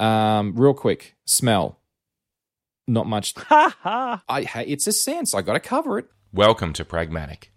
[0.00, 1.78] Um, real quick, smell.
[2.88, 3.34] Not much.
[3.48, 4.22] Ha ha.
[4.28, 5.34] I it's a sense.
[5.34, 6.06] I got to cover it.
[6.32, 7.49] Welcome to Pragmatic.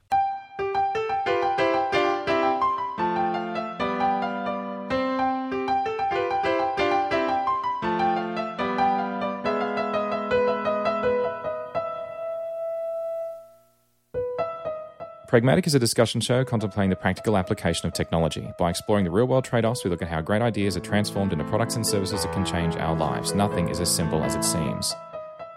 [15.34, 18.54] Pragmatic is a discussion show contemplating the practical application of technology.
[18.60, 21.34] By exploring the real world trade offs, we look at how great ideas are transformed
[21.34, 23.34] into products and services that can change our lives.
[23.34, 24.94] Nothing is as simple as it seems.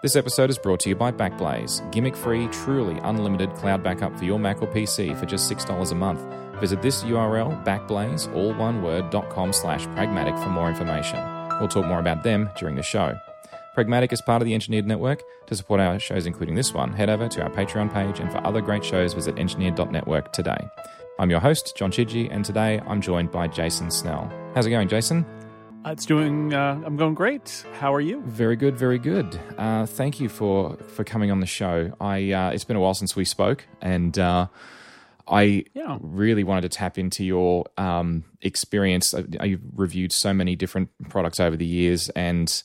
[0.01, 4.25] This episode is brought to you by Backblaze, gimmick free, truly unlimited cloud backup for
[4.25, 6.23] your Mac or PC for just $6 a month.
[6.59, 11.19] Visit this URL, backblaze, all one word, com slash pragmatic for more information.
[11.61, 13.21] We'll talk more about them during the show.
[13.77, 15.23] Pragmatic is part of the Engineered Network.
[15.49, 18.39] To support our shows, including this one, head over to our Patreon page, and for
[18.39, 20.57] other great shows, visit engineered.network today.
[21.19, 24.33] I'm your host, John Chidgey, and today I'm joined by Jason Snell.
[24.55, 25.27] How's it going, Jason?
[25.85, 26.55] Uh, It's doing.
[26.55, 27.67] Uh, I'm going great.
[27.79, 28.23] How are you?
[28.23, 29.39] Very good, very good.
[29.59, 31.93] Uh, thank you for for coming on the show.
[32.01, 34.47] I uh, it's been a while since we spoke, and uh,
[35.29, 35.99] I Yeah.
[36.01, 39.13] really wanted to tap into your um, experience.
[39.13, 42.63] I- You've reviewed so many different products over the years, and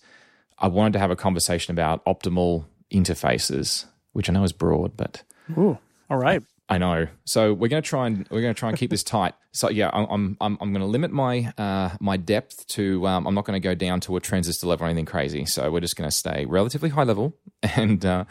[0.61, 5.23] I wanted to have a conversation about optimal interfaces, which I know is broad, but
[5.57, 5.77] Ooh.
[6.09, 6.43] All right.
[6.69, 7.07] I know.
[7.25, 9.33] So we're going to try and we're going to try and keep this tight.
[9.51, 13.05] So yeah, I'm I'm I'm, I'm going to limit my uh, my depth to.
[13.07, 15.45] Um, I'm not going to go down to a transistor level or anything crazy.
[15.45, 18.23] So we're just going to stay relatively high level, and uh,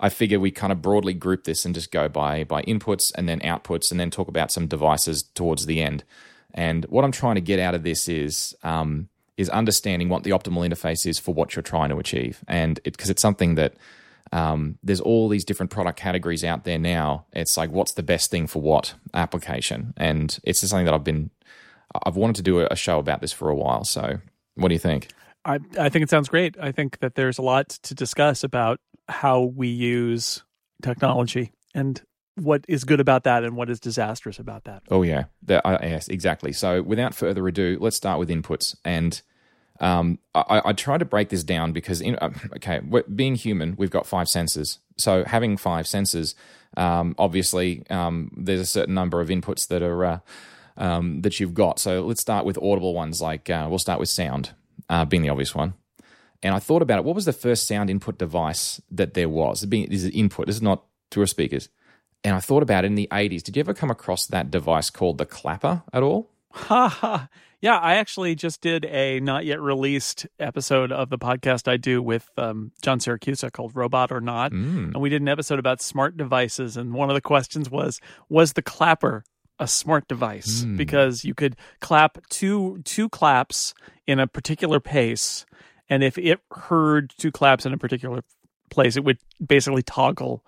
[0.00, 3.28] I figure we kind of broadly group this and just go by by inputs and
[3.28, 6.04] then outputs, and then talk about some devices towards the end.
[6.54, 8.54] And what I'm trying to get out of this is.
[8.62, 12.80] Um, is understanding what the optimal interface is for what you're trying to achieve, and
[12.84, 13.74] because it's something that
[14.32, 17.26] um, there's all these different product categories out there now.
[17.32, 19.94] It's like, what's the best thing for what application?
[19.96, 21.30] And it's just something that I've been,
[22.04, 23.84] I've wanted to do a show about this for a while.
[23.84, 24.18] So,
[24.54, 25.08] what do you think?
[25.44, 26.56] I I think it sounds great.
[26.60, 30.42] I think that there's a lot to discuss about how we use
[30.82, 32.02] technology and
[32.36, 34.82] what is good about that and what is disastrous about that.
[34.90, 36.52] Oh yeah, I yes, exactly.
[36.52, 38.74] So, without further ado, let's start with inputs.
[38.84, 39.20] And
[39.80, 42.80] um, I, I tried to break this down because, in, uh, okay,
[43.14, 44.78] being human, we've got five senses.
[44.96, 46.34] So, having five senses,
[46.76, 50.18] um, obviously, um, there's a certain number of inputs that are uh,
[50.76, 51.78] um, that you've got.
[51.80, 53.20] So, let's start with audible ones.
[53.20, 54.50] Like uh, we'll start with sound,
[54.88, 55.74] uh, being the obvious one.
[56.42, 57.04] And I thought about it.
[57.04, 59.64] What was the first sound input device that there was?
[59.64, 60.46] Being is input?
[60.46, 61.68] This is not through speakers.
[62.22, 63.42] And I thought about it in the 80s.
[63.42, 66.30] Did you ever come across that device called the clapper at all?
[66.52, 67.28] Ha ha.
[67.64, 72.02] Yeah, I actually just did a not yet released episode of the podcast I do
[72.02, 74.52] with um, John Siracusa called Robot or Not.
[74.92, 76.76] And we did an episode about smart devices.
[76.76, 79.24] And one of the questions was Was the clapper
[79.58, 80.62] a smart device?
[80.76, 83.72] Because you could clap two two claps
[84.06, 85.46] in a particular pace.
[85.88, 88.24] And if it heard two claps in a particular
[88.68, 90.44] place, it would basically toggle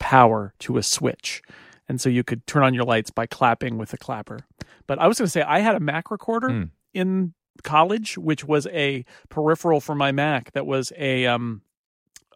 [0.00, 1.42] power to a switch.
[1.88, 4.40] And so you could turn on your lights by clapping with a clapper.
[4.86, 6.48] But I was going to say, I had a Mac recorder
[6.94, 11.62] in college, which was a peripheral for my Mac that was a um,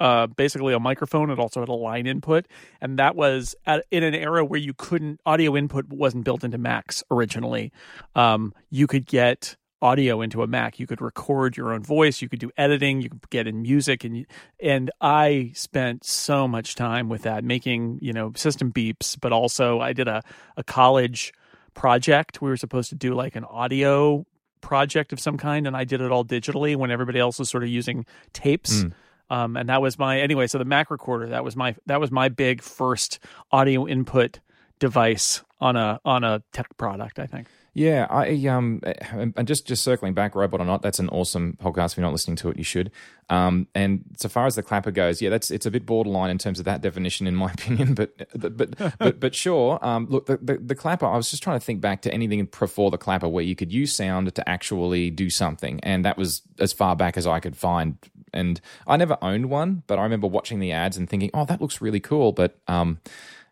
[0.01, 1.31] uh, basically a microphone.
[1.31, 2.47] It also had a line input,
[2.81, 6.59] and that was at, in an era where you couldn't audio input wasn't built into
[6.59, 7.71] Macs originally.
[8.15, 10.79] Um, you could get audio into a Mac.
[10.79, 12.21] You could record your own voice.
[12.23, 13.01] You could do editing.
[13.01, 14.27] You could get in music, and
[14.61, 19.19] and I spent so much time with that, making you know system beeps.
[19.21, 20.23] But also, I did a
[20.57, 21.33] a college
[21.75, 22.43] project.
[22.43, 24.27] We were supposed to do like an audio
[24.61, 27.63] project of some kind, and I did it all digitally when everybody else was sort
[27.63, 28.83] of using tapes.
[29.31, 30.47] Um, and that was my anyway.
[30.49, 33.21] So the Mac recorder that was my that was my big first
[33.53, 34.41] audio input
[34.79, 37.19] device on a on a tech product.
[37.19, 37.47] I think.
[37.73, 38.81] Yeah, I um,
[39.13, 41.93] and just just circling back, robot or not, that's an awesome podcast.
[41.93, 42.91] If you're not listening to it, you should.
[43.29, 46.39] Um, and so far as the clapper goes, yeah, that's it's a bit borderline in
[46.39, 47.95] terms of that definition, in my opinion.
[47.95, 49.79] But but but but, but sure.
[49.83, 51.07] Um, look, the, the the clapper.
[51.07, 53.73] I was just trying to think back to anything before the clapper where you could
[53.73, 57.57] use sound to actually do something, and that was as far back as I could
[57.57, 57.99] find.
[58.33, 61.61] And I never owned one, but I remember watching the ads and thinking, oh, that
[61.61, 62.33] looks really cool.
[62.33, 62.99] But um,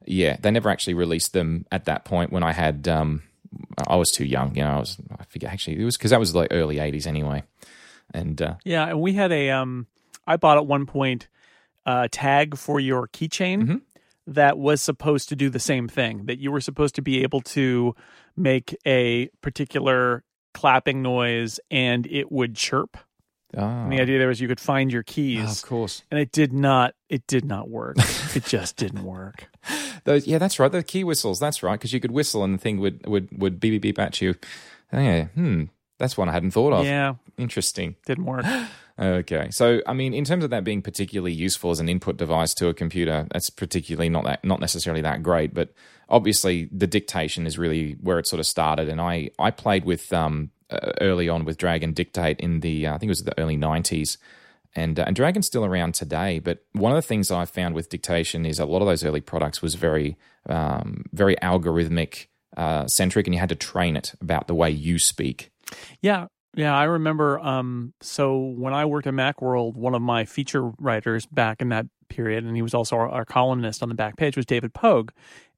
[0.07, 3.23] yeah, they never actually released them at that point when I had um.
[3.87, 4.71] I was too young, you know.
[4.71, 5.81] I was, I forget actually.
[5.81, 7.45] It was because that was like early '80s anyway,
[8.13, 9.87] and uh, Yeah, and we had a um
[10.27, 11.29] I bought at one point
[11.87, 13.81] a tag for your keychain
[14.27, 16.27] that was supposed to do the same thing.
[16.27, 17.95] That you were supposed to be able to
[18.37, 20.23] make a particular
[20.55, 22.97] clapping noise and it would chirp.
[23.57, 25.63] Ah, And the idea there was you could find your keys.
[25.63, 27.97] of course, And it did not it did not work.
[28.37, 29.49] it just didn't work.
[30.05, 30.71] those yeah, that's right.
[30.71, 33.61] The key whistles, that's right, because you could whistle and the thing would would would
[33.61, 34.35] beep beep beep at you.
[34.93, 35.65] Oh, yeah, hmm.
[35.99, 36.85] That's one I hadn't thought of.
[36.87, 37.97] Yeah, Interesting.
[38.07, 38.45] didn't work.
[39.01, 39.47] Okay.
[39.53, 42.67] So, I mean, in terms of that being particularly useful as an input device to
[42.67, 45.55] a computer, that's particularly not that not necessarily that great.
[45.55, 45.73] But
[46.09, 48.89] obviously, the dictation is really where it sort of started.
[48.89, 50.51] And I I played with um
[51.01, 54.19] early on with Dragon Dictate in the uh, I think it was the early '90s.
[54.75, 57.89] And, uh, and Dragon's still around today, but one of the things I found with
[57.89, 60.17] dictation is a lot of those early products was very,
[60.49, 62.27] um, very algorithmic
[62.57, 65.51] uh, centric, and you had to train it about the way you speak.
[66.03, 67.39] Yeah, yeah, I remember.
[67.41, 71.87] Um, so when I worked at Macworld, one of my feature writers back in that
[72.09, 75.13] period, and he was also our, our columnist on the back page, was David Pogue,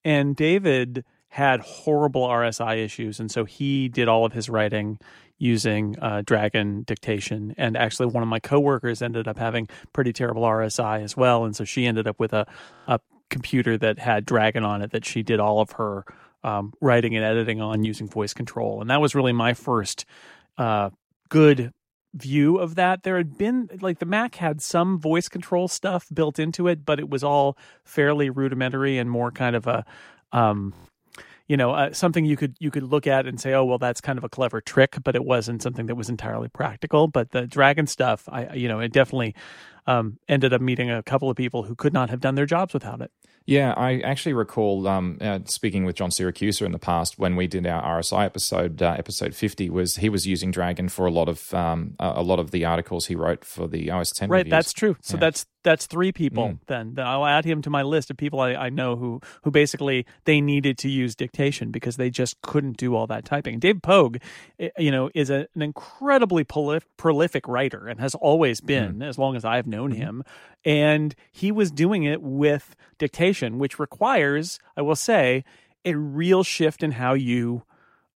[0.05, 4.99] and David had horrible RSI issues, and so he did all of his writing
[5.39, 7.55] using uh, Dragon dictation.
[7.57, 11.57] And actually, one of my coworkers ended up having pretty terrible RSI as well, and
[11.57, 12.47] so she ended up with a,
[12.87, 13.01] a
[13.31, 16.05] computer that had Dragon on it that she did all of her
[16.43, 18.81] um, writing and editing on using voice control.
[18.81, 20.05] And that was really my first
[20.59, 20.91] uh,
[21.29, 21.73] good
[22.15, 23.03] view of that.
[23.03, 26.99] There had been like the Mac had some voice control stuff built into it, but
[26.99, 29.85] it was all fairly rudimentary and more kind of a
[30.33, 30.75] um,
[31.51, 34.01] you know uh, something you could you could look at and say oh well that's
[34.01, 37.45] kind of a clever trick but it wasn't something that was entirely practical but the
[37.47, 39.35] dragon stuff i you know it definitely
[39.87, 42.73] um, ended up meeting a couple of people who could not have done their jobs
[42.73, 43.11] without it
[43.47, 47.47] Yeah, I actually recall um, uh, speaking with John Siracusa in the past when we
[47.49, 49.71] did our RSI episode, uh, episode fifty.
[49.71, 52.65] Was he was using Dragon for a lot of um, a a lot of the
[52.67, 54.29] articles he wrote for the OS ten.
[54.29, 54.51] right reviews.
[54.51, 55.21] that's true so Yeah.
[55.21, 56.59] that's that's three people Mm.
[56.67, 59.51] then then i'll add him to my list of people I, I know who who
[59.51, 63.59] basically they needed to use dictation because they just couldn't do all that typing.
[63.59, 64.19] Dave pogue
[64.59, 69.19] eh, you know is a, an incredibly prolif- prolific writer and has always been as
[69.19, 70.23] long as i've known him
[70.65, 75.45] and he was doing it with dictation which requires i will say
[75.85, 77.63] a real shift in how you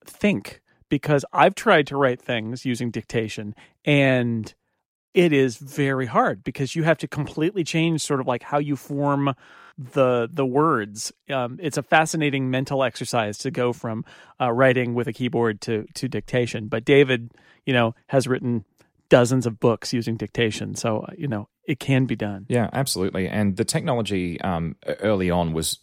[0.04, 0.60] think
[0.90, 3.54] because I've tried to write things using dictation
[3.84, 4.52] and
[5.14, 8.76] it is very hard because you have to completely change sort of like how you
[8.76, 9.34] form
[9.78, 11.12] the the words.
[11.30, 14.04] Um, it's a fascinating mental exercise to go from
[14.40, 16.68] uh, writing with a keyboard to to dictation.
[16.68, 17.30] But David,
[17.64, 18.64] you know, has written
[19.08, 22.46] dozens of books using dictation, so uh, you know it can be done.
[22.48, 23.26] Yeah, absolutely.
[23.26, 25.78] And the technology um, early on was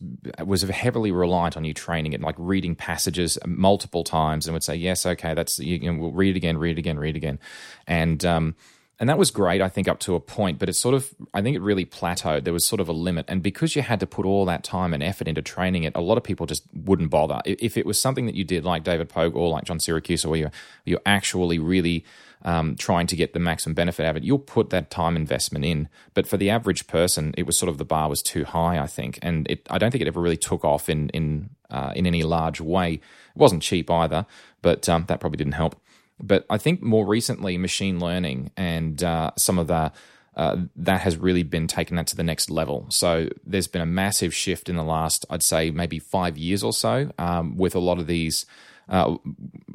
[0.45, 4.75] was heavily reliant on you training it, like reading passages multiple times, and would say,
[4.75, 7.39] "Yes, okay, that's you know, we'll read it again, read it again, read it again,"
[7.88, 8.56] and um,
[9.01, 10.59] and that was great, I think, up to a point.
[10.59, 12.44] But it sort of, I think, it really plateaued.
[12.44, 14.94] There was sort of a limit, and because you had to put all that time
[14.94, 17.42] and effort into training it, a lot of people just wouldn't bother.
[17.44, 20.39] If it was something that you did, like David Pogue or like John Siracusa, where
[20.39, 20.51] you're
[20.86, 22.06] you're actually really
[22.44, 25.65] um, trying to get the maximum benefit out of it, you'll put that time investment
[25.65, 25.89] in.
[26.13, 28.86] But for the average person, it was sort of the bar was too high, I
[28.86, 32.06] think, and it, I don't think it ever really took off in in uh, in
[32.06, 32.94] any large way.
[32.94, 33.01] It
[33.33, 34.27] wasn't cheap either,
[34.62, 35.81] but um, that probably didn't help.
[36.21, 39.91] But I think more recently, machine learning and uh, some of the
[40.35, 42.85] uh, that has really been taken that to the next level.
[42.89, 46.71] So there's been a massive shift in the last, I'd say, maybe five years or
[46.71, 48.45] so, um, with a lot of these
[48.88, 49.18] uh,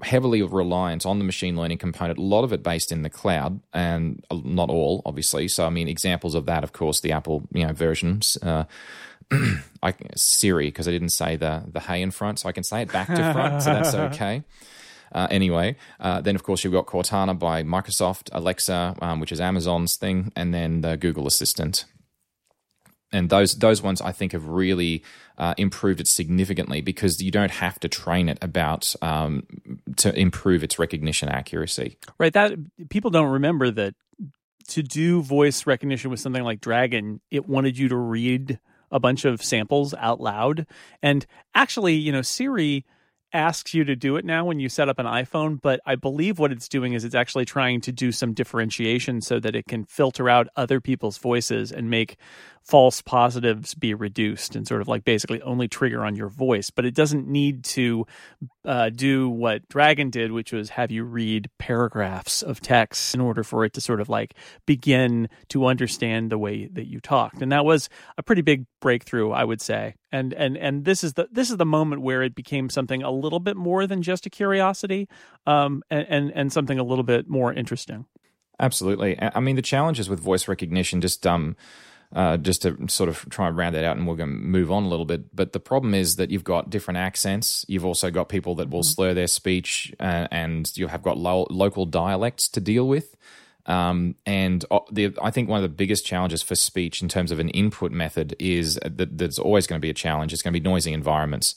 [0.03, 2.19] heavily reliant on the machine learning component.
[2.19, 5.49] A lot of it based in the cloud, and not all, obviously.
[5.49, 8.37] So I mean, examples of that, of course, the Apple you know versions.
[8.43, 8.65] Uh,
[9.83, 12.83] I, Siri, because I didn't say the the hey in front, so I can say
[12.83, 14.45] it back to front, so that's okay.
[15.13, 19.41] Uh, anyway, uh, then of course you've got Cortana by Microsoft, Alexa, um, which is
[19.41, 21.85] Amazon's thing, and then the Google Assistant.
[23.13, 25.05] And those those ones I think have really
[25.39, 29.47] uh, improved it significantly because you don't have to train it about um,
[29.97, 31.99] to improve its recognition accuracy.
[32.19, 32.33] Right.
[32.33, 32.55] That
[32.89, 33.95] people don't remember that
[34.69, 38.59] to do voice recognition with something like Dragon, it wanted you to read
[38.91, 40.67] a bunch of samples out loud.
[41.03, 42.85] And actually, you know, Siri
[43.33, 46.39] asks you to do it now when you set up an iPhone, but I believe
[46.39, 49.85] what it's doing is it's actually trying to do some differentiation so that it can
[49.85, 52.17] filter out other people's voices and make
[52.67, 56.69] false positives be reduced and sort of like basically only trigger on your voice.
[56.69, 58.07] But it doesn't need to
[58.65, 63.45] uh, do what Dragon did, which was have you read paragraphs of text in order
[63.45, 64.35] for it to sort of like
[64.67, 67.41] begin to understand the way that you talked.
[67.41, 69.95] And that was a pretty big breakthrough, I would say.
[70.11, 73.11] And and and this is the this is the moment where it became something a
[73.13, 75.09] little bit more than just a curiosity,
[75.47, 78.07] um, and and, and something a little bit more interesting.
[78.59, 79.21] Absolutely.
[79.21, 81.57] I mean, the challenges with voice recognition, just um,
[82.17, 84.73] uh, just to sort of try and round that out, and we're going to move
[84.73, 85.37] on a little bit.
[85.37, 87.67] But the problem is that you've got different accents.
[87.69, 91.47] You've also got people that will slur their speech, uh, and you have got lo-
[91.51, 93.17] local dialects to deal with.
[93.67, 97.33] Um, and uh, the, I think one of the biggest challenges for speech in terms
[97.33, 100.33] of an input method is that there's always going to be a challenge.
[100.33, 101.55] It's going to be noisy environments,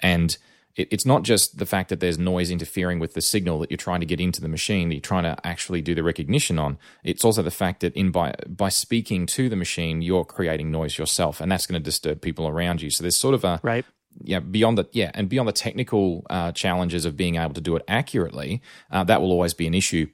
[0.00, 0.36] and
[0.76, 3.78] it, it's not just the fact that there's noise interfering with the signal that you're
[3.78, 6.78] trying to get into the machine that you're trying to actually do the recognition on.
[7.04, 10.98] It's also the fact that in by by speaking to the machine, you're creating noise
[10.98, 12.90] yourself, and that's going to disturb people around you.
[12.90, 13.84] So there's sort of a right
[14.20, 17.76] yeah, beyond the yeah, and beyond the technical uh, challenges of being able to do
[17.76, 20.08] it accurately, uh, that will always be an issue.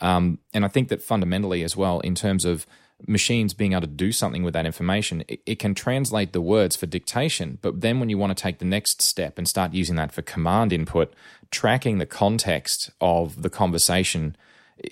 [0.00, 2.66] Um, and I think that fundamentally as well, in terms of
[3.06, 6.74] machines being able to do something with that information, it, it, can translate the words
[6.74, 7.58] for dictation.
[7.62, 10.22] But then when you want to take the next step and start using that for
[10.22, 11.14] command input,
[11.50, 14.36] tracking the context of the conversation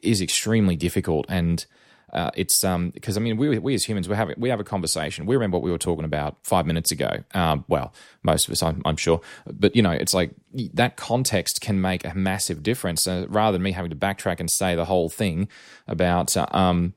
[0.03, 1.27] is extremely difficult.
[1.29, 1.67] And
[2.13, 4.65] uh, it's um because I mean we we as humans we have we have a
[4.65, 5.27] conversation.
[5.27, 7.25] We remember what we were talking about five minutes ago.
[7.35, 10.31] Um, well, most of us, I'm, I'm, sure, but you know, it's like
[10.75, 13.07] that context can make a massive difference.
[13.09, 15.49] Uh, rather than me having to backtrack and say the whole thing
[15.89, 16.95] about uh, um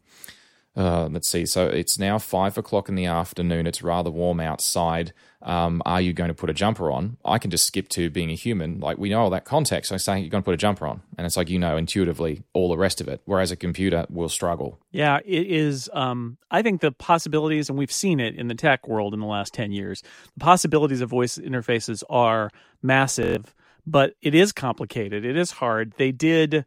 [0.80, 1.46] uh, let's see.
[1.46, 3.68] So it's now five o'clock in the afternoon.
[3.68, 5.12] It's rather warm outside.
[5.42, 7.18] Um, are you going to put a jumper on?
[7.26, 8.80] I can just skip to being a human.
[8.80, 9.92] Like we know all that context.
[9.92, 12.44] I say you're going to put a jumper on, and it's like you know intuitively
[12.54, 13.20] all the rest of it.
[13.26, 14.80] Whereas a computer will struggle.
[14.92, 15.90] Yeah, it is.
[15.92, 19.26] Um, I think the possibilities, and we've seen it in the tech world in the
[19.26, 20.02] last ten years.
[20.38, 23.54] The possibilities of voice interfaces are massive,
[23.86, 25.26] but it is complicated.
[25.26, 25.94] It is hard.
[25.98, 26.66] They did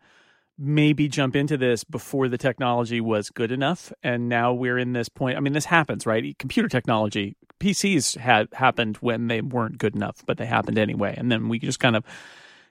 [0.62, 5.08] maybe jump into this before the technology was good enough and now we're in this
[5.08, 6.38] point i mean this happens right?
[6.38, 11.32] Computer technology pcs had happened when they weren't good enough but they happened anyway and
[11.32, 12.04] then we just kind of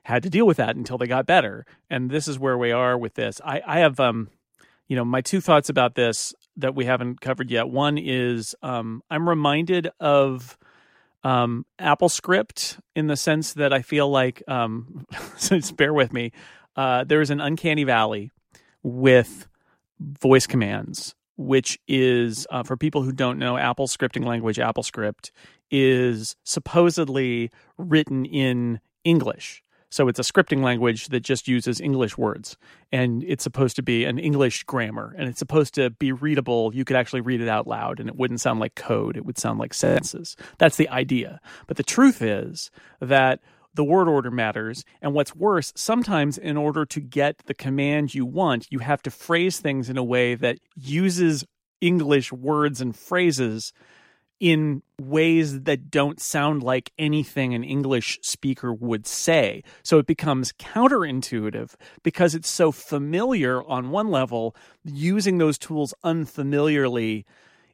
[0.03, 2.97] had to deal with that until they got better and this is where we are
[2.97, 3.41] with this.
[3.43, 4.29] I i have um
[4.87, 7.69] you know my two thoughts about this that we haven't covered yet.
[7.69, 10.57] One is um i'm reminded of
[11.23, 15.05] um, Apple Script in the sense that I feel like, um,
[15.37, 16.31] so bear with me
[16.75, 18.31] uh, there is an uncanny valley
[18.83, 19.47] with
[19.99, 24.57] voice commands, which is uh, for people who don't know Apple scripting language.
[24.57, 25.31] AppleScript
[25.69, 29.63] is supposedly written in English.
[29.91, 32.55] So it's a scripting language that just uses English words.
[32.93, 35.13] And it's supposed to be an English grammar.
[35.17, 36.73] And it's supposed to be readable.
[36.73, 39.17] You could actually read it out loud and it wouldn't sound like code.
[39.17, 40.37] It would sound like sentences.
[40.59, 41.41] That's the idea.
[41.67, 43.41] But the truth is that
[43.73, 44.83] the word order matters.
[45.01, 49.11] And what's worse, sometimes in order to get the command you want, you have to
[49.11, 51.45] phrase things in a way that uses
[51.79, 53.73] English words and phrases
[54.39, 59.63] in ways that don't sound like anything an English speaker would say.
[59.83, 67.23] So it becomes counterintuitive because it's so familiar on one level, using those tools unfamiliarly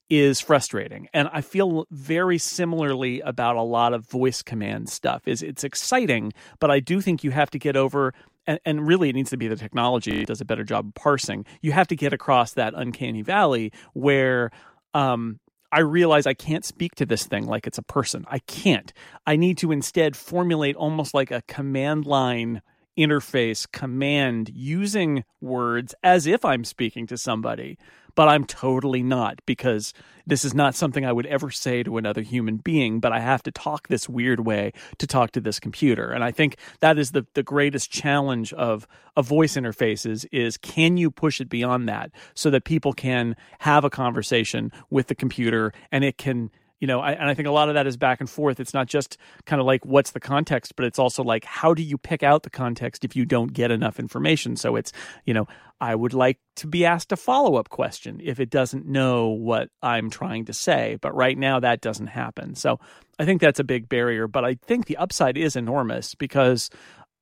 [0.10, 5.42] is frustrating and i feel very similarly about a lot of voice command stuff is
[5.42, 8.14] it's exciting but i do think you have to get over
[8.46, 11.46] and, and really it needs to be the technology does a better job of parsing
[11.62, 14.50] you have to get across that uncanny valley where
[14.94, 15.40] um,
[15.72, 18.26] I realize I can't speak to this thing like it's a person.
[18.30, 18.94] I can't.
[19.26, 22.62] I need to instead formulate almost like a command line
[22.98, 27.78] interface command using words as if I'm speaking to somebody
[28.18, 29.94] but I'm totally not because
[30.26, 33.44] this is not something I would ever say to another human being, but I have
[33.44, 36.12] to talk this weird way to talk to this computer.
[36.12, 40.98] And I think that is the, the greatest challenge of, of voice interfaces is can
[40.98, 45.72] you push it beyond that so that people can have a conversation with the computer
[45.92, 46.50] and it can
[46.80, 48.60] you know I, and i think a lot of that is back and forth.
[48.60, 51.84] It's not just kind of like what's the context but it's also like how do
[51.84, 54.56] you pick out the context if you don't get enough information?
[54.56, 54.92] So it's
[55.26, 55.48] you know
[55.80, 60.10] i would like to be asked a follow-up question if it doesn't know what i'm
[60.10, 62.56] trying to say but right now that doesn't happen.
[62.56, 62.80] So
[63.20, 66.70] i think that's a big barrier but i think the upside is enormous because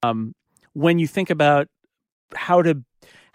[0.04, 0.34] um,
[0.74, 1.68] when you think about
[2.34, 2.84] how to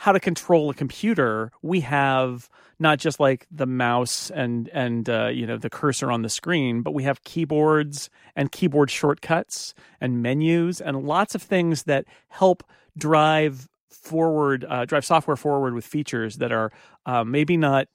[0.01, 5.29] how to control a computer we have not just like the mouse and and uh,
[5.29, 10.23] you know the cursor on the screen, but we have keyboards and keyboard shortcuts and
[10.23, 12.65] menus and lots of things that help
[12.97, 16.73] drive forward, uh, drive software forward with features that are
[17.05, 17.87] uh, maybe not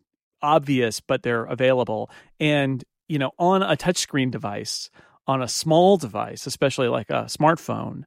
[0.43, 2.11] obvious, but they're available.
[2.39, 4.91] And you know, on a touchscreen device,
[5.25, 8.03] on a small device, especially like a smartphone.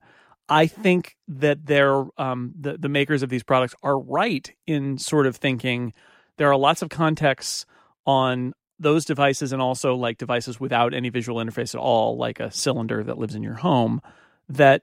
[0.49, 5.27] I think that they're um, the the makers of these products are right in sort
[5.27, 5.93] of thinking
[6.37, 7.67] there are lots of contexts
[8.07, 12.51] on those devices and also like devices without any visual interface at all, like a
[12.51, 14.01] cylinder that lives in your home,
[14.49, 14.83] that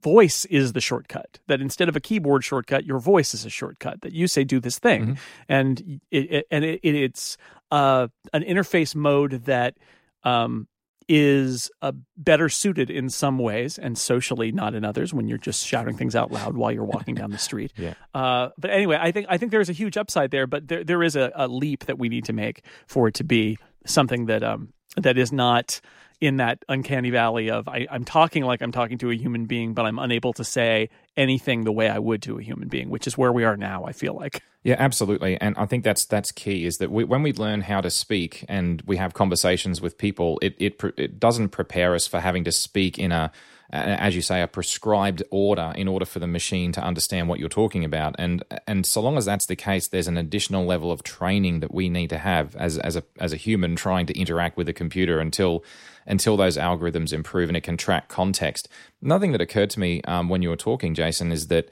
[0.00, 1.40] voice is the shortcut.
[1.48, 4.02] That instead of a keyboard shortcut, your voice is a shortcut.
[4.02, 5.14] That you say do this thing, mm-hmm.
[5.48, 7.36] and it, it, and it, it's
[7.70, 9.76] uh, an interface mode that
[10.22, 10.68] um,
[11.08, 15.66] is uh, better suited in some ways and socially not in others when you're just
[15.66, 17.72] shouting things out loud while you're walking down the street.
[17.76, 17.94] yeah.
[18.14, 21.02] Uh, but anyway, I think I think there's a huge upside there, but there there
[21.02, 24.42] is a, a leap that we need to make for it to be something that
[24.42, 25.80] um that is not
[26.20, 29.74] in that uncanny valley of I, I'm talking like I'm talking to a human being,
[29.74, 33.06] but I'm unable to say anything the way I would to a human being, which
[33.06, 33.84] is where we are now.
[33.84, 34.42] I feel like.
[34.62, 36.64] Yeah, absolutely, and I think that's that's key.
[36.64, 40.38] Is that we, when we learn how to speak and we have conversations with people,
[40.42, 43.30] it it it doesn't prepare us for having to speak in a
[43.70, 47.48] as you say, a prescribed order in order for the machine to understand what you're
[47.48, 48.14] talking about.
[48.18, 51.74] And and so long as that's the case, there's an additional level of training that
[51.74, 54.72] we need to have as as a as a human trying to interact with a
[54.72, 55.64] computer until
[56.06, 58.68] until those algorithms improve and it can track context.
[59.02, 61.68] Another thing that occurred to me um, when you were talking, Jason, is that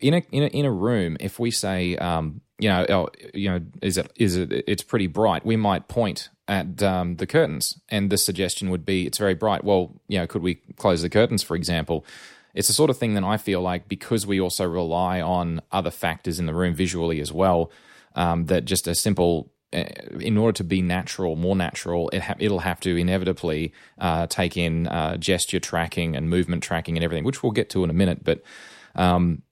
[0.00, 3.50] in a in a, in a room, if we say, um, you know, oh, you
[3.50, 7.80] know, is it is it it's pretty bright, we might point at um, the curtains,
[7.88, 9.64] and the suggestion would be it's very bright.
[9.64, 12.04] Well, you know, could we close the curtains, for example?
[12.54, 15.90] It's the sort of thing that I feel like because we also rely on other
[15.90, 17.70] factors in the room visually as well,
[18.14, 22.60] um, that just a simple in order to be natural, more natural, it ha- it'll
[22.60, 27.42] have to inevitably uh, take in uh, gesture tracking and movement tracking and everything, which
[27.42, 28.22] we'll get to in a minute.
[28.22, 28.42] But
[28.94, 29.42] um,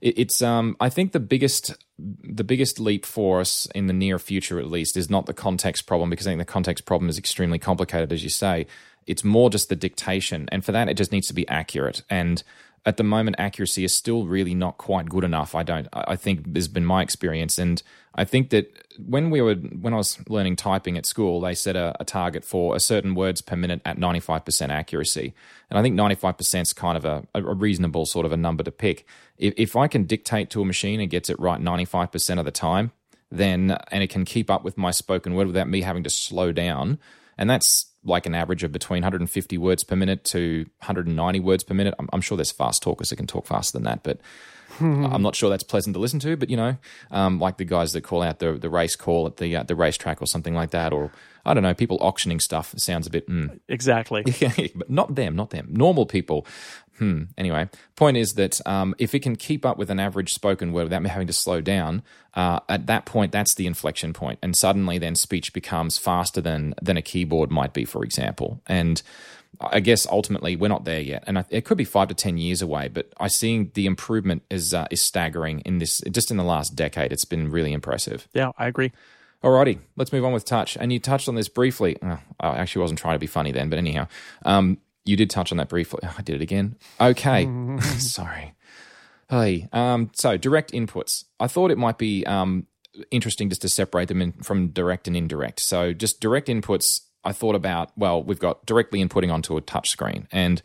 [0.00, 4.18] it, it's um, I think the biggest the biggest leap for us in the near
[4.18, 7.18] future, at least, is not the context problem because I think the context problem is
[7.18, 8.66] extremely complicated, as you say.
[9.06, 12.02] It's more just the dictation, and for that, it just needs to be accurate.
[12.10, 12.42] And
[12.86, 15.54] at the moment, accuracy is still really not quite good enough.
[15.54, 15.88] I don't.
[15.92, 17.82] I think has been my experience, and
[18.14, 21.76] I think that when we were when I was learning typing at school, they set
[21.76, 25.34] a, a target for a certain words per minute at ninety five percent accuracy,
[25.68, 28.36] and I think ninety five percent is kind of a, a, reasonable sort of a
[28.36, 29.06] number to pick.
[29.38, 32.38] If, if I can dictate to a machine and gets it right ninety five percent
[32.38, 32.92] of the time,
[33.30, 36.52] then and it can keep up with my spoken word without me having to slow
[36.52, 36.98] down,
[37.38, 41.74] and that's like an average of between 150 words per minute to 190 words per
[41.74, 41.94] minute.
[41.98, 44.20] I'm, I'm sure there's fast talkers that can talk faster than that, but
[45.12, 46.36] I'm not sure that's pleasant to listen to.
[46.36, 46.76] But you know,
[47.10, 49.74] um, like the guys that call out the the race call at the uh, the
[49.74, 51.12] racetrack or something like that, or
[51.44, 53.58] I don't know, people auctioning stuff sounds a bit mm.
[53.68, 54.22] exactly.
[54.74, 55.68] but not them, not them.
[55.70, 56.46] Normal people
[57.00, 57.22] Hmm.
[57.38, 60.82] Anyway, point is that um, if it can keep up with an average spoken word
[60.84, 62.02] without me having to slow down,
[62.34, 66.74] uh, at that point, that's the inflection point, and suddenly then speech becomes faster than
[66.82, 68.60] than a keyboard might be, for example.
[68.66, 69.00] And
[69.60, 72.62] I guess ultimately we're not there yet, and it could be five to ten years
[72.62, 72.88] away.
[72.88, 76.76] But I see the improvement is uh, is staggering in this just in the last
[76.76, 77.12] decade.
[77.12, 78.28] It's been really impressive.
[78.32, 78.92] Yeah, I agree.
[79.42, 80.76] Alrighty, let's move on with touch.
[80.76, 81.96] And you touched on this briefly.
[82.02, 84.06] Oh, I actually wasn't trying to be funny then, but anyhow,
[84.44, 86.00] um, you did touch on that briefly.
[86.18, 86.76] I did it again.
[87.00, 87.48] Okay.
[87.98, 88.54] Sorry.
[89.30, 91.24] Hey, um, so direct inputs.
[91.38, 92.66] I thought it might be um,
[93.10, 95.60] interesting just to separate them in, from direct and indirect.
[95.60, 97.00] So just direct inputs.
[97.24, 100.62] I thought about well, we've got directly inputting onto a touch screen, and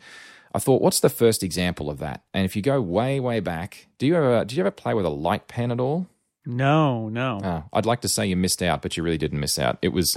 [0.54, 2.24] I thought, what's the first example of that?
[2.32, 5.04] And if you go way, way back, do you ever did you ever play with
[5.04, 6.06] a light pen at all?
[6.46, 7.40] No, no.
[7.42, 9.78] Oh, I'd like to say you missed out, but you really didn't miss out.
[9.82, 10.16] It was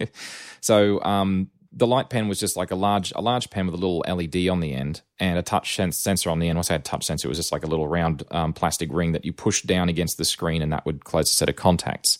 [0.60, 3.78] so um, the light pen was just like a large a large pen with a
[3.78, 6.58] little LED on the end and a touch sensor on the end.
[6.58, 7.26] Once I had touch sensor.
[7.26, 10.18] It was just like a little round um, plastic ring that you push down against
[10.18, 12.18] the screen, and that would close a set of contacts.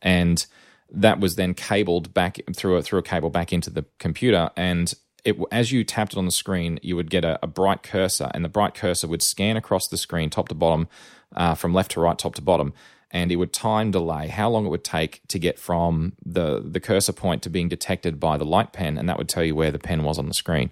[0.00, 0.44] And
[0.92, 4.50] that was then cabled back through a through a cable back into the computer.
[4.56, 4.92] And
[5.24, 8.30] it, as you tapped it on the screen, you would get a, a, bright cursor,
[8.34, 10.88] and the bright cursor would scan across the screen, top to bottom,
[11.34, 12.72] uh, from left to right, top to bottom,
[13.10, 16.80] and it would time delay how long it would take to get from the, the
[16.80, 19.70] cursor point to being detected by the light pen, and that would tell you where
[19.70, 20.70] the pen was on the screen.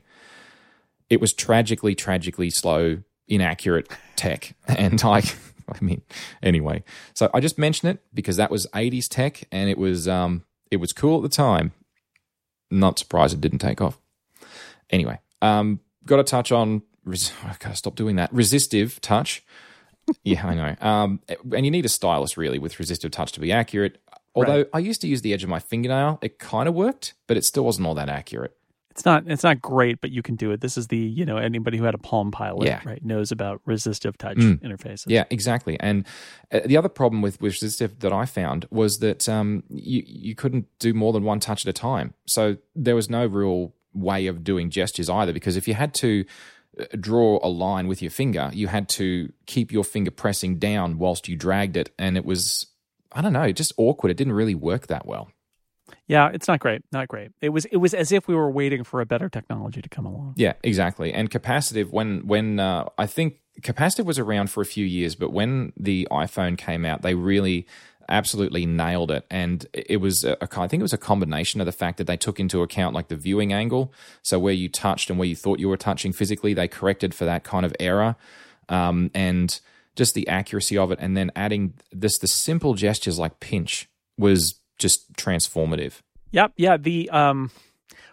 [1.08, 4.54] It was tragically, tragically slow, inaccurate tech.
[4.68, 5.22] And I,
[5.80, 6.02] I mean,
[6.42, 10.44] anyway, so I just mention it because that was 80s tech and it was, um,
[10.70, 11.72] it was cool at the time.
[12.70, 13.98] Not surprised it didn't take off.
[14.90, 19.44] Anyway, um, got to touch on, I gotta stop doing that, resistive touch
[20.24, 20.76] yeah, I know.
[20.80, 21.20] Um,
[21.54, 24.00] and you need a stylus really with resistive touch to be accurate.
[24.34, 24.70] Although right.
[24.72, 27.44] I used to use the edge of my fingernail, it kind of worked, but it
[27.44, 28.56] still wasn't all that accurate.
[28.90, 30.60] It's not it's not great, but you can do it.
[30.60, 32.80] This is the you know anybody who had a Palm Pilot yeah.
[32.84, 34.60] right knows about resistive touch mm.
[34.62, 35.04] interfaces.
[35.06, 35.78] Yeah, exactly.
[35.78, 36.06] And
[36.52, 40.34] uh, the other problem with, with resistive that I found was that um, you you
[40.34, 42.14] couldn't do more than one touch at a time.
[42.26, 46.24] So there was no real way of doing gestures either because if you had to
[46.98, 51.28] draw a line with your finger, you had to keep your finger pressing down whilst
[51.28, 51.90] you dragged it.
[51.98, 52.66] And it was,
[53.12, 54.10] I don't know, just awkward.
[54.10, 55.30] It didn't really work that well.
[56.06, 56.82] Yeah, it's not great.
[56.92, 57.30] Not great.
[57.40, 60.06] It was it was as if we were waiting for a better technology to come
[60.06, 60.34] along.
[60.36, 61.12] Yeah, exactly.
[61.12, 65.32] And capacitive when when uh, I think capacitive was around for a few years, but
[65.32, 67.66] when the iPhone came out, they really
[68.08, 69.24] absolutely nailed it.
[69.30, 72.16] And it was, a, I think it was a combination of the fact that they
[72.16, 73.92] took into account like the viewing angle.
[74.22, 77.24] So where you touched and where you thought you were touching physically, they corrected for
[77.24, 78.16] that kind of error.
[78.68, 79.58] Um, and
[79.96, 80.98] just the accuracy of it.
[81.00, 86.00] And then adding this, the simple gestures like pinch was just transformative.
[86.32, 86.54] Yep.
[86.56, 86.76] Yeah.
[86.76, 87.50] The, um,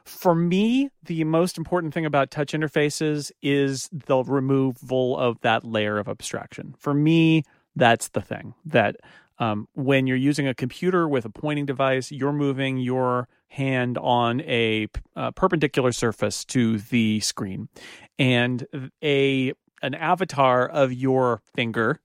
[0.05, 5.97] for me, the most important thing about touch interfaces is the removal of that layer
[5.97, 6.75] of abstraction.
[6.77, 7.43] For me,
[7.75, 8.97] that's the thing that
[9.39, 14.41] um, when you're using a computer with a pointing device, you're moving your hand on
[14.41, 17.69] a uh, perpendicular surface to the screen,
[18.17, 18.65] and
[19.03, 21.99] a an avatar of your finger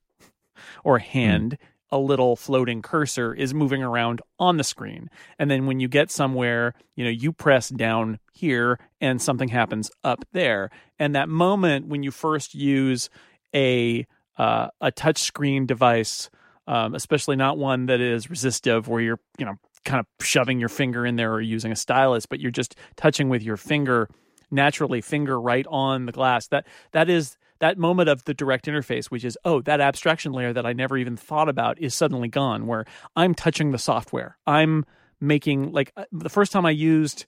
[0.85, 1.53] or hand.
[1.59, 1.66] Mm.
[1.92, 5.11] A little floating cursor is moving around on the screen.
[5.38, 9.90] And then when you get somewhere, you know, you press down here and something happens
[10.02, 10.70] up there.
[10.98, 13.11] And that moment when you first use
[13.55, 14.07] a
[14.38, 16.31] uh, a touch screen device
[16.66, 20.68] um, especially not one that is resistive where you're you know kind of shoving your
[20.68, 24.09] finger in there or using a stylus, but you're just touching with your finger
[24.50, 26.46] naturally finger right on the glass.
[26.48, 30.53] That that is that moment of the direct interface, which is oh that abstraction layer
[30.53, 32.66] that I never even thought about is suddenly gone.
[32.66, 34.85] Where I'm touching the software, I'm
[35.20, 37.25] making like uh, the first time I used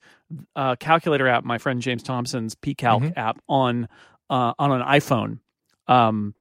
[0.57, 3.19] a uh, calculator app, my friend James Thompson's PCalc mm-hmm.
[3.19, 3.87] app on
[4.29, 5.39] uh, on an iPhone.
[5.87, 6.35] Um,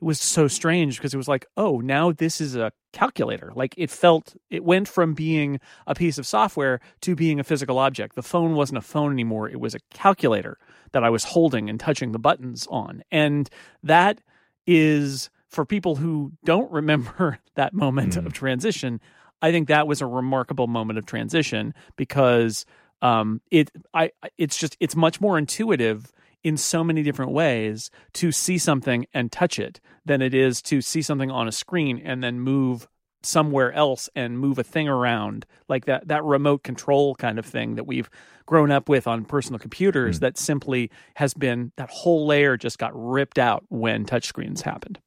[0.00, 3.52] it was so strange because it was like, oh, now this is a calculator.
[3.54, 7.78] Like it felt, it went from being a piece of software to being a physical
[7.78, 8.14] object.
[8.14, 9.48] The phone wasn't a phone anymore.
[9.48, 10.58] It was a calculator
[10.92, 13.02] that I was holding and touching the buttons on.
[13.10, 13.48] And
[13.82, 14.20] that
[14.66, 18.26] is for people who don't remember that moment mm.
[18.26, 19.00] of transition.
[19.40, 22.66] I think that was a remarkable moment of transition because
[23.00, 26.12] um, it, I, it's just, it's much more intuitive
[26.44, 30.80] in so many different ways to see something and touch it than it is to
[30.80, 32.86] see something on a screen and then move
[33.22, 37.74] somewhere else and move a thing around like that that remote control kind of thing
[37.74, 38.08] that we've
[38.46, 40.20] grown up with on personal computers mm.
[40.20, 45.00] that simply has been that whole layer just got ripped out when touchscreens happened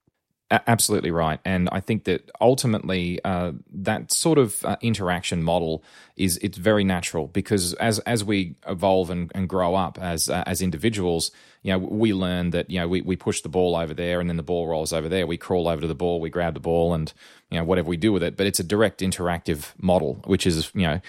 [0.51, 5.83] Absolutely right, and I think that ultimately uh, that sort of uh, interaction model
[6.17, 10.43] is it's very natural because as as we evolve and, and grow up as uh,
[10.47, 11.29] as individuals,
[11.61, 14.27] you know, we learn that you know we, we push the ball over there and
[14.27, 15.27] then the ball rolls over there.
[15.27, 17.13] We crawl over to the ball, we grab the ball, and
[17.51, 18.35] you know whatever we do with it.
[18.35, 20.99] But it's a direct interactive model, which is you know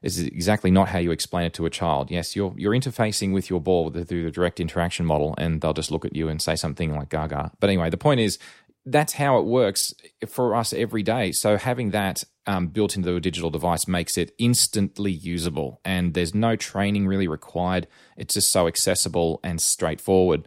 [0.00, 2.10] is exactly not how you explain it to a child.
[2.10, 5.90] Yes, you're you're interfacing with your ball through the direct interaction model, and they'll just
[5.90, 8.38] look at you and say something like "gaga." But anyway, the point is
[8.86, 9.92] that's how it works
[10.28, 11.32] for us every day.
[11.32, 16.34] So having that um, built into a digital device makes it instantly usable, and there's
[16.34, 17.88] no training really required.
[18.16, 20.46] It's just so accessible and straightforward.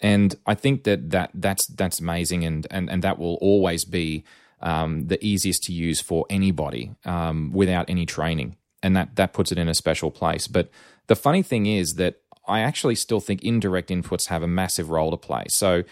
[0.00, 4.24] And I think that, that that's that's amazing, and and and that will always be
[4.62, 9.52] um, the easiest to use for anybody um, without any training, and that that puts
[9.52, 10.46] it in a special place.
[10.48, 10.70] But
[11.08, 15.10] the funny thing is that I actually still think indirect inputs have a massive role
[15.10, 15.44] to play.
[15.48, 15.84] So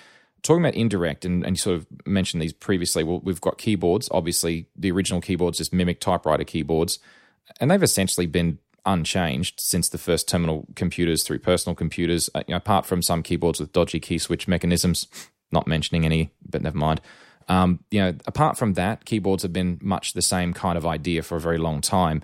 [0.42, 3.04] talking about indirect, and, and you sort of mentioned these previously.
[3.04, 4.08] Well, we've got keyboards.
[4.12, 6.98] Obviously, the original keyboards just mimic typewriter keyboards,
[7.60, 12.30] and they've essentially been unchanged since the first terminal computers through personal computers.
[12.34, 15.06] Uh, you know, apart from some keyboards with dodgy key switch mechanisms,
[15.52, 17.00] not mentioning any, but never mind.
[17.48, 21.22] Um, you know, apart from that, keyboards have been much the same kind of idea
[21.22, 22.22] for a very long time.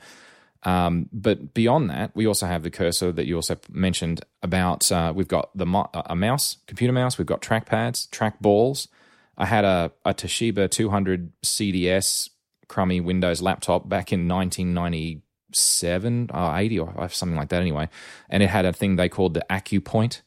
[0.64, 4.90] Um, but beyond that, we also have the cursor that you also mentioned about.
[4.90, 7.18] Uh, we've got the mo- a mouse, computer mouse.
[7.18, 8.88] We've got trackpads, trackballs.
[9.36, 12.30] I had a, a Toshiba 200 CDS
[12.68, 17.88] crummy Windows laptop back in 1997, or 80 or something like that anyway.
[18.30, 20.22] And it had a thing they called the AccuPoint.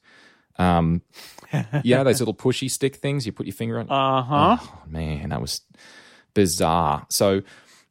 [0.57, 1.01] Um,
[1.83, 3.89] yeah, those little pushy stick things you put your finger on.
[3.89, 4.57] Uh huh.
[4.61, 5.61] Oh, man, that was
[6.33, 7.07] bizarre.
[7.09, 7.41] So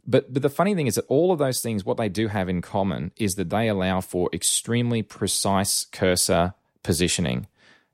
[0.06, 2.48] but but the funny thing is that all of those things, what they do have
[2.48, 7.46] in common is that they allow for extremely precise cursor positioning,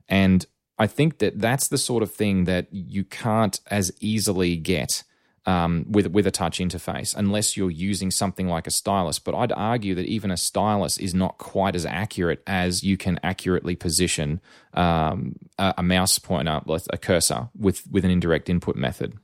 [0.07, 0.45] and
[0.77, 5.03] I think that that's the sort of thing that you can't as easily get
[5.45, 9.19] um, with with a touch interface unless you're using something like a stylus.
[9.19, 13.19] But I'd argue that even a stylus is not quite as accurate as you can
[13.23, 14.41] accurately position
[14.73, 19.17] um, a, a, mouse pointer, a cursor, with with an indirect input method.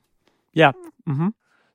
[0.54, 0.72] Yeah.
[1.08, 1.30] Mm-hmm.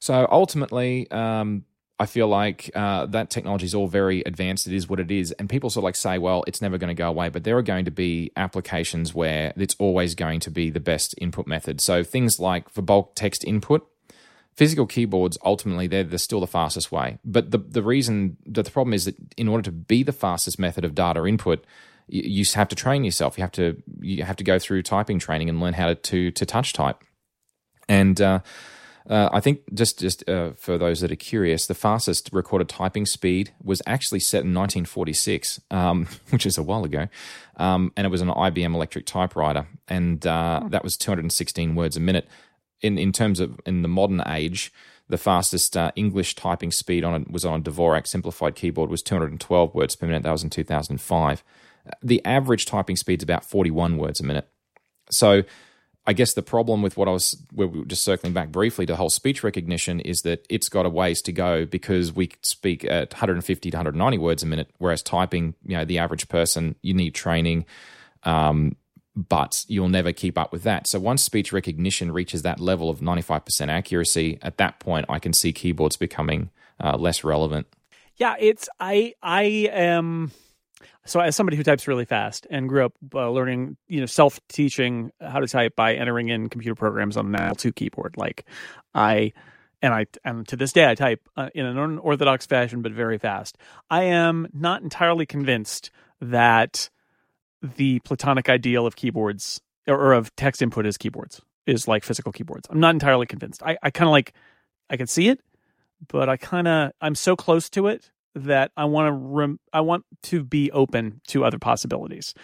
[0.04, 1.64] So ultimately, um,
[1.98, 4.66] I feel like uh, that technology is all very advanced.
[4.66, 5.32] It is what it is.
[5.32, 7.30] And people sort of like say, well, it's never going to go away.
[7.30, 11.14] But there are going to be applications where it's always going to be the best
[11.16, 11.80] input method.
[11.80, 13.88] So things like for bulk text input,
[14.52, 17.16] physical keyboards, ultimately, they're, they're still the fastest way.
[17.24, 20.58] But the, the reason that the problem is that in order to be the fastest
[20.58, 21.64] method of data input,
[22.08, 23.38] you, have to train yourself.
[23.38, 26.30] You have to you have to go through typing training and learn how to to,
[26.30, 27.02] to touch type.
[27.88, 28.40] And uh,
[29.08, 33.04] uh, I think just just uh, for those that are curious, the fastest recorded typing
[33.04, 37.08] speed was actually set in 1946, um, which is a while ago,
[37.56, 40.68] um, and it was an IBM electric typewriter, and uh, hmm.
[40.68, 42.28] that was 216 words a minute.
[42.80, 44.72] In in terms of in the modern age,
[45.08, 49.02] the fastest uh, English typing speed on it was on a Dvorak simplified keyboard was
[49.02, 50.22] 212 words per minute.
[50.22, 51.44] That was in 2005.
[52.02, 54.48] The average typing speed is about 41 words a minute.
[55.10, 55.42] So
[56.06, 58.92] I guess the problem with what I was we were just circling back briefly to
[58.92, 62.84] the whole speech recognition is that it's got a ways to go because we speak
[62.84, 66.92] at 150 to 190 words a minute, whereas typing, you know, the average person, you
[66.92, 67.64] need training,
[68.24, 68.76] um,
[69.16, 70.86] but you'll never keep up with that.
[70.86, 75.32] So once speech recognition reaches that level of 95% accuracy, at that point, I can
[75.32, 76.50] see keyboards becoming
[76.82, 77.66] uh, less relevant.
[78.16, 80.32] Yeah, it's I I am
[81.04, 85.10] so as somebody who types really fast and grew up uh, learning you know self-teaching
[85.20, 88.44] how to type by entering in computer programs on an L2 keyboard like
[88.94, 89.32] I
[89.82, 93.18] and I and to this day I type uh, in an unorthodox fashion but very
[93.18, 93.58] fast.
[93.90, 96.90] I am not entirely convinced that
[97.62, 102.68] the platonic ideal of keyboards or, of text input as keyboards is like physical keyboards.
[102.70, 103.62] I'm not entirely convinced.
[103.62, 104.34] I, I kind of like
[104.90, 105.40] I can see it
[106.08, 109.80] but I kind of I'm so close to it that I want to rem- I
[109.80, 112.34] want to be open to other possibilities,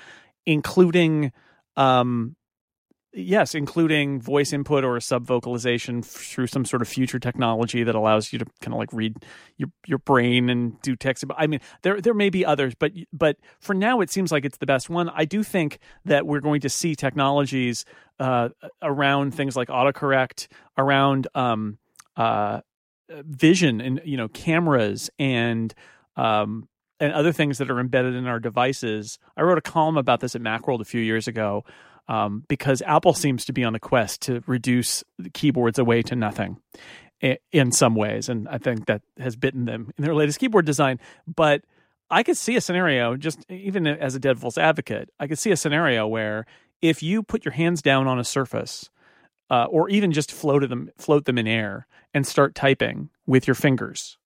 [0.46, 1.32] including
[1.76, 2.36] um
[3.12, 8.32] yes, including voice input or sub vocalization through some sort of future technology that allows
[8.32, 9.16] you to kind of like read
[9.56, 11.24] your your brain and do text.
[11.36, 14.58] I mean, there there may be others, but but for now, it seems like it's
[14.58, 15.10] the best one.
[15.10, 17.84] I do think that we're going to see technologies
[18.18, 18.50] uh,
[18.82, 21.78] around things like autocorrect, around um,
[22.16, 22.60] uh,
[23.24, 25.74] vision and you know cameras and
[26.16, 26.68] um,
[26.98, 29.18] and other things that are embedded in our devices.
[29.36, 31.64] I wrote a column about this at MacWorld a few years ago
[32.08, 36.58] um, because Apple seems to be on a quest to reduce keyboards away to nothing
[37.52, 40.98] in some ways, and I think that has bitten them in their latest keyboard design.
[41.26, 41.64] But
[42.10, 45.56] I could see a scenario, just even as a devil's advocate, I could see a
[45.56, 46.46] scenario where
[46.82, 48.90] if you put your hands down on a surface
[49.50, 53.54] uh, or even just float them float them in air and start typing with your
[53.54, 54.18] fingers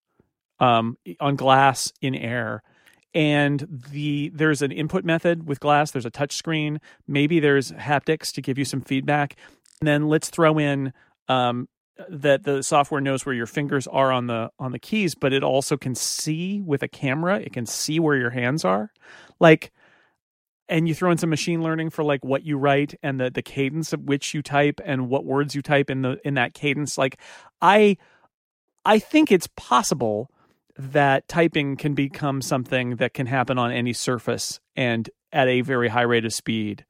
[0.61, 2.63] um, on glass in air.
[3.15, 5.93] And the there's an input method with glass.
[5.93, 6.81] There's a touch screen.
[7.07, 9.37] Maybe there's haptics to give you some feedback.
[9.81, 10.93] And then let's throw in
[11.29, 11.69] um,
[12.09, 15.45] that the software knows where your fingers are on the on the keys but it
[15.45, 17.39] also can see with a camera.
[17.39, 18.91] It can see where your hands are.
[19.39, 19.73] Like
[20.69, 23.43] and you throw in some machine learning for like what you write and the the
[23.43, 26.97] cadence of which you type and what words you type in the in that cadence
[26.97, 27.19] like
[27.61, 27.97] i
[28.85, 30.31] i think it's possible
[30.77, 35.89] that typing can become something that can happen on any surface and at a very
[35.89, 36.85] high rate of speed.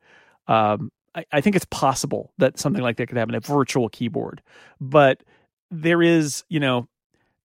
[0.46, 4.42] Um, I, I think it's possible that something like that could happen a virtual keyboard.
[4.80, 5.22] But
[5.70, 6.88] there is you know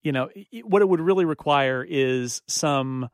[0.02, 0.28] you know
[0.64, 3.08] what it would really require is some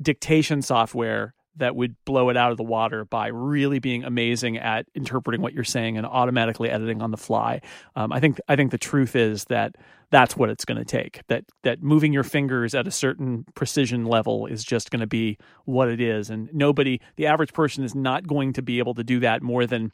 [0.00, 4.86] dictation software that would blow it out of the water by really being amazing at
[4.94, 7.60] interpreting what you're saying and automatically editing on the fly.
[7.94, 9.76] Um, I think I think the truth is that
[10.10, 11.20] that's what it's going to take.
[11.28, 15.38] That that moving your fingers at a certain precision level is just going to be
[15.64, 19.04] what it is, and nobody, the average person, is not going to be able to
[19.04, 19.92] do that more than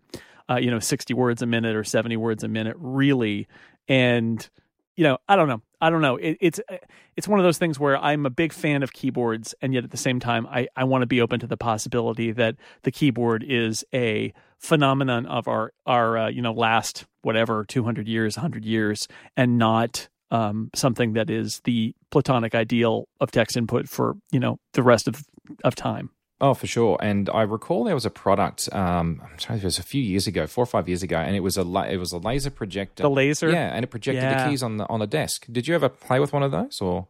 [0.51, 3.49] uh, you know 60 words a minute or 70 words a minute, really.
[3.89, 4.47] And
[4.99, 5.63] you know, I don't know.
[5.81, 6.17] I don't know.
[6.17, 6.61] It, it's
[7.17, 9.93] it's one of those things where I'm a big fan of keyboards, and yet at
[9.93, 13.45] the same time, I I want to be open to the possibility that the keyboard
[13.47, 19.07] is a phenomenon of our our uh, you know last whatever 200 years, 100 years,
[19.37, 24.59] and not um, something that is the platonic ideal of text input for you know
[24.73, 25.23] the rest of
[25.63, 26.11] of time.
[26.41, 26.97] Oh, for sure.
[27.01, 28.69] And I recall there was a product.
[28.73, 31.35] Um, I'm sorry, it was a few years ago, four or five years ago, and
[31.35, 33.03] it was a la- it was a laser projector.
[33.03, 34.45] The laser, yeah, and it projected yeah.
[34.45, 35.47] the keys on the on a desk.
[35.51, 37.09] Did you ever play with one of those, or?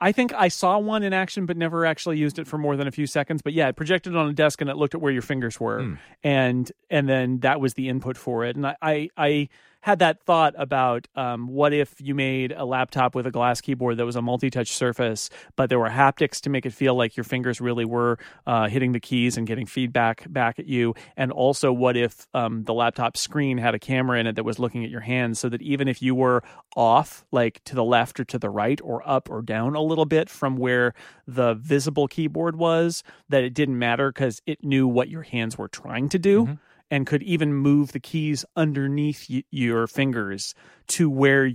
[0.00, 2.86] I think I saw one in action, but never actually used it for more than
[2.86, 3.42] a few seconds.
[3.42, 5.80] But yeah, it projected on a desk and it looked at where your fingers were,
[5.80, 5.98] mm.
[6.22, 8.54] and and then that was the input for it.
[8.54, 9.48] And I I, I
[9.84, 13.98] had that thought about um, what if you made a laptop with a glass keyboard
[13.98, 17.24] that was a multi-touch surface, but there were haptics to make it feel like your
[17.24, 20.94] fingers really were uh, hitting the keys and getting feedback back at you.
[21.18, 24.58] And also, what if um, the laptop screen had a camera in it that was
[24.58, 26.42] looking at your hands, so that even if you were
[26.74, 30.06] off, like to the left or to the right or up or down a little
[30.06, 30.94] bit from where
[31.26, 35.68] the visible keyboard was, that it didn't matter because it knew what your hands were
[35.68, 36.44] trying to do.
[36.44, 36.54] Mm-hmm
[36.94, 40.54] and could even move the keys underneath y- your fingers
[40.86, 41.50] to where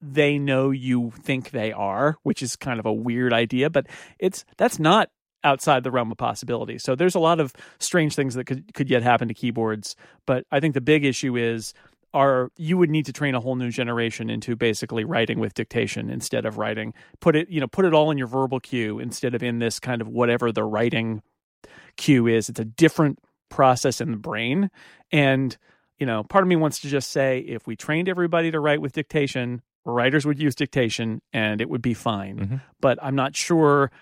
[0.00, 3.88] they know you think they are, which is kind of a weird idea, but
[4.20, 5.10] it's that's not
[5.42, 6.78] outside the realm of possibility.
[6.78, 10.46] So there's a lot of strange things that could could yet happen to keyboards, but
[10.52, 11.74] I think the big issue is
[12.12, 16.08] are you would need to train a whole new generation into basically writing with dictation
[16.08, 19.34] instead of writing put it you know put it all in your verbal cue instead
[19.34, 21.20] of in this kind of whatever the writing
[21.96, 23.18] cue is it's a different
[23.54, 24.68] process in the brain.
[25.12, 25.56] And,
[25.98, 28.80] you know, part of me wants to just say if we trained everybody to write
[28.80, 32.36] with dictation, writers would use dictation and it would be fine.
[32.38, 32.56] Mm-hmm.
[32.80, 33.92] But I'm not sure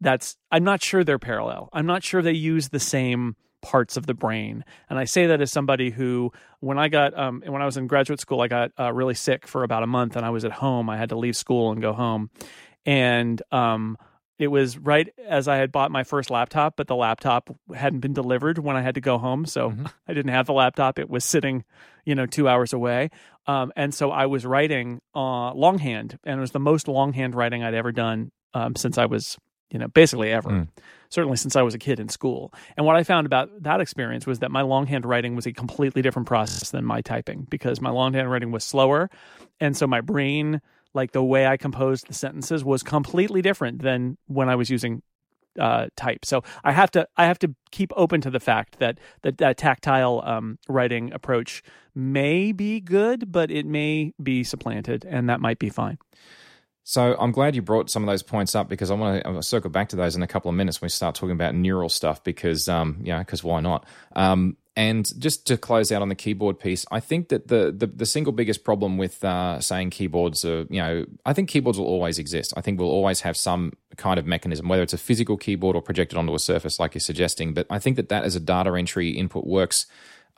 [0.00, 1.68] that's I'm not sure they're parallel.
[1.72, 4.64] I'm not sure they use the same parts of the brain.
[4.88, 7.86] And I say that as somebody who, when I got, um, when I was in
[7.86, 10.52] graduate school, I got uh, really sick for about a month, and I was at
[10.52, 10.90] home.
[10.90, 12.30] I had to leave school and go home,
[12.84, 13.96] and um,
[14.38, 18.12] it was right as I had bought my first laptop, but the laptop hadn't been
[18.12, 19.86] delivered when I had to go home, so Mm-hmm.
[20.08, 20.98] I didn't have the laptop.
[20.98, 21.64] It was sitting,
[22.04, 23.10] you know, two hours away,
[23.46, 27.62] um, and so I was writing uh, longhand, and it was the most longhand writing
[27.62, 29.38] I'd ever done um, since I was,
[29.70, 30.50] you know, basically ever.
[30.50, 30.68] Mm.
[31.10, 32.52] Certainly since I was a kid in school.
[32.76, 36.02] And what I found about that experience was that my longhand writing was a completely
[36.02, 39.10] different process than my typing because my longhand writing was slower,
[39.60, 40.60] and so my brain
[40.94, 45.02] like the way I composed the sentences was completely different than when I was using
[45.58, 46.24] uh, type.
[46.24, 49.56] So I have to I have to keep open to the fact that that, that
[49.56, 51.62] tactile um, writing approach
[51.94, 55.98] may be good, but it may be supplanted, and that might be fine.
[56.86, 59.70] So I'm glad you brought some of those points up because I want to circle
[59.70, 62.22] back to those in a couple of minutes when we start talking about neural stuff
[62.22, 66.58] because um yeah because why not um and just to close out on the keyboard
[66.58, 70.66] piece, I think that the the, the single biggest problem with uh, saying keyboards are
[70.68, 72.52] you know I think keyboards will always exist.
[72.56, 75.82] I think we'll always have some kind of mechanism, whether it's a physical keyboard or
[75.82, 77.54] projected onto a surface like you're suggesting.
[77.54, 79.86] But I think that that as a data entry input works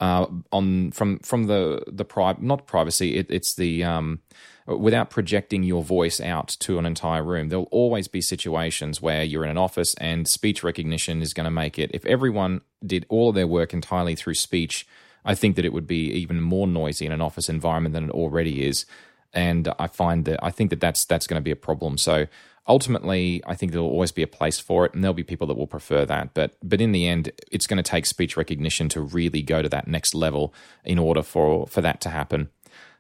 [0.01, 3.17] uh, on from from the the pri- not privacy.
[3.17, 4.21] It, it's the um,
[4.67, 7.49] without projecting your voice out to an entire room.
[7.49, 11.51] There'll always be situations where you're in an office and speech recognition is going to
[11.51, 11.91] make it.
[11.95, 14.87] If everyone did all of their work entirely through speech,
[15.25, 18.11] I think that it would be even more noisy in an office environment than it
[18.11, 18.87] already is.
[19.33, 21.99] And I find that I think that that's that's going to be a problem.
[21.99, 22.27] So
[22.67, 25.57] ultimately, I think there'll always be a place for it, and there'll be people that
[25.57, 26.33] will prefer that.
[26.33, 29.69] But but in the end, it's going to take speech recognition to really go to
[29.69, 32.49] that next level in order for for that to happen.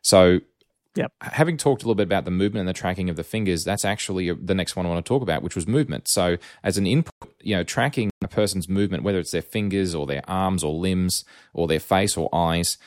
[0.02, 0.40] So
[0.96, 1.12] Yep.
[1.20, 3.84] having talked a little bit about the movement and the tracking of the fingers, that's
[3.84, 6.08] actually the next one I want to talk about, which was movement.
[6.08, 10.06] So, as an input, you know, tracking a person's movement, whether it's their fingers or
[10.06, 12.78] their arms or limbs or their face or eyes,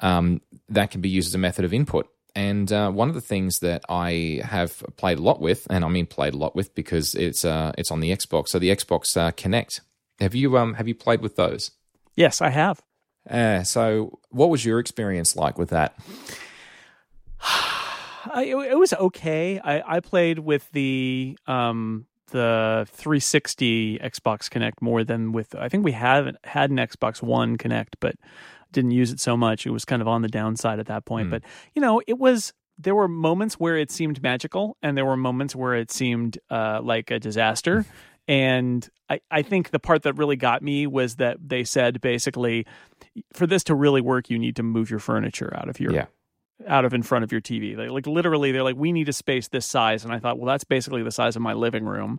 [0.00, 2.08] um, that can be used as a method of input.
[2.36, 5.88] And uh, one of the things that I have played a lot with, and I
[5.88, 8.48] mean played a lot with because it's uh, it's on the Xbox.
[8.48, 9.80] So the Xbox uh, Kinect.
[10.20, 11.70] Have you um have you played with those?
[12.14, 12.82] Yes, I have.
[13.28, 15.98] Uh, so what was your experience like with that?
[17.40, 19.60] I, it, was okay.
[19.60, 25.84] I, I played with the um the 360 Xbox Kinect more than with I think
[25.84, 28.16] we haven't had an Xbox One Kinect, but
[28.72, 29.66] didn't use it so much.
[29.66, 31.26] It was kind of on the downside at that point.
[31.26, 31.30] Hmm.
[31.30, 31.42] But
[31.74, 35.54] you know, it was there were moments where it seemed magical, and there were moments
[35.54, 37.84] where it seemed uh, like a disaster.
[38.28, 42.66] And I, I think the part that really got me was that they said basically,
[43.32, 46.06] for this to really work, you need to move your furniture out of your Yeah.
[46.66, 47.76] Out of in front of your TV.
[47.76, 50.46] They, like literally, they're like, we need a space this size, and I thought, well,
[50.46, 52.18] that's basically the size of my living room.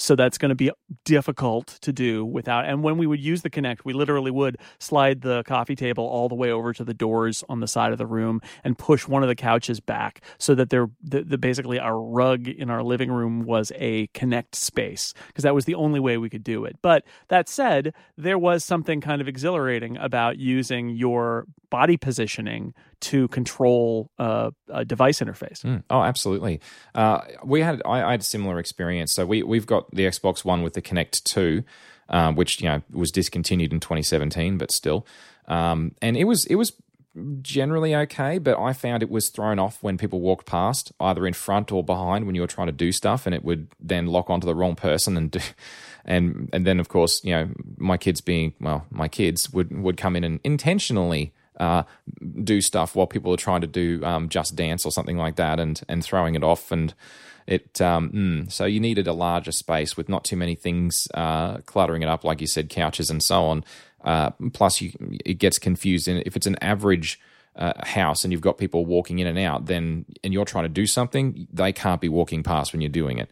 [0.00, 0.70] So that's going to be
[1.04, 2.66] difficult to do without.
[2.66, 6.28] And when we would use the Kinect, we literally would slide the coffee table all
[6.28, 9.24] the way over to the doors on the side of the room and push one
[9.24, 13.10] of the couches back so that there, the, the basically our rug in our living
[13.10, 16.76] room was a Kinect space because that was the only way we could do it.
[16.80, 23.28] But that said, there was something kind of exhilarating about using your body positioning to
[23.28, 25.62] control uh, a device interface.
[25.62, 25.82] Mm.
[25.90, 26.60] Oh, absolutely.
[26.94, 29.12] Uh, we had I, I had a similar experience.
[29.12, 31.62] So we we've got the Xbox One with the Kinect Two,
[32.08, 35.06] um, which you know was discontinued in 2017, but still,
[35.46, 36.72] um, and it was it was
[37.42, 38.38] generally okay.
[38.38, 41.84] But I found it was thrown off when people walked past, either in front or
[41.84, 44.54] behind, when you were trying to do stuff, and it would then lock onto the
[44.54, 45.40] wrong person and do.
[46.04, 49.98] And and then of course you know my kids being well my kids would would
[49.98, 51.82] come in and intentionally uh,
[52.42, 55.60] do stuff while people are trying to do um, just dance or something like that
[55.60, 56.94] and and throwing it off and
[57.46, 61.58] it um, mm, so you needed a larger space with not too many things uh,
[61.58, 63.64] cluttering it up like you said couches and so on.
[64.04, 64.92] Uh, plus you
[65.24, 67.18] it gets confused and if it's an average
[67.56, 70.68] uh, house and you've got people walking in and out then and you're trying to
[70.68, 73.30] do something they can't be walking past when you're doing it.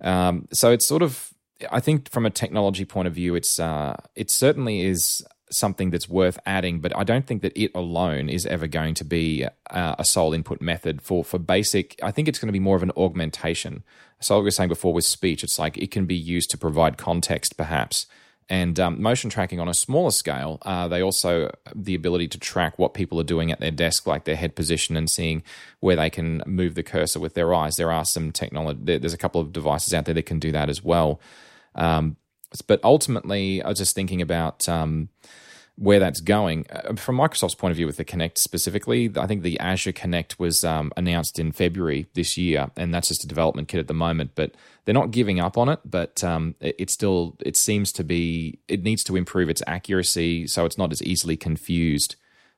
[0.00, 1.34] Um, so it's sort of
[1.70, 6.08] I think from a technology point of view, it's uh, it certainly is something that's
[6.08, 9.94] worth adding, but I don't think that it alone is ever going to be uh,
[9.98, 11.98] a sole input method for for basic.
[12.02, 13.82] I think it's going to be more of an augmentation.
[14.20, 16.58] So like we were saying before with speech, it's like it can be used to
[16.58, 18.06] provide context, perhaps.
[18.50, 22.80] And um, motion tracking on a smaller scale, uh, they also the ability to track
[22.80, 25.44] what people are doing at their desk, like their head position, and seeing
[25.78, 27.76] where they can move the cursor with their eyes.
[27.76, 28.98] There are some technology.
[28.98, 31.20] There's a couple of devices out there that can do that as well.
[31.76, 32.16] Um,
[32.66, 35.10] but ultimately, I was just thinking about um,
[35.80, 36.66] where that's going.
[36.70, 40.38] Uh, from Microsoft's point of view, with the Kinect specifically, I think the Azure Kinect
[40.38, 43.94] was um, announced in February this year, and that's just a development kit at the
[43.94, 44.32] moment.
[44.34, 44.54] But
[44.84, 45.80] they're not giving up on it.
[45.86, 50.66] But um, it, still it seems to be it needs to improve its accuracy so
[50.66, 52.16] it's not as easily confused.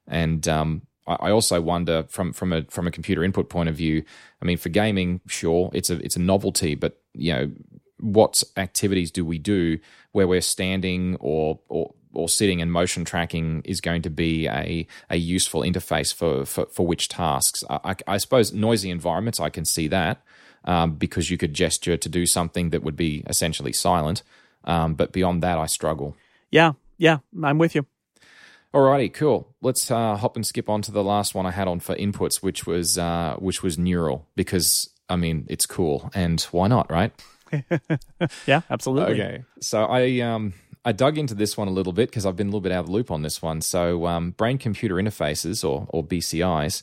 [0.08, 3.76] And um, I, I also wonder from from a from a computer input point of
[3.76, 4.02] view.
[4.42, 7.52] I mean, for gaming, sure, it's a it's a novelty, but you know
[8.00, 9.78] what activities do we do
[10.10, 14.86] where we're standing or or or sitting and motion tracking is going to be a,
[15.10, 17.64] a useful interface for, for, for which tasks.
[17.68, 20.22] I, I, suppose noisy environments, I can see that
[20.64, 24.22] um, because you could gesture to do something that would be essentially silent.
[24.64, 26.16] Um, but beyond that, I struggle.
[26.50, 27.86] Yeah, yeah, I'm with you.
[28.72, 29.54] Alrighty, cool.
[29.60, 32.36] Let's uh, hop and skip on to the last one I had on for inputs,
[32.36, 37.12] which was uh, which was neural, because I mean it's cool, and why not, right?
[38.46, 39.20] yeah, absolutely.
[39.20, 40.54] Okay, so I um
[40.85, 42.80] I dug into this one a little bit because I've been a little bit out
[42.80, 43.61] of the loop on this one.
[43.61, 46.83] So, um, brain computer interfaces or, or BCIs,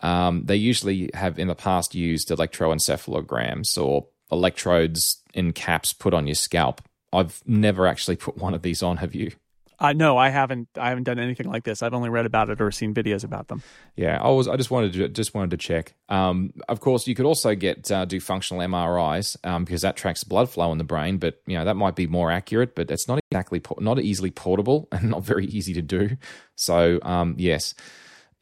[0.00, 6.26] um, they usually have in the past used electroencephalograms or electrodes in caps put on
[6.26, 6.82] your scalp.
[7.12, 8.98] I've never actually put one of these on.
[8.98, 9.30] Have you?
[9.78, 10.68] Uh, no, I haven't.
[10.76, 11.82] I haven't done anything like this.
[11.82, 13.62] I've only read about it or seen videos about them.
[13.94, 14.48] Yeah, I was.
[14.48, 15.94] I just wanted to just wanted to check.
[16.08, 20.24] Um, of course, you could also get uh, do functional MRIs um, because that tracks
[20.24, 21.18] blood flow in the brain.
[21.18, 24.88] But you know that might be more accurate, but it's not exactly not easily portable
[24.92, 26.16] and not very easy to do.
[26.54, 27.74] So um, yes.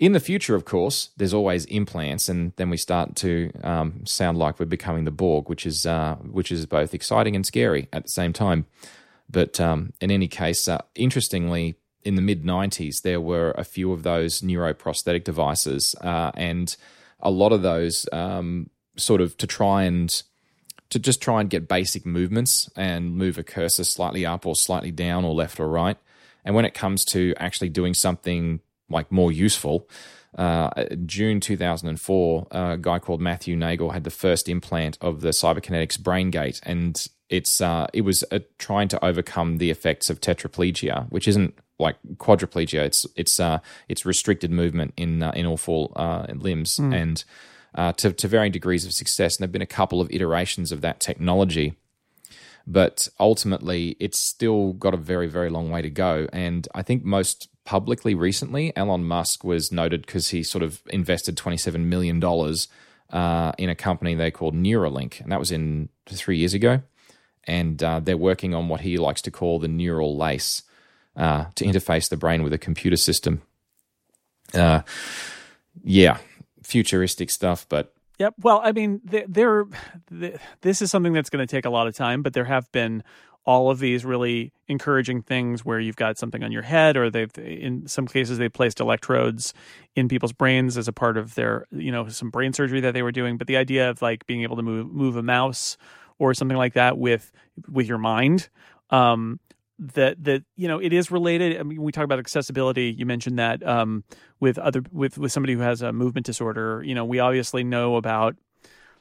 [0.01, 4.37] In the future, of course, there's always implants, and then we start to um, sound
[4.37, 8.03] like we're becoming the Borg, which is uh, which is both exciting and scary at
[8.05, 8.67] the same time.
[9.35, 11.75] But um, in any case, uh, interestingly,
[12.05, 16.75] in the mid 90s, there were a few of those neuroprosthetic devices, uh, and
[17.19, 20.23] a lot of those um, sort of to try and
[20.91, 24.93] to just try and get basic movements and move a cursor slightly up or slightly
[24.93, 25.97] down or left or right.
[26.45, 29.89] And when it comes to actually doing something like more useful,
[30.39, 35.99] uh, June 2004, a guy called Matthew Nagle had the first implant of the Cyberkinetics
[35.99, 41.27] BrainGate, and it's uh, it was uh, trying to overcome the effects of tetraplegia, which
[41.27, 42.85] isn't like quadriplegia.
[42.85, 43.59] It's it's uh,
[43.89, 46.95] it's restricted movement in uh, in all four uh, limbs, mm.
[46.95, 47.25] and
[47.75, 49.37] uh, to to varying degrees of success.
[49.37, 51.75] And there've been a couple of iterations of that technology,
[52.69, 56.29] but ultimately, it's still got a very very long way to go.
[56.33, 61.37] And I think most publicly recently, Elon Musk was noted because he sort of invested
[61.37, 62.69] twenty seven million dollars.
[63.59, 66.83] in a company they called Neuralink, and that was in three years ago
[67.47, 70.63] and uh, they're working on what he likes to call the neural lace
[71.17, 73.43] uh, to interface the brain with a computer system.
[74.53, 74.83] Uh,
[75.83, 76.19] yeah,
[76.63, 78.35] futuristic stuff, but Yep.
[78.43, 79.65] Well, I mean, there,
[80.61, 83.03] this is something that's going to take a lot of time, but there have been
[83.45, 87.37] all of these really encouraging things where you've got something on your head, or they've,
[87.37, 89.53] in some cases, they've placed electrodes
[89.97, 93.03] in people's brains as a part of their, you know, some brain surgery that they
[93.03, 93.37] were doing.
[93.37, 95.77] But the idea of like being able to move move a mouse
[96.19, 97.31] or something like that with
[97.69, 98.49] with your mind.
[98.91, 99.41] Um,
[99.79, 101.59] that that you know it is related.
[101.59, 102.95] I mean we talk about accessibility.
[102.97, 104.05] You mentioned that um,
[104.41, 106.83] with other with with somebody who has a movement disorder.
[106.85, 108.37] You know we obviously know about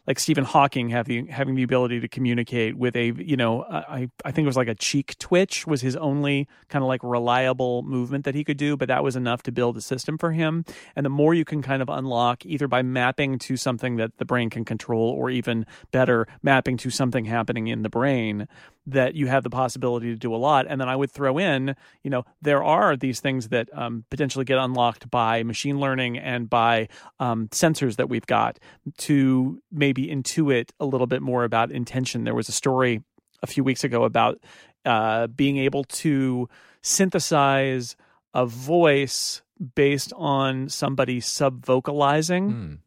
[0.07, 4.31] like Stephen Hawking having having the ability to communicate with a you know I I
[4.31, 8.25] think it was like a cheek twitch was his only kind of like reliable movement
[8.25, 10.65] that he could do, but that was enough to build a system for him.
[10.95, 14.25] And the more you can kind of unlock either by mapping to something that the
[14.25, 18.47] brain can control, or even better mapping to something happening in the brain,
[18.85, 20.65] that you have the possibility to do a lot.
[20.67, 24.45] And then I would throw in, you know, there are these things that um, potentially
[24.45, 28.59] get unlocked by machine learning and by um, sensors that we've got
[28.97, 32.25] to maybe intuit a little bit more about intention.
[32.25, 33.01] There was a story
[33.41, 34.39] a few weeks ago about
[34.85, 36.49] uh, being able to
[36.81, 37.95] synthesize
[38.33, 39.41] a voice
[39.75, 42.79] based on somebody subvocalizing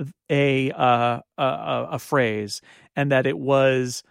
[0.00, 0.12] mm.
[0.30, 2.62] a, uh, a a phrase,
[2.96, 4.02] and that it was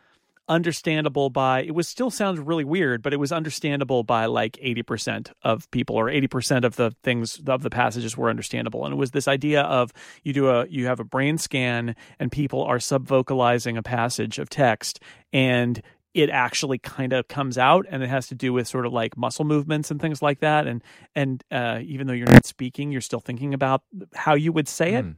[0.49, 5.31] understandable by it was still sounds really weird but it was understandable by like 80%
[5.43, 8.85] of people or 80% of the things of the passages were understandable.
[8.85, 9.91] And it was this idea of
[10.23, 14.49] you do a you have a brain scan and people are subvocalizing a passage of
[14.49, 14.99] text
[15.31, 15.81] and
[16.13, 19.17] it actually kind of comes out and it has to do with sort of like
[19.17, 20.67] muscle movements and things like that.
[20.67, 20.83] And
[21.15, 23.83] and uh, even though you're not speaking you're still thinking about
[24.13, 25.05] how you would say it.
[25.05, 25.15] Mm.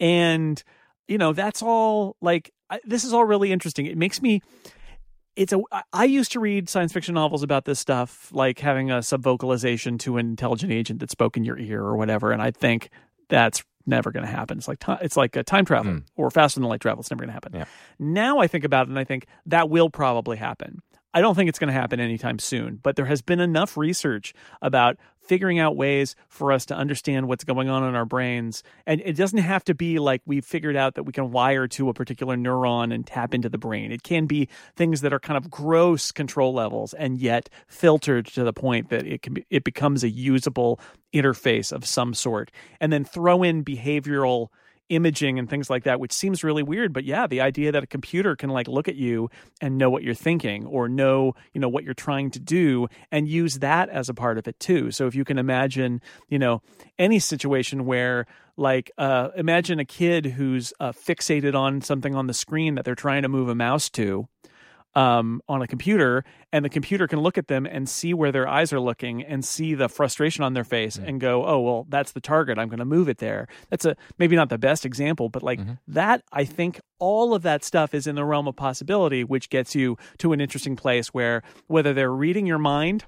[0.00, 0.64] and
[1.08, 3.86] you know that's all like I, this is all really interesting.
[3.86, 4.42] It makes me
[5.36, 5.60] it's a
[5.92, 10.18] I used to read science fiction novels about this stuff, like having a subvocalization to
[10.18, 12.90] an intelligent agent that spoke in your ear or whatever, and I think
[13.28, 14.58] that's never going to happen.
[14.58, 16.04] It's like it's like a time travel mm.
[16.16, 17.00] or faster than light travel.
[17.00, 17.52] It's never going to happen.
[17.54, 17.64] Yeah.
[17.98, 20.82] Now I think about it and I think that will probably happen.
[21.14, 24.34] I don't think it's going to happen anytime soon, but there has been enough research
[24.60, 28.64] about figuring out ways for us to understand what's going on in our brains.
[28.84, 31.88] And it doesn't have to be like we've figured out that we can wire to
[31.88, 33.92] a particular neuron and tap into the brain.
[33.92, 38.42] It can be things that are kind of gross control levels and yet filtered to
[38.42, 40.80] the point that it can be, it becomes a usable
[41.14, 42.50] interface of some sort.
[42.80, 44.48] And then throw in behavioral
[44.88, 46.92] imaging and things like that, which seems really weird.
[46.92, 49.30] But yeah, the idea that a computer can like look at you
[49.60, 53.28] and know what you're thinking or know, you know, what you're trying to do and
[53.28, 54.90] use that as a part of it too.
[54.90, 56.62] So if you can imagine, you know,
[56.98, 58.26] any situation where
[58.56, 62.94] like uh, imagine a kid who's uh, fixated on something on the screen that they're
[62.94, 64.28] trying to move a mouse to
[64.94, 68.48] um, on a computer, and the computer can look at them and see where their
[68.48, 71.08] eyes are looking and see the frustration on their face mm-hmm.
[71.08, 72.58] and go, "Oh, well, that's the target.
[72.58, 75.60] I'm going to move it there." That's a maybe not the best example, but like
[75.60, 75.74] mm-hmm.
[75.88, 79.74] that, I think all of that stuff is in the realm of possibility, which gets
[79.74, 83.04] you to an interesting place where whether they're reading your mind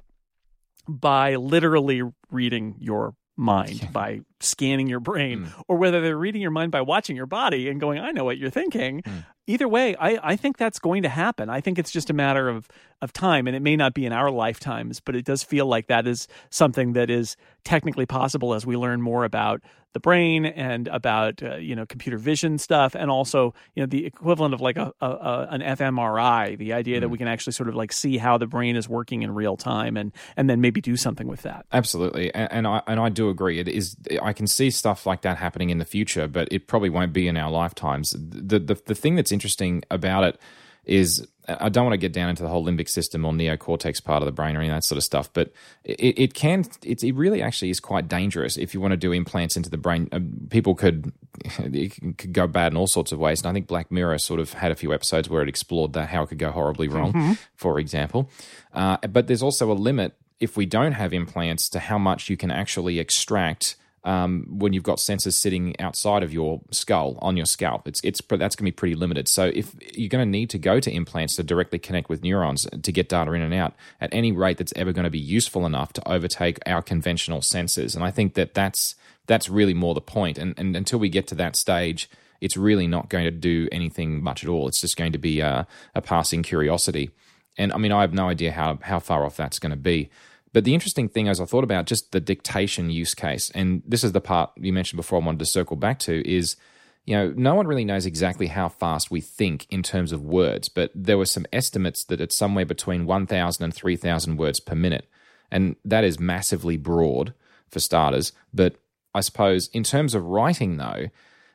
[0.89, 5.65] by literally reading your mind by scanning your brain mm.
[5.69, 8.39] or whether they're reading your mind by watching your body and going i know what
[8.39, 11.49] you're thinking mm either way, I, I think that's going to happen.
[11.49, 12.69] I think it's just a matter of,
[13.01, 15.87] of time, and it may not be in our lifetimes, but it does feel like
[15.87, 19.63] that is something that is technically possible as we learn more about
[19.97, 24.05] the brain and about uh, you know computer vision stuff, and also you know the
[24.05, 27.01] equivalent of like a, a, a an fMRI, the idea mm.
[27.01, 29.57] that we can actually sort of like see how the brain is working in real
[29.57, 31.65] time, and and then maybe do something with that.
[31.73, 33.59] Absolutely, and, and I and I do agree.
[33.59, 36.91] It is I can see stuff like that happening in the future, but it probably
[36.91, 38.15] won't be in our lifetimes.
[38.19, 40.39] The the, the thing that's interesting about it
[40.85, 44.23] is I don't want to get down into the whole limbic system or neocortex part
[44.23, 45.53] of the brain or any of that sort of stuff, but
[45.85, 49.13] it, it can, it, it really actually is quite dangerous if you want to do
[49.13, 50.09] implants into the brain.
[50.11, 50.21] Uh,
[50.51, 51.13] people could,
[51.59, 53.41] it could go bad in all sorts of ways.
[53.43, 56.09] And I think Black Mirror sort of had a few episodes where it explored that,
[56.09, 57.33] how it could go horribly wrong, mm-hmm.
[57.55, 58.29] for example.
[58.73, 62.37] Uh, but there's also a limit if we don't have implants to how much you
[62.37, 63.77] can actually extract
[64.07, 67.87] um, when you've got sensors sitting outside of your skull on your scalp.
[67.89, 69.27] It's it's that's going to be pretty limited.
[69.27, 72.69] So if you're going to need to go to implants to directly connect with neurons
[72.71, 75.67] to get data in and out at any rate that's ever going to be useful
[75.67, 77.97] enough to overtake our conventional sensors.
[77.97, 78.95] And I think that that's
[79.27, 80.39] that's really more the point.
[80.39, 82.09] And and until we get to that stage.
[82.39, 84.69] It's really not going to do anything much at all.
[84.69, 87.11] It's just going to be a, a passing curiosity.
[87.57, 90.11] And I mean, I have no idea how, how far off that's going to be.
[90.57, 94.03] But the interesting thing, as I thought about just the dictation use case, and this
[94.03, 96.57] is the part you mentioned before, I wanted to circle back to, is
[97.05, 100.71] you know, no one really knows exactly how fast we think in terms of words,
[100.71, 105.07] but there were some estimates that it's somewhere between 1,000 and 3,000 words per minute.
[105.51, 107.35] And that is massively broad
[107.69, 108.33] for starters.
[108.55, 108.77] But
[109.15, 111.11] I suppose in terms of writing, though,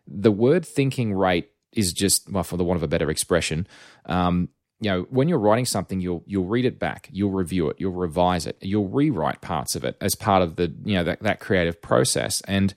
[0.05, 3.65] the word thinking rate is just, well, for the want of a better expression,
[4.05, 4.49] um,
[4.81, 7.91] you know, when you're writing something, you'll you'll read it back, you'll review it, you'll
[7.91, 11.39] revise it, you'll rewrite parts of it as part of the you know that, that
[11.39, 12.41] creative process.
[12.47, 12.73] And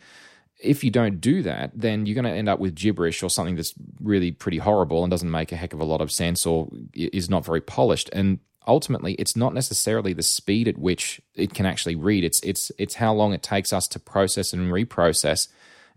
[0.60, 3.56] if you don't do that, then you're going to end up with gibberish or something
[3.56, 6.68] that's really pretty horrible and doesn't make a heck of a lot of sense or
[6.92, 8.10] is not very polished.
[8.12, 12.22] And ultimately, it's not necessarily the speed at which it can actually read.
[12.22, 15.48] It's it's it's how long it takes us to process and reprocess,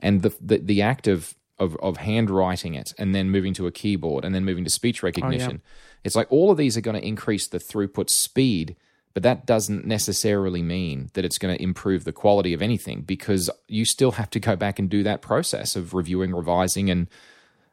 [0.01, 3.71] and the the, the act of of, of handwriting it and then moving to a
[3.71, 5.49] keyboard and then moving to speech recognition.
[5.49, 8.77] Oh, yeah it's like all of these are going to increase the throughput speed,
[9.13, 13.49] but that doesn't necessarily mean that it's going to improve the quality of anything because
[13.67, 17.09] you still have to go back and do that process of reviewing, revising, and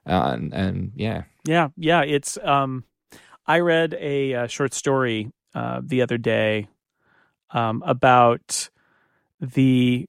[0.04, 2.02] uh, and, and yeah, yeah, yeah.
[2.02, 2.82] It's um,
[3.46, 6.66] I read a, a short story uh, the other day
[7.50, 8.68] um, about
[9.40, 10.06] the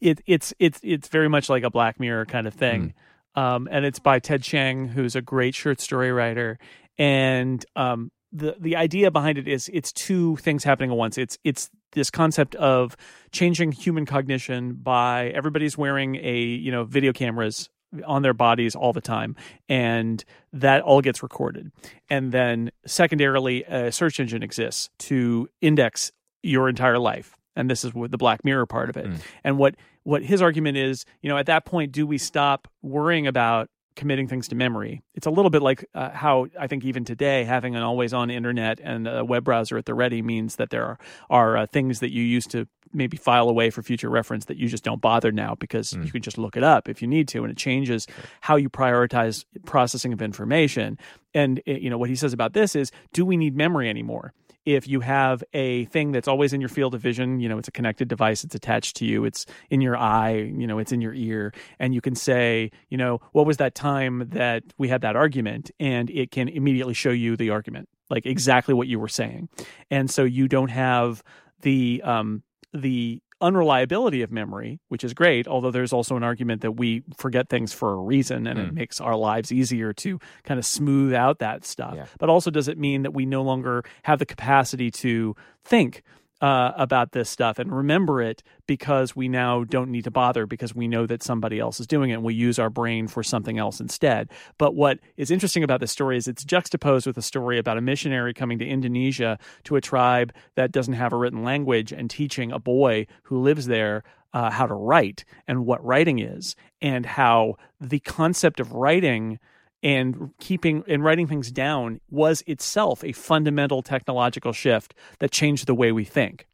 [0.00, 2.92] it, it's it's it's very much like a Black Mirror kind of thing.
[3.36, 3.40] Mm.
[3.40, 6.58] Um, and it's by Ted Chiang, who's a great short story writer
[6.98, 11.18] and um, the the idea behind it is it's two things happening at once.
[11.18, 12.96] It's it's this concept of
[13.30, 17.68] changing human cognition by everybody's wearing a you know video cameras
[18.06, 19.36] on their bodies all the time
[19.68, 21.70] and that all gets recorded
[22.08, 26.10] and then secondarily a search engine exists to index
[26.42, 29.20] your entire life and this is the black mirror part of it mm.
[29.44, 29.74] and what
[30.04, 34.28] what his argument is you know at that point do we stop worrying about committing
[34.28, 35.02] things to memory.
[35.14, 38.30] It's a little bit like uh, how I think even today having an always on
[38.30, 40.98] internet and a web browser at the ready means that there are,
[41.30, 44.68] are uh, things that you used to maybe file away for future reference that you
[44.68, 46.04] just don't bother now because mm.
[46.04, 48.06] you can just look it up if you need to and it changes
[48.40, 50.98] how you prioritize processing of information.
[51.34, 54.34] And you know what he says about this is do we need memory anymore?
[54.64, 57.68] if you have a thing that's always in your field of vision, you know, it's
[57.68, 61.00] a connected device, it's attached to you, it's in your eye, you know, it's in
[61.00, 65.00] your ear, and you can say, you know, what was that time that we had
[65.00, 65.70] that argument?
[65.80, 69.48] And it can immediately show you the argument like exactly what you were saying,
[69.90, 71.22] and so you don't have
[71.62, 72.42] the um,
[72.72, 77.48] the unreliability of memory, which is great, although there's also an argument that we forget
[77.48, 78.68] things for a reason and mm.
[78.68, 81.94] it makes our lives easier to kind of smooth out that stuff.
[81.96, 82.06] Yeah.
[82.18, 86.02] But also, does it mean that we no longer have the capacity to think?
[86.42, 90.74] Uh, about this stuff and remember it because we now don't need to bother because
[90.74, 93.58] we know that somebody else is doing it and we use our brain for something
[93.58, 94.28] else instead.
[94.58, 97.80] But what is interesting about this story is it's juxtaposed with a story about a
[97.80, 102.50] missionary coming to Indonesia to a tribe that doesn't have a written language and teaching
[102.50, 104.02] a boy who lives there
[104.34, 109.38] uh, how to write and what writing is and how the concept of writing
[109.82, 115.74] and keeping and writing things down was itself a fundamental technological shift that changed the
[115.74, 116.46] way we think.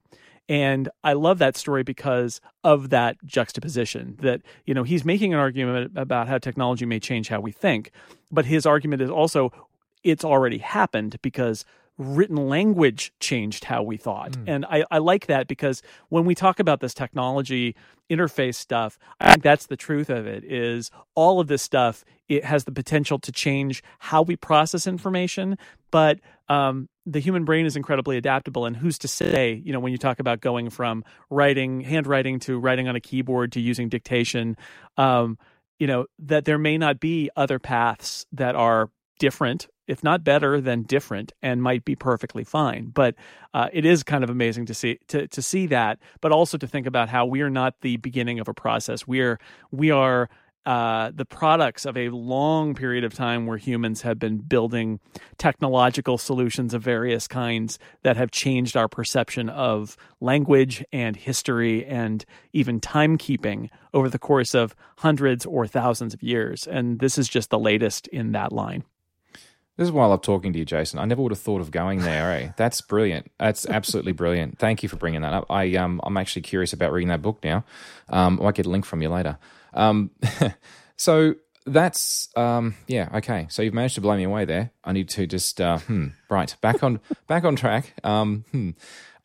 [0.48, 5.38] And I love that story because of that juxtaposition that, you know, he's making an
[5.38, 7.90] argument about how technology may change how we think,
[8.32, 9.52] but his argument is also
[10.04, 11.66] it's already happened because
[11.98, 14.32] written language changed how we thought.
[14.32, 14.44] Mm.
[14.46, 17.74] And I, I like that because when we talk about this technology
[18.08, 22.44] interface stuff, I think that's the truth of it is all of this stuff it
[22.44, 25.58] has the potential to change how we process information,
[25.90, 28.66] but um, the human brain is incredibly adaptable.
[28.66, 32.58] And who's to say, you know, when you talk about going from writing, handwriting to
[32.58, 34.56] writing on a keyboard to using dictation,
[34.96, 35.38] um,
[35.78, 40.60] you know, that there may not be other paths that are different if not better
[40.60, 43.14] than different and might be perfectly fine but
[43.54, 46.68] uh, it is kind of amazing to see to, to see that but also to
[46.68, 49.38] think about how we are not the beginning of a process we are
[49.72, 50.28] we are
[50.68, 55.00] uh, the products of a long period of time where humans have been building
[55.38, 62.26] technological solutions of various kinds that have changed our perception of language and history and
[62.52, 66.66] even timekeeping over the course of hundreds or thousands of years.
[66.66, 68.84] And this is just the latest in that line.
[69.78, 70.98] This is why I love talking to you, Jason.
[70.98, 72.32] I never would have thought of going there.
[72.32, 72.50] Eh?
[72.56, 73.30] That's brilliant.
[73.38, 74.58] That's absolutely brilliant.
[74.58, 75.46] Thank you for bringing that up.
[75.48, 77.64] I um, I'm actually curious about reading that book now.
[78.08, 79.38] Um, I might get a link from you later.
[79.72, 80.10] Um,
[80.96, 83.46] so that's um, yeah okay.
[83.50, 84.72] So you've managed to blow me away there.
[84.82, 86.98] I need to just uh, hmm, right back on
[87.28, 87.94] back on track.
[88.02, 88.70] Um, hmm.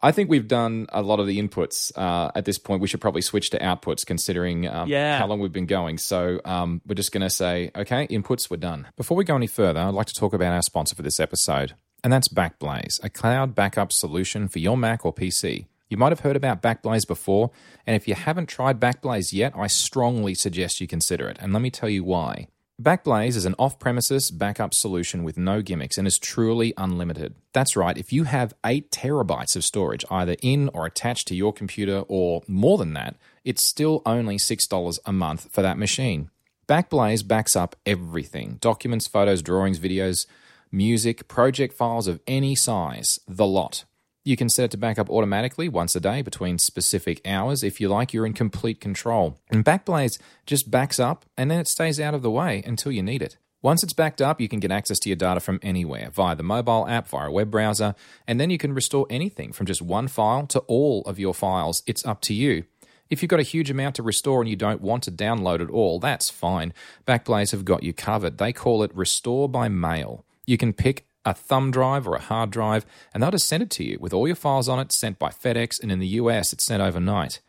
[0.03, 2.81] I think we've done a lot of the inputs uh, at this point.
[2.81, 5.17] We should probably switch to outputs considering um, yeah.
[5.17, 5.97] how long we've been going.
[5.97, 8.87] So um, we're just going to say, okay, inputs, we're done.
[8.97, 11.75] Before we go any further, I'd like to talk about our sponsor for this episode,
[12.03, 15.67] and that's Backblaze, a cloud backup solution for your Mac or PC.
[15.89, 17.51] You might have heard about Backblaze before,
[17.87, 21.37] and if you haven't tried Backblaze yet, I strongly suggest you consider it.
[21.39, 22.47] And let me tell you why.
[22.81, 27.35] Backblaze is an off premises backup solution with no gimmicks and is truly unlimited.
[27.53, 31.53] That's right, if you have 8 terabytes of storage either in or attached to your
[31.53, 33.15] computer or more than that,
[33.45, 36.31] it's still only $6 a month for that machine.
[36.67, 40.25] Backblaze backs up everything documents, photos, drawings, videos,
[40.71, 43.85] music, project files of any size, the lot.
[44.25, 47.61] You can set it to back up automatically once a day between specific hours.
[47.61, 49.37] If you like, you're in complete control.
[49.49, 53.03] And Backblaze just backs up and then it stays out of the way until you
[53.03, 53.37] need it.
[53.61, 56.43] Once it's backed up, you can get access to your data from anywhere via the
[56.43, 57.95] mobile app, via a web browser,
[58.27, 61.81] and then you can restore anything from just one file to all of your files.
[61.87, 62.65] It's up to you.
[63.09, 65.69] If you've got a huge amount to restore and you don't want to download it
[65.69, 66.73] all, that's fine.
[67.07, 68.37] Backblaze have got you covered.
[68.37, 70.25] They call it Restore by Mail.
[70.45, 73.69] You can pick a thumb drive or a hard drive, and they'll just send it
[73.71, 76.53] to you with all your files on it sent by FedEx, and in the US,
[76.53, 77.39] it's sent overnight.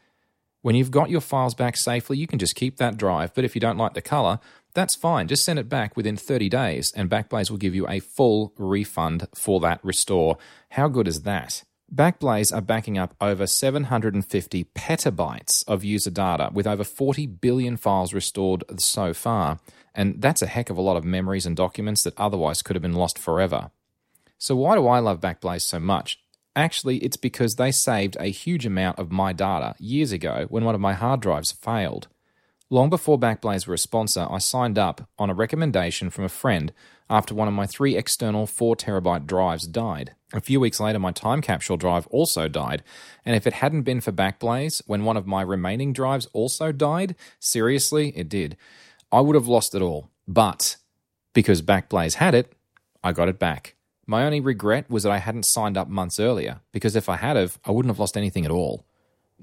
[0.63, 3.55] When you've got your files back safely, you can just keep that drive, but if
[3.55, 4.39] you don't like the color,
[4.73, 5.29] that's fine.
[5.29, 9.29] Just send it back within 30 days, and Backblaze will give you a full refund
[9.35, 10.37] for that restore.
[10.71, 11.65] How good is that?
[11.95, 18.13] Backblaze are backing up over 750 petabytes of user data with over 40 billion files
[18.13, 19.61] restored so far.
[19.95, 22.83] And that's a heck of a lot of memories and documents that otherwise could have
[22.83, 23.71] been lost forever.
[24.39, 26.21] So, why do I love Backblaze so much?
[26.57, 30.75] Actually, it's because they saved a huge amount of my data years ago when one
[30.75, 32.09] of my hard drives failed.
[32.71, 36.73] Long before Backblaze were a sponsor, I signed up on a recommendation from a friend
[37.11, 40.15] after one of my three external 4 terabyte drives died.
[40.33, 42.83] A few weeks later, my time capsule drive also died,
[43.25, 47.15] and if it hadn't been for Backblaze, when one of my remaining drives also died,
[47.39, 48.57] seriously, it did.
[49.15, 50.11] I would have lost it all.
[50.27, 50.77] But
[51.33, 52.53] because Backblaze had it,
[53.03, 53.77] I got it back.
[54.07, 57.37] My only regret was that I hadn't signed up months earlier, because if I had
[57.37, 58.85] have, I wouldn't have lost anything at all.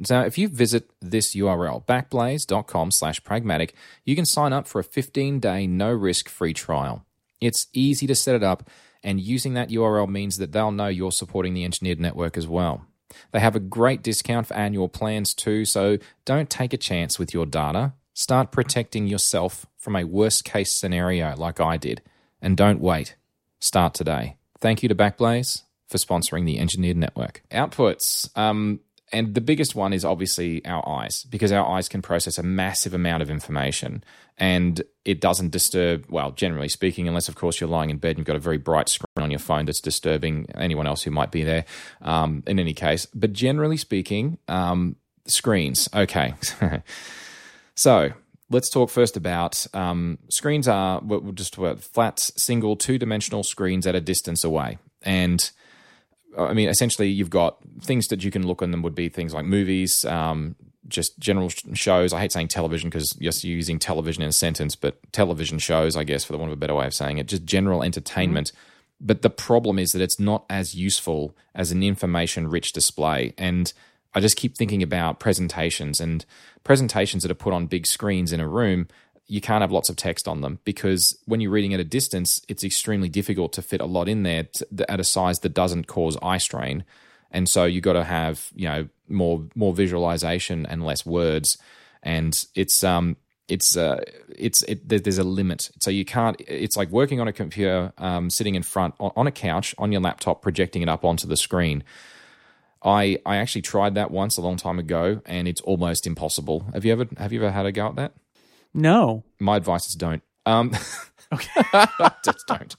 [0.03, 4.83] So if you visit this URL, backblaze.com slash pragmatic, you can sign up for a
[4.83, 7.05] 15-day no-risk free trial.
[7.39, 8.69] It's easy to set it up,
[9.03, 12.85] and using that URL means that they'll know you're supporting the engineered network as well.
[13.31, 17.33] They have a great discount for annual plans too, so don't take a chance with
[17.33, 17.93] your data.
[18.21, 22.03] Start protecting yourself from a worst case scenario like I did.
[22.39, 23.15] And don't wait.
[23.59, 24.37] Start today.
[24.59, 27.41] Thank you to Backblaze for sponsoring the Engineered Network.
[27.49, 28.29] Outputs.
[28.37, 32.43] Um, and the biggest one is obviously our eyes, because our eyes can process a
[32.43, 34.03] massive amount of information
[34.37, 38.19] and it doesn't disturb, well, generally speaking, unless, of course, you're lying in bed and
[38.19, 41.31] you've got a very bright screen on your phone that's disturbing anyone else who might
[41.31, 41.65] be there
[42.03, 43.07] um, in any case.
[43.15, 44.95] But generally speaking, um,
[45.25, 45.89] screens.
[45.95, 46.35] Okay.
[47.81, 48.11] so
[48.51, 51.01] let's talk first about um, screens are
[51.33, 54.77] just flat, single, two dimensional screens at a distance away.
[55.01, 55.49] And
[56.37, 59.33] I mean, essentially, you've got things that you can look on them would be things
[59.33, 60.55] like movies, um,
[60.87, 62.13] just general shows.
[62.13, 65.97] I hate saying television because yes, you're using television in a sentence, but television shows,
[65.97, 68.49] I guess, for the want of a better way of saying it, just general entertainment.
[68.49, 69.07] Mm-hmm.
[69.07, 73.33] But the problem is that it's not as useful as an information rich display.
[73.39, 73.73] And
[74.13, 76.25] I just keep thinking about presentations and
[76.63, 78.87] presentations that are put on big screens in a room
[79.31, 82.41] you can't have lots of text on them because when you're reading at a distance,
[82.49, 85.87] it's extremely difficult to fit a lot in there to, at a size that doesn't
[85.87, 86.83] cause eye strain.
[87.31, 91.57] And so you've got to have you know more more visualization and less words,
[92.03, 93.15] and it's um
[93.47, 94.01] it's uh
[94.37, 95.71] it's it, there's a limit.
[95.79, 96.35] So you can't.
[96.45, 99.93] It's like working on a computer, um, sitting in front on, on a couch on
[99.93, 101.85] your laptop, projecting it up onto the screen.
[102.83, 106.65] I I actually tried that once a long time ago, and it's almost impossible.
[106.73, 108.13] Have you ever have you ever had a go at that?
[108.73, 109.23] No.
[109.39, 110.23] My advice is don't.
[110.45, 110.71] Um,
[111.33, 111.61] okay,
[112.23, 112.75] just don't.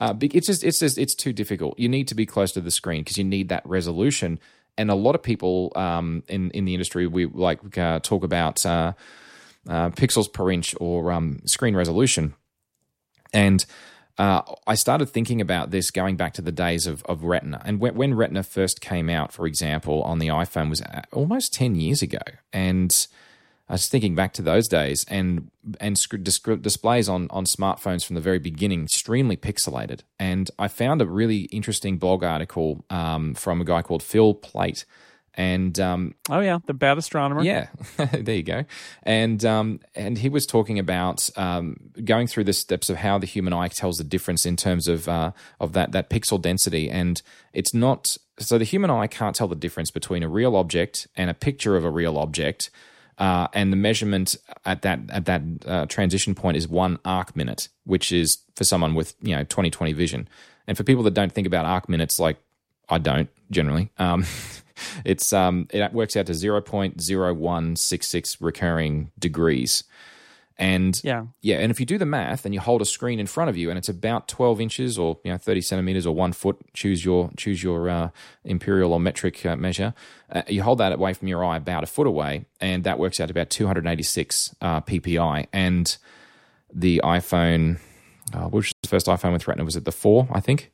[0.00, 1.78] Uh, it's just it's just it's too difficult.
[1.78, 4.38] You need to be close to the screen because you need that resolution.
[4.76, 8.64] And a lot of people um, in in the industry we like uh, talk about
[8.66, 8.92] uh,
[9.68, 12.34] uh, pixels per inch or um, screen resolution.
[13.32, 13.64] And
[14.18, 17.62] uh, I started thinking about this going back to the days of, of Retina.
[17.64, 21.54] And when, when Retina first came out, for example, on the iPhone was uh, almost
[21.54, 22.18] ten years ago,
[22.52, 23.06] and
[23.68, 25.50] I was thinking back to those days, and
[25.80, 30.00] and displays on on smartphones from the very beginning extremely pixelated.
[30.18, 34.84] And I found a really interesting blog article um, from a guy called Phil Plait.
[35.38, 37.42] And um, oh yeah, the bad astronomer.
[37.42, 37.68] Yeah,
[38.12, 38.64] there you go.
[39.04, 43.26] And um, and he was talking about um, going through the steps of how the
[43.26, 45.30] human eye tells the difference in terms of uh,
[45.60, 46.90] of that that pixel density.
[46.90, 47.22] And
[47.52, 51.30] it's not so the human eye can't tell the difference between a real object and
[51.30, 52.70] a picture of a real object
[53.18, 57.68] uh, and the measurement at that at that uh, transition point is one arc minute,
[57.84, 60.28] which is for someone with you know 20/20 vision.
[60.66, 62.38] And for people that don't think about arc minutes, like
[62.88, 64.24] I don't generally, um,
[65.04, 69.84] it's um, it works out to 0.0166 recurring degrees.
[70.60, 73.28] And yeah, yeah, and if you do the math and you hold a screen in
[73.28, 76.32] front of you and it's about twelve inches or you know thirty centimeters or one
[76.32, 78.10] foot, choose your choose your uh,
[78.44, 79.94] imperial or metric uh, measure.
[80.32, 83.20] Uh, you hold that away from your eye about a foot away, and that works
[83.20, 85.46] out to about two hundred eighty six uh, ppi.
[85.52, 85.96] And
[86.74, 87.78] the iPhone,
[88.34, 89.64] uh, which was the first iPhone with Retina?
[89.64, 90.26] Was it the four?
[90.32, 90.72] I think.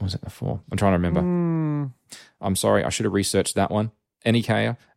[0.00, 0.60] Was it the four?
[0.70, 1.20] I'm trying to remember.
[1.20, 1.92] Mm.
[2.40, 3.92] I'm sorry, I should have researched that one.
[4.24, 4.42] Any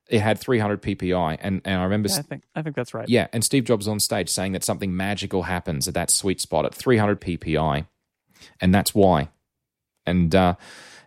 [0.10, 3.10] it had 300 ppi and, and i remember yeah, i think i think that's right
[3.10, 6.66] yeah and steve jobs on stage saying that something magical happens at that sweet spot
[6.66, 7.86] at 300 ppi
[8.62, 9.30] and that's why
[10.06, 10.56] and uh,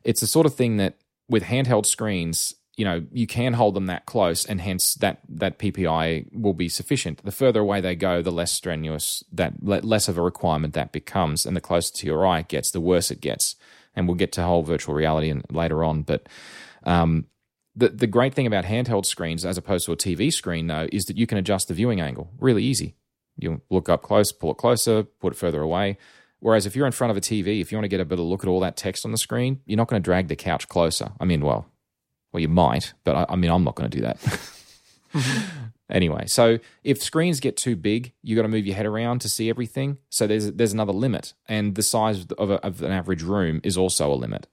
[0.05, 0.97] it's the sort of thing that
[1.28, 5.59] with handheld screens you know you can hold them that close and hence that that
[5.59, 10.18] ppi will be sufficient the further away they go the less strenuous that less of
[10.18, 13.20] a requirement that becomes and the closer to your eye it gets the worse it
[13.20, 13.57] gets
[14.01, 16.28] and we'll get to whole virtual reality and later on but
[16.84, 17.26] um,
[17.76, 21.05] the, the great thing about handheld screens as opposed to a TV screen, though, is
[21.05, 22.94] that you can adjust the viewing angle really easy.
[23.36, 25.96] You look up close, pull it closer, put it further away.
[26.40, 28.22] Whereas if you're in front of a TV, if you want to get a better
[28.22, 30.68] look at all that text on the screen, you're not going to drag the couch
[30.68, 31.12] closer.
[31.20, 31.66] I mean, well,
[32.32, 34.40] well, you might, but I, I mean, I'm not going to do that.
[35.91, 39.28] anyway, so if screens get too big, you got to move your head around to
[39.28, 39.99] see everything.
[40.09, 43.76] So there's there's another limit, and the size of, a, of an average room is
[43.76, 44.47] also a limit.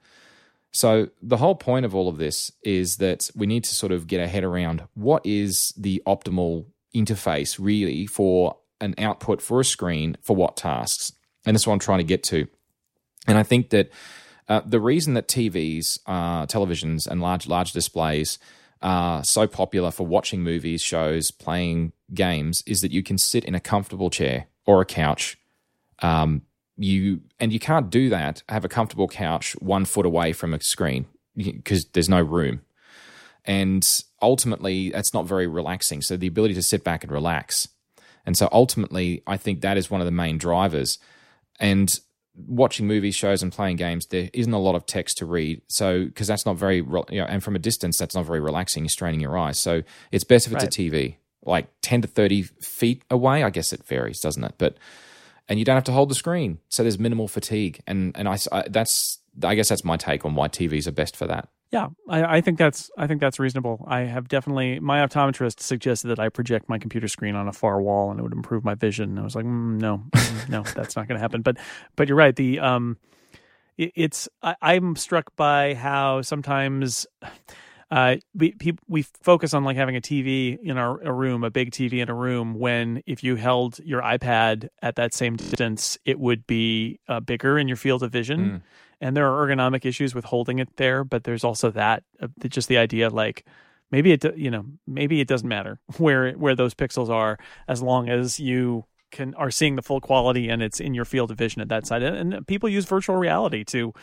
[0.71, 4.05] So, the whole point of all of this is that we need to sort of
[4.05, 6.65] get our head around what is the optimal
[6.95, 11.13] interface really for an output for a screen for what tasks.
[11.45, 12.47] And that's what I'm trying to get to.
[13.25, 13.89] And I think that
[14.47, 18.37] uh, the reason that TVs, uh, televisions, and large large displays
[18.81, 23.55] are so popular for watching movies, shows, playing games is that you can sit in
[23.55, 25.37] a comfortable chair or a couch,
[25.99, 26.43] um,
[26.77, 30.61] you and you can't do that have a comfortable couch one foot away from a
[30.61, 32.61] screen because there's no room.
[33.45, 33.87] And
[34.21, 36.01] ultimately that's not very relaxing.
[36.01, 37.67] So the ability to sit back and relax.
[38.25, 40.99] And so ultimately i think that is one of the main drivers.
[41.59, 41.99] And
[42.45, 46.05] watching movies shows and playing games there isn't a lot of text to read so
[46.05, 48.89] because that's not very you know and from a distance that's not very relaxing you're
[48.89, 49.81] straining your eyes so
[50.11, 50.77] it's best if it's right.
[50.77, 54.77] a tv like 10 to 30 feet away i guess it varies doesn't it but
[55.49, 57.81] and you don't have to hold the screen, so there's minimal fatigue.
[57.87, 61.15] And and I, I that's I guess that's my take on why TVs are best
[61.15, 61.49] for that.
[61.69, 63.83] Yeah, I, I, think that's I think that's reasonable.
[63.87, 67.81] I have definitely my optometrist suggested that I project my computer screen on a far
[67.81, 69.09] wall and it would improve my vision.
[69.09, 71.41] And I was like, mm, no, mm, no, that's not going to happen.
[71.41, 71.57] But
[71.97, 72.35] but you're right.
[72.35, 72.97] The um,
[73.77, 77.05] it, it's I, I'm struck by how sometimes
[77.89, 78.53] uh, we
[78.87, 82.09] we focus on like having a TV in our a room, a big TV in
[82.09, 82.55] a room.
[82.55, 87.57] When if you held your iPad at that same distance, it would be uh, bigger
[87.57, 88.39] in your field of vision.
[88.39, 88.61] Mm.
[88.99, 92.67] And there are ergonomic issues with holding it there, but there's also that uh, just
[92.67, 93.45] the idea like
[93.89, 97.37] maybe it you know maybe it doesn't matter where where those pixels are
[97.69, 101.31] as long as you can are seeing the full quality and it's in your field
[101.31, 102.03] of vision at that side.
[102.03, 103.93] And, and people use virtual reality to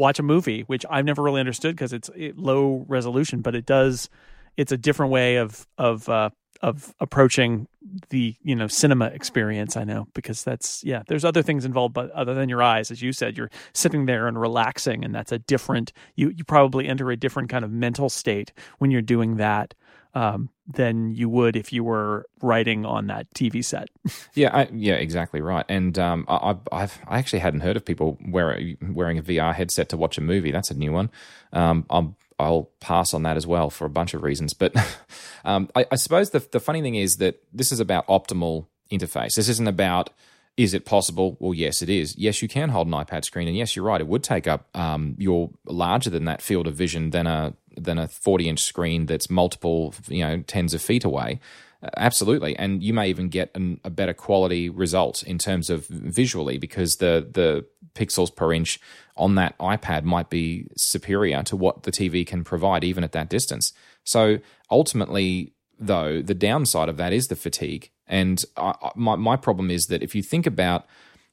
[0.00, 3.66] watch a movie, which I've never really understood because it's it, low resolution, but it
[3.66, 4.08] does.
[4.56, 6.30] It's a different way of of uh,
[6.62, 7.68] of approaching
[8.08, 9.76] the you know cinema experience.
[9.76, 11.02] I know because that's yeah.
[11.06, 14.26] There's other things involved, but other than your eyes, as you said, you're sitting there
[14.26, 15.92] and relaxing, and that's a different.
[16.16, 19.74] You you probably enter a different kind of mental state when you're doing that
[20.14, 23.88] um, than you would if you were writing on that TV set.
[24.34, 25.64] yeah, I, yeah, exactly right.
[25.68, 29.88] And um, I, I've I actually hadn't heard of people wear, wearing a VR headset
[29.90, 30.50] to watch a movie.
[30.50, 31.10] That's a new one.
[31.52, 34.54] Um, I'll, I'll pass on that as well for a bunch of reasons.
[34.54, 34.74] But
[35.44, 39.34] um, I, I suppose the the funny thing is that this is about optimal interface.
[39.34, 40.10] This isn't about
[40.56, 41.36] is it possible?
[41.40, 42.16] Well, yes, it is.
[42.18, 44.00] Yes, you can hold an iPad screen, and yes, you're right.
[44.00, 47.98] It would take up um, your larger than that field of vision than a than
[47.98, 51.40] a 40 inch screen that's multiple, you know, tens of feet away.
[51.82, 55.86] Uh, absolutely, and you may even get an, a better quality result in terms of
[55.86, 57.64] visually because the the
[57.94, 58.78] pixels per inch
[59.16, 63.28] on that iPad might be superior to what the TV can provide even at that
[63.28, 63.72] distance.
[64.04, 64.38] So
[64.70, 67.90] ultimately, though, the downside of that is the fatigue.
[68.06, 70.86] And I, my my problem is that if you think about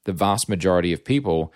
[0.04, 1.52] the vast majority of people,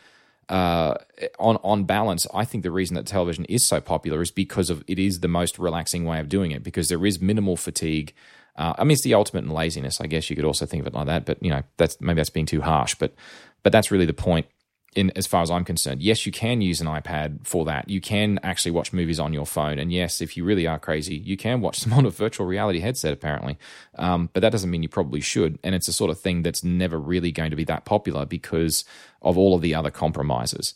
[0.48, 0.94] uh,
[1.38, 4.84] on on balance, I think the reason that television is so popular is because of
[4.86, 8.12] it is the most relaxing way of doing it because there is minimal fatigue.
[8.56, 10.00] Uh, I mean, it's the ultimate in laziness.
[10.00, 12.16] I guess you could also think of it like that, but you know, that's maybe
[12.16, 12.94] that's being too harsh.
[12.96, 13.14] But
[13.62, 14.46] but that's really the point
[14.94, 16.02] in as far as I'm concerned.
[16.02, 17.88] Yes, you can use an iPad for that.
[17.88, 21.16] You can actually watch movies on your phone, and yes, if you really are crazy,
[21.16, 23.12] you can watch them on a virtual reality headset.
[23.12, 23.58] Apparently,
[23.96, 25.58] um, but that doesn't mean you probably should.
[25.62, 28.84] And it's a sort of thing that's never really going to be that popular because
[29.22, 30.74] of all of the other compromises.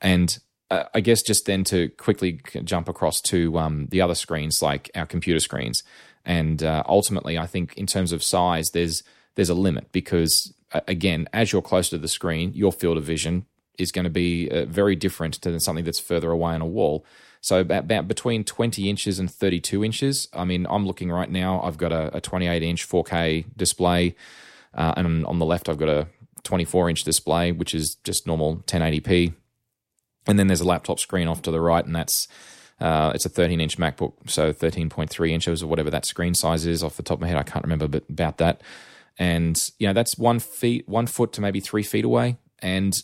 [0.00, 0.38] And
[0.70, 4.90] uh, I guess just then to quickly jump across to um, the other screens, like
[4.94, 5.82] our computer screens,
[6.24, 9.02] and uh, ultimately, I think in terms of size, there's
[9.34, 10.52] there's a limit because
[10.86, 13.46] again, as you're closer to the screen, your field of vision
[13.78, 17.04] is going to be uh, very different to something that's further away on a wall.
[17.40, 20.28] So about, about, between 20 inches and 32 inches.
[20.32, 21.60] I mean, I'm looking right now.
[21.62, 24.14] I've got a, a 28 inch 4K display,
[24.74, 26.06] uh, and on the left I've got a
[26.44, 29.34] 24 inch display, which is just normal 1080p.
[30.26, 32.28] And then there's a laptop screen off to the right, and that's
[32.80, 36.82] uh, it's a 13 inch MacBook, so 13.3 inches or whatever that screen size is.
[36.82, 38.60] Off the top of my head, I can't remember, but about that.
[39.18, 43.00] And you know, that's one feet, one foot to maybe three feet away, and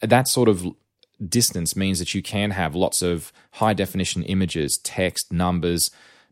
[0.00, 0.66] that sort of
[1.28, 5.90] distance means that you can have lots of high definition images, text, numbers,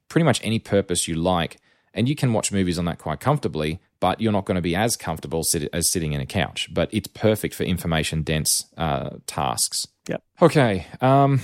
[0.09, 1.59] pretty much any purpose you like.
[1.95, 4.76] And you can watch movies on that quite comfortably, but you're not going to be
[4.76, 6.68] as comfortable as sitting in a couch.
[6.72, 9.87] But it's perfect for information dense uh, tasks.
[10.09, 10.22] Yep.
[10.43, 10.87] Okay.
[11.01, 11.41] Um,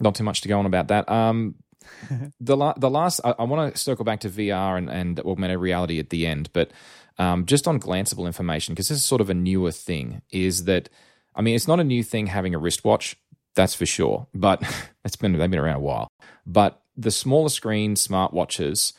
[0.00, 1.08] not too much to go on about that.
[1.08, 1.56] Um,
[2.40, 5.58] the la- the last I, I want to circle back to VR and, and augmented
[5.58, 6.70] reality at the end, but
[7.18, 10.88] um, just on glanceable information, because this is sort of a newer thing, is that,
[11.34, 13.16] I mean, it's not a new thing having a wristwatch,
[13.54, 14.62] that's for sure, but
[15.04, 16.08] it's been, they've been around a while.
[16.46, 18.92] But the smaller screen smartwatches,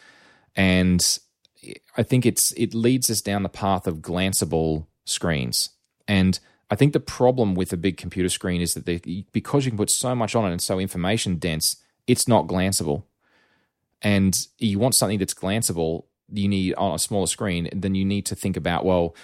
[0.56, 1.20] and
[1.98, 5.70] I think it's it leads us down the path of glanceable screens.
[6.08, 6.40] And
[6.70, 9.78] I think the problem with a big computer screen is that they, because you can
[9.78, 13.04] put so much on it and so information dense, it's not glanceable.
[14.02, 18.26] And you want something that's glanceable you need on a smaller screen, then you need
[18.28, 19.16] to think about well,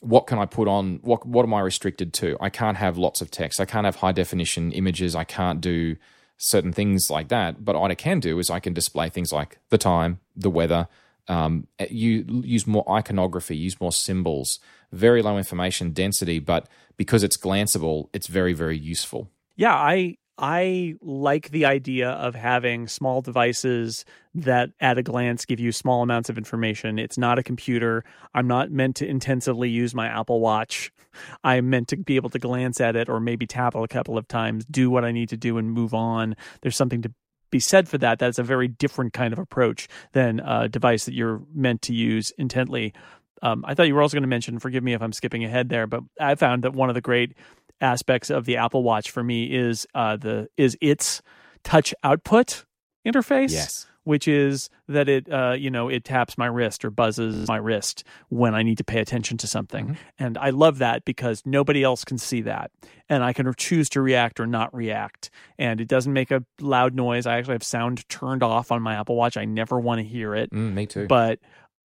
[0.00, 1.00] what can I put on?
[1.02, 2.36] What what am I restricted to?
[2.40, 3.60] I can't have lots of text.
[3.60, 5.14] I can't have high definition images.
[5.14, 5.96] I can't do
[6.38, 7.64] certain things like that.
[7.64, 10.88] But what I can do is I can display things like the time, the weather.
[11.28, 14.58] Um, you use more iconography, use more symbols,
[14.90, 19.30] very low information density, but because it's glanceable, it's very very useful.
[19.54, 25.60] Yeah, I I like the idea of having small devices that at a glance give
[25.60, 26.98] you small amounts of information.
[26.98, 28.04] It's not a computer.
[28.32, 30.92] I'm not meant to intensively use my Apple Watch.
[31.44, 34.16] I'm meant to be able to glance at it or maybe tap it a couple
[34.16, 36.34] of times, do what I need to do, and move on.
[36.62, 37.12] There's something to
[37.50, 38.18] be said for that.
[38.18, 42.32] That's a very different kind of approach than a device that you're meant to use
[42.38, 42.94] intently.
[43.42, 44.58] um, I thought you were also going to mention.
[44.58, 47.36] Forgive me if I'm skipping ahead there, but I found that one of the great
[47.80, 51.22] aspects of the Apple Watch for me is uh, the is its
[51.64, 52.64] touch output
[53.06, 53.50] interface.
[53.50, 57.56] Yes which is that it uh, you know it taps my wrist or buzzes my
[57.56, 59.86] wrist when I need to pay attention to something.
[59.86, 59.94] Mm-hmm.
[60.18, 62.70] And I love that because nobody else can see that.
[63.08, 65.30] And I can choose to react or not react.
[65.58, 67.26] And it doesn't make a loud noise.
[67.26, 69.36] I actually have sound turned off on my Apple Watch.
[69.36, 70.50] I never want to hear it.
[70.50, 71.06] Mm, me too.
[71.06, 71.40] But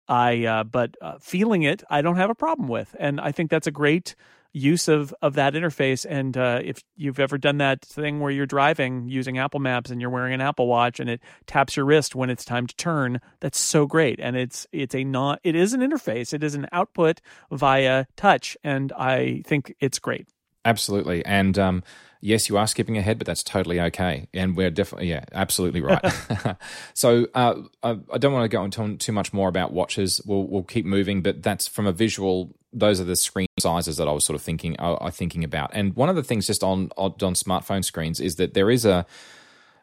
[0.09, 2.95] I uh, but uh, feeling it, I don't have a problem with.
[2.99, 4.15] And I think that's a great
[4.53, 6.07] use of of that interface.
[6.09, 10.01] And uh, if you've ever done that thing where you're driving using Apple Maps and
[10.01, 13.21] you're wearing an Apple Watch and it taps your wrist when it's time to turn,
[13.41, 14.21] that's so great.
[14.21, 16.33] And it's it's a not it is an interface.
[16.33, 20.29] It is an output via touch, and I think it's great.
[20.65, 21.83] Absolutely, and um,
[22.23, 24.29] yes, you are skipping ahead, but that's totally okay.
[24.33, 26.01] And we're definitely, yeah, absolutely right.
[26.95, 30.23] so uh, I, I, don't want to go into too much more about watches.
[30.25, 32.55] We'll, we'll keep moving, but that's from a visual.
[32.73, 35.45] Those are the screen sizes that I was sort of thinking, I, uh, I thinking
[35.45, 35.71] about.
[35.75, 39.07] And one of the things just on on smartphone screens is that there is a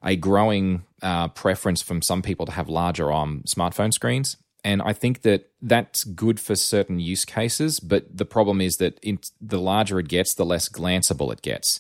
[0.04, 4.38] a growing uh, preference from some people to have larger um, smartphone screens.
[4.64, 9.00] And I think that that's good for certain use cases, but the problem is that
[9.40, 11.80] the larger it gets, the less glanceable it gets.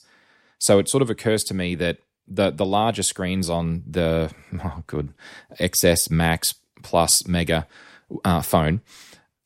[0.59, 4.31] So it sort of occurs to me that the the larger screens on the
[4.63, 5.13] oh good
[5.59, 7.67] XS Max Plus Mega
[8.23, 8.81] uh, phone,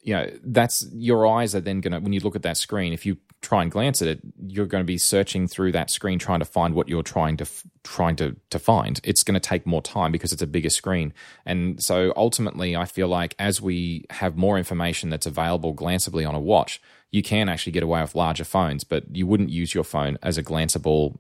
[0.04, 2.92] you know, that's your eyes are then going to when you look at that screen.
[2.92, 6.20] If you try and glance at it, you're going to be searching through that screen
[6.20, 7.46] trying to find what you're trying to
[7.84, 9.00] trying to to find.
[9.04, 11.14] It's going to take more time because it's a bigger screen.
[11.46, 16.36] And so ultimately, I feel like as we have more information that's available glanceably on
[16.36, 16.82] a watch,
[17.12, 20.38] you can actually get away with larger phones, but you wouldn't use your phone as
[20.38, 21.18] a glanceable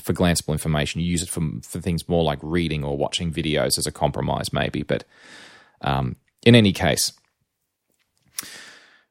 [0.00, 1.00] for glanceable information.
[1.00, 4.52] You use it for for things more like reading or watching videos as a compromise,
[4.52, 4.84] maybe.
[4.84, 5.04] But
[5.80, 6.14] um,
[6.44, 7.12] in any case,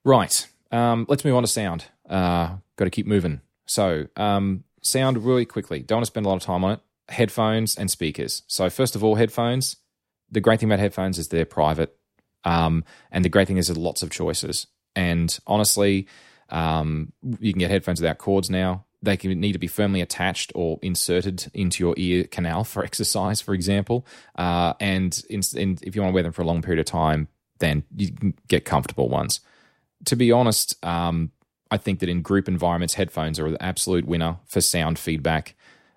[0.03, 0.47] right.
[0.71, 1.85] Um, let's move on to sound.
[2.09, 3.41] Uh, Got to keep moving.
[3.65, 5.81] So, um, sound really quickly.
[5.81, 6.79] Don't want to spend a lot of time on it.
[7.09, 8.43] Headphones and speakers.
[8.47, 9.77] So, first of all, headphones.
[10.31, 11.95] The great thing about headphones is they're private,
[12.45, 14.65] um, and the great thing is there's lots of choices.
[14.95, 16.07] And honestly,
[16.49, 18.85] um, you can get headphones without cords now.
[19.01, 23.41] They can need to be firmly attached or inserted into your ear canal for exercise,
[23.41, 24.05] for example.
[24.35, 26.85] Uh, and in, in, if you want to wear them for a long period of
[26.85, 27.27] time,
[27.59, 29.39] then you can get comfortable ones.
[30.05, 31.31] To be honest, um,
[31.69, 35.55] I think that in group environments, headphones are the absolute winner for sound feedback.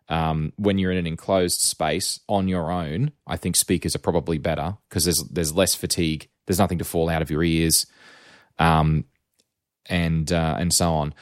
[0.08, 4.38] Um, when you're in an enclosed space on your own, I think speakers are probably
[4.38, 6.28] better because there's there's less fatigue.
[6.46, 7.86] There's nothing to fall out of your ears
[8.58, 9.04] um,
[9.86, 11.14] and uh, and so on.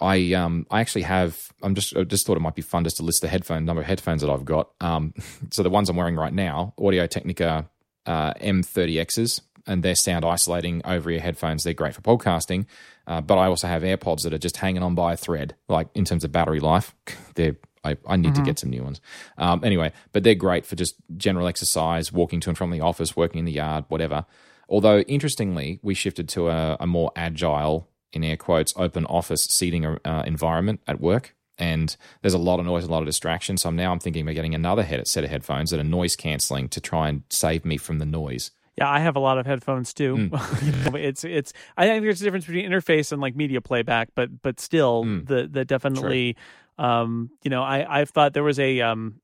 [0.00, 1.38] I um, I actually have.
[1.62, 3.82] I'm just I just thought it might be fun just to list the headphone number
[3.82, 4.70] of headphones that I've got.
[4.80, 5.12] Um,
[5.50, 7.68] so the ones I'm wearing right now, Audio Technica
[8.06, 11.64] uh, M30Xs, and they're sound isolating over ear headphones.
[11.64, 12.66] They're great for podcasting.
[13.06, 15.88] Uh, but I also have AirPods that are just hanging on by a thread, like
[15.94, 16.94] in terms of battery life.
[17.34, 18.42] They're I, I need mm-hmm.
[18.42, 19.00] to get some new ones.
[19.38, 23.16] Um, anyway, but they're great for just general exercise, walking to and from the office,
[23.16, 24.26] working in the yard, whatever.
[24.68, 29.84] Although, interestingly, we shifted to a, a more agile, in air quotes, open office seating
[29.86, 31.34] uh, environment at work.
[31.58, 33.58] And there's a lot of noise, a lot of distraction.
[33.58, 36.68] So now I'm thinking about getting another head, set of headphones that are noise canceling
[36.70, 38.50] to try and save me from the noise.
[38.80, 40.16] Yeah, I have a lot of headphones too.
[40.16, 40.94] Mm.
[40.98, 41.52] it's it's.
[41.76, 45.26] I think there's a difference between interface and like media playback, but but still, mm.
[45.26, 46.36] the the definitely.
[46.78, 49.20] Um, you know, I I've thought there was a um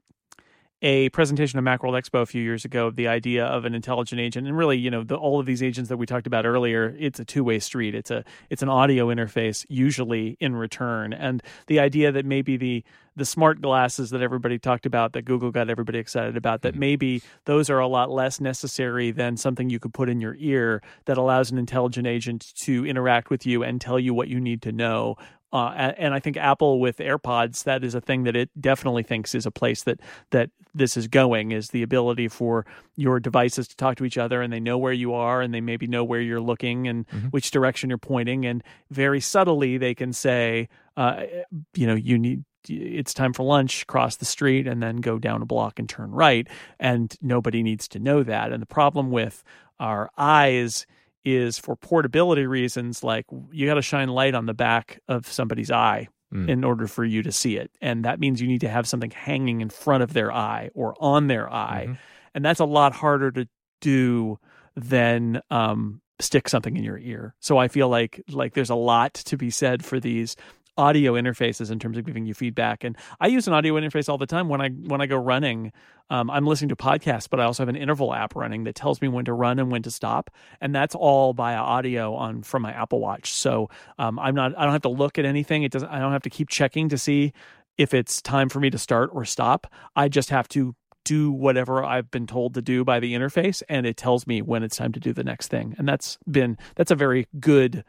[0.87, 4.21] a presentation of Macworld Expo a few years ago of the idea of an intelligent
[4.21, 6.95] agent, and really, you know, the, all of these agents that we talked about earlier,
[6.97, 7.93] it's a two way street.
[7.93, 12.85] It's a it's an audio interface usually in return, and the idea that maybe the
[13.17, 16.81] the smart glasses that everybody talked about that Google got everybody excited about that mm-hmm.
[16.81, 20.83] maybe those are a lot less necessary than something you could put in your ear
[21.07, 24.63] that allows an intelligent agent to interact with you and tell you what you need
[24.63, 25.17] to know
[25.57, 29.35] uh, and I think Apple with AirPods, that is a thing that it definitely thinks
[29.35, 30.01] is a place that
[30.31, 34.43] that this is going is the ability for your devices to talk to each other
[34.43, 37.29] and they know where you are and they maybe know where you're looking and mm-hmm.
[37.29, 41.23] which direction you're pointing and very subtly they can say, uh,
[41.75, 45.41] you know, you need it's time for lunch, cross the street, and then go down
[45.41, 46.49] a block and turn right.
[46.81, 48.53] And nobody needs to know that.
[48.53, 49.45] And the problem with
[49.79, 50.87] our eyes
[51.27, 55.73] is for portability reasons like you got to shine light on the back of somebody's
[55.73, 56.49] eye mm.
[56.49, 59.11] in order for you to see it and that means you need to have something
[59.11, 61.95] hanging in front of their eye or on their eye mm-hmm.
[62.33, 63.49] and that's a lot harder to
[63.81, 64.39] do
[64.77, 69.13] than um, stick something in your ear so i feel like like there's a lot
[69.13, 70.37] to be said for these
[70.77, 72.85] audio interfaces in terms of giving you feedback.
[72.85, 75.73] And I use an audio interface all the time when I when I go running.
[76.09, 79.01] Um, I'm listening to podcasts, but I also have an interval app running that tells
[79.01, 82.63] me when to run and when to stop, and that's all via audio on from
[82.63, 83.33] my Apple Watch.
[83.33, 85.63] So um, I'm not I don't have to look at anything.
[85.63, 85.89] It doesn't.
[85.89, 87.33] I don't have to keep checking to see
[87.79, 89.67] if it's time for me to start or stop.
[89.95, 90.75] I just have to
[91.05, 94.63] do whatever I've been told to do by the interface, and it tells me when
[94.63, 95.75] it's time to do the next thing.
[95.79, 97.85] And that's been that's a very good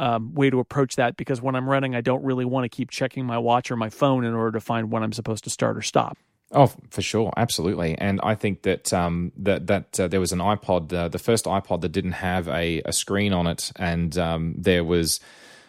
[0.00, 2.90] um, way to approach that because when I'm running, I don't really want to keep
[2.90, 5.76] checking my watch or my phone in order to find when I'm supposed to start
[5.76, 6.16] or stop.
[6.52, 10.40] Oh, for sure, absolutely, and I think that um, that that uh, there was an
[10.40, 14.54] iPod, uh, the first iPod that didn't have a, a screen on it, and um,
[14.58, 15.20] there was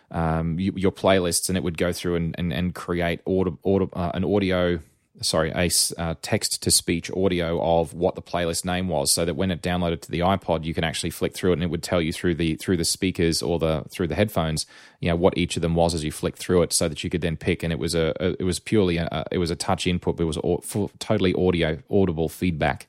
[0.09, 4.11] um, your playlists, and it would go through and and, and create audio, audio, uh,
[4.15, 4.79] an audio
[5.21, 9.35] sorry, a uh, text to speech audio of what the playlist name was, so that
[9.35, 11.83] when it downloaded to the iPod, you can actually flick through it, and it would
[11.83, 14.65] tell you through the through the speakers or the through the headphones,
[14.99, 17.09] you know, what each of them was as you flick through it, so that you
[17.09, 17.63] could then pick.
[17.63, 20.23] And it was a, a it was purely a, it was a touch input, but
[20.23, 22.87] it was all, full, totally audio audible feedback,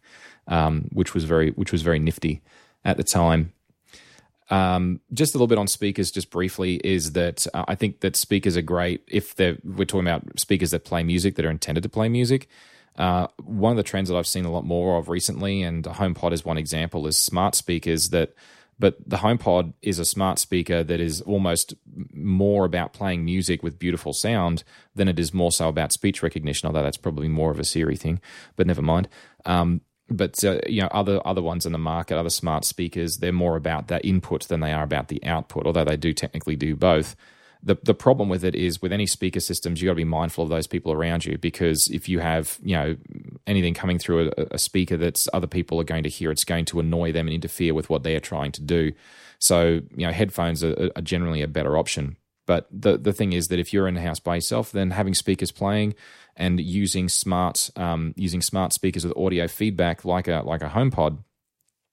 [0.49, 2.43] um, which was very which was very nifty
[2.85, 3.53] at the time.
[4.53, 8.17] Um, just a little bit on speakers, just briefly, is that uh, I think that
[8.17, 11.83] speakers are great if they're, we're talking about speakers that play music that are intended
[11.85, 12.49] to play music.
[12.97, 16.33] Uh, one of the trends that I've seen a lot more of recently, and HomePod
[16.33, 18.35] is one example, is smart speakers that.
[18.79, 21.75] But the HomePod is a smart speaker that is almost
[22.13, 24.65] more about playing music with beautiful sound
[24.97, 26.67] than it is more so about speech recognition.
[26.67, 28.21] Although that's probably more of a Siri thing,
[28.57, 29.09] but never mind.
[29.45, 29.83] Um,
[30.13, 33.57] but uh, you know other other ones in the market other smart speakers they're more
[33.57, 37.17] about that input than they are about the output although they do technically do both.
[37.65, 40.45] The the problem with it is with any speaker systems you got to be mindful
[40.45, 42.97] of those people around you because if you have you know
[43.47, 46.65] anything coming through a, a speaker that other people are going to hear it's going
[46.67, 48.93] to annoy them and interfere with what they're trying to do.
[49.39, 52.17] So you know headphones are, are generally a better option.
[52.47, 55.15] But the the thing is that if you're in the house by yourself then having
[55.15, 55.95] speakers playing
[56.37, 61.19] and using smart um, using smart speakers with audio feedback like a like a HomePod,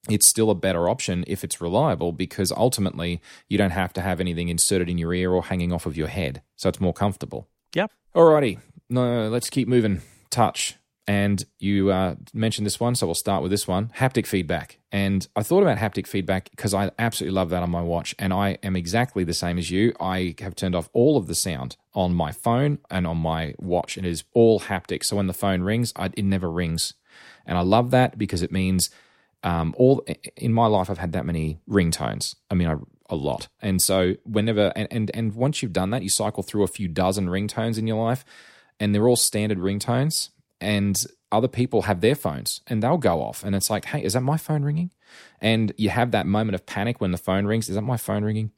[0.09, 4.19] it's still a better option if it's reliable because ultimately you don't have to have
[4.19, 7.47] anything inserted in your ear or hanging off of your head, so it's more comfortable.
[7.75, 7.91] Yep.
[8.15, 8.59] Alrighty,
[8.89, 10.01] no, let's keep moving.
[10.31, 10.78] Touch
[11.09, 14.77] and you uh, mentioned this one, so we'll start with this one haptic feedback.
[14.91, 18.31] And I thought about haptic feedback because I absolutely love that on my watch, and
[18.31, 19.95] I am exactly the same as you.
[19.99, 23.97] I have turned off all of the sound on my phone and on my watch,
[23.97, 25.03] and it is all haptic.
[25.03, 26.93] So when the phone rings, I, it never rings,
[27.43, 28.91] and I love that because it means
[29.41, 30.05] um, all
[30.37, 32.35] in my life I've had that many ringtones.
[32.51, 32.75] I mean, I,
[33.09, 36.61] a lot, and so whenever and, and and once you've done that, you cycle through
[36.61, 38.23] a few dozen ringtones in your life,
[38.79, 40.29] and they're all standard ringtones
[40.61, 44.13] and other people have their phones and they'll go off and it's like hey is
[44.13, 44.91] that my phone ringing?
[45.41, 47.69] And you have that moment of panic when the phone rings.
[47.69, 48.51] Is that my phone ringing?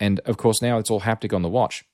[0.00, 1.84] And of course now it's all haptic on the watch.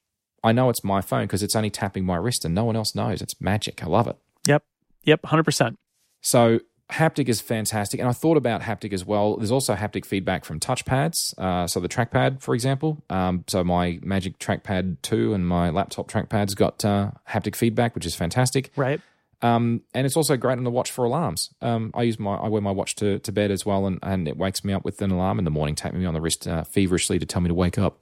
[0.44, 2.94] I know it's my phone because it's only tapping my wrist and no one else
[2.94, 3.20] knows.
[3.20, 3.82] It's magic.
[3.82, 4.16] I love it.
[4.46, 4.62] Yep.
[5.04, 5.22] Yep.
[5.22, 5.76] 100%
[6.20, 8.00] so haptic is fantastic.
[8.00, 9.36] And i thought about haptic as well.
[9.36, 13.02] There's also haptic feedback from touchpads uh, so the trackpad for example.
[13.10, 18.06] Um, so my magic trackpad 2 and my laptop trackpad's got uh, haptic feedback which
[18.06, 18.70] is fantastic.
[18.76, 19.00] Right
[19.40, 21.50] um, and it's also great on the watch for alarms.
[21.60, 24.26] Um, I use my I wear my watch to, to bed as well, and, and
[24.26, 26.48] it wakes me up with an alarm in the morning, tapping me on the wrist
[26.48, 28.00] uh, feverishly to tell me to wake up.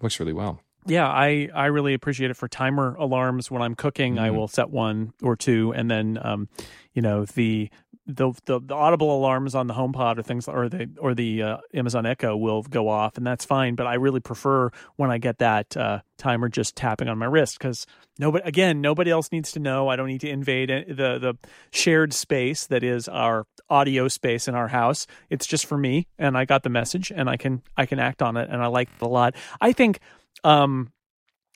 [0.00, 0.60] Works really well.
[0.86, 4.16] Yeah, I, I really appreciate it for timer alarms when I'm cooking.
[4.16, 4.24] Mm-hmm.
[4.24, 6.48] I will set one or two, and then um,
[6.92, 7.70] you know the
[8.06, 11.56] the, the, the audible alarms on the HomePod or things or the or the uh,
[11.72, 13.74] Amazon Echo will go off, and that's fine.
[13.74, 17.58] But I really prefer when I get that uh, timer just tapping on my wrist
[17.58, 17.86] because
[18.18, 19.88] nobody again nobody else needs to know.
[19.88, 21.34] I don't need to invade the the
[21.70, 25.06] shared space that is our audio space in our house.
[25.30, 28.20] It's just for me, and I got the message, and I can I can act
[28.20, 29.34] on it, and I like it a lot.
[29.60, 30.00] I think.
[30.42, 30.90] Um,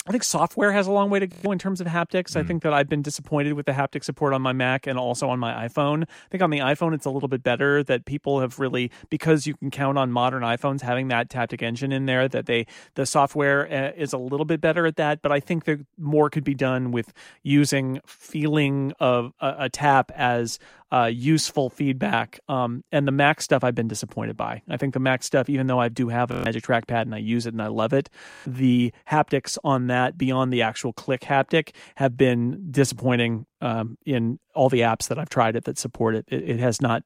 [0.09, 2.33] I think software has a long way to go in terms of haptics.
[2.33, 2.41] Mm.
[2.41, 5.29] I think that I've been disappointed with the haptic support on my Mac and also
[5.29, 6.05] on my iPhone.
[6.05, 9.47] I think on the iPhone it's a little bit better that people have really because
[9.47, 13.05] you can count on modern iPhones having that Taptic engine in there that they the
[13.05, 16.45] software uh, is a little bit better at that, but I think that more could
[16.45, 17.13] be done with
[17.43, 20.59] using feeling of a, a tap as
[20.91, 22.41] uh, useful feedback.
[22.49, 24.63] Um, and the Mac stuff I've been disappointed by.
[24.69, 27.19] I think the Mac stuff, even though I do have a Magic Trackpad and I
[27.19, 28.09] use it and I love it,
[28.47, 34.69] the haptics on that beyond the actual click haptic have been disappointing um, in all
[34.69, 36.25] the apps that I've tried it that support it.
[36.29, 36.49] it.
[36.49, 37.03] It has not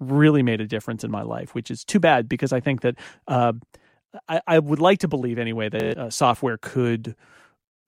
[0.00, 2.96] really made a difference in my life, which is too bad because I think that.
[3.28, 3.54] Uh,
[4.30, 7.14] I, I, would like to believe anyway that uh, software could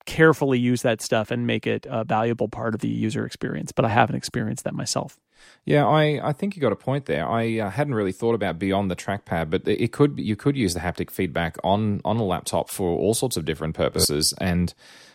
[0.05, 3.71] carefully use that stuff and make it a valuable part of the user experience.
[3.71, 5.17] But I haven't experienced that myself.
[5.65, 7.27] Yeah, I, I think you got a point there.
[7.27, 10.73] I uh, hadn't really thought about beyond the trackpad, but it could you could use
[10.73, 14.33] the haptic feedback on on a laptop for all sorts of different purposes.
[14.39, 14.73] And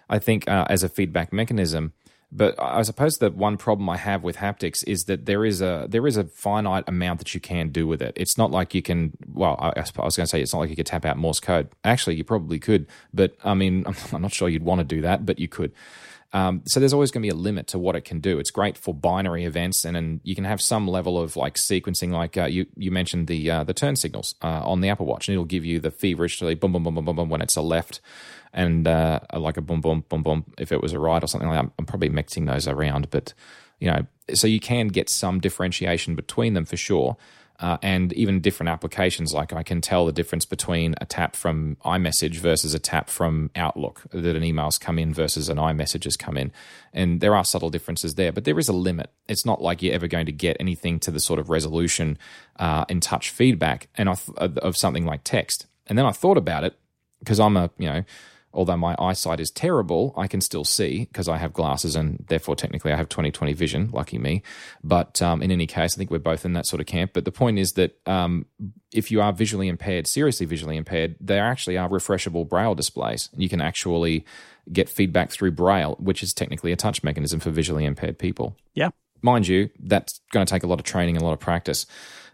[0.09, 1.93] I think uh, as a feedback mechanism.
[2.37, 5.87] But I suppose the one problem I have with haptics is that there is a
[5.89, 8.13] there is a finite amount that you can do with it.
[8.17, 9.13] It's not like you can.
[9.33, 11.39] Well, I, I was going to say it's not like you could tap out Morse
[11.39, 11.69] code.
[11.85, 15.25] Actually, you probably could, but I mean, I'm not sure you'd want to do that,
[15.25, 15.73] but you could.
[16.35, 18.41] Um, so there's always going to be a limit to what it can do.
[18.41, 22.11] It's great for binary events, and, and you can have some level of like sequencing.
[22.11, 25.29] Like uh, you you mentioned the uh, the turn signals uh, on the Apple Watch,
[25.29, 27.63] and it'll give you the feverishly boom boom boom boom boom boom when it's a
[27.63, 28.01] left
[28.55, 30.45] and uh, like a boom, boom, boom, boom.
[30.59, 33.11] If it was a right or something like that, I'm probably mixing those around.
[33.11, 33.35] But
[33.81, 37.17] you know, so you can get some differentiation between them for sure.
[37.61, 41.77] Uh, and even different applications, like I can tell the difference between a tap from
[41.85, 46.17] iMessage versus a tap from Outlook, that an email's come in versus an iMessage has
[46.17, 46.51] come in.
[46.93, 49.11] And there are subtle differences there, but there is a limit.
[49.29, 52.19] It's not like you're ever going to get anything to the sort of resolution
[52.59, 55.67] uh, and touch feedback and of something like text.
[55.87, 56.77] And then I thought about it
[57.21, 58.05] because I'm a, you know,
[58.55, 62.57] although my eyesight is terrible, I can still see because I have glasses and therefore
[62.57, 63.91] technically I have 20/20 vision.
[63.93, 64.43] Lucky me.
[64.83, 67.13] But um, in any case, I think we're both in that sort of camp.
[67.13, 68.47] But the point is that um,
[68.93, 73.29] if you are visually impaired, seriously visually impaired, there actually are refreshable braille displays.
[73.37, 74.25] You can actually
[74.73, 78.57] get feedback through braille, which is technically a touch mechanism for visually impaired people.
[78.75, 78.91] Yeah.
[79.23, 81.87] Mind you, that's going to take a lot of training and a lot of practice.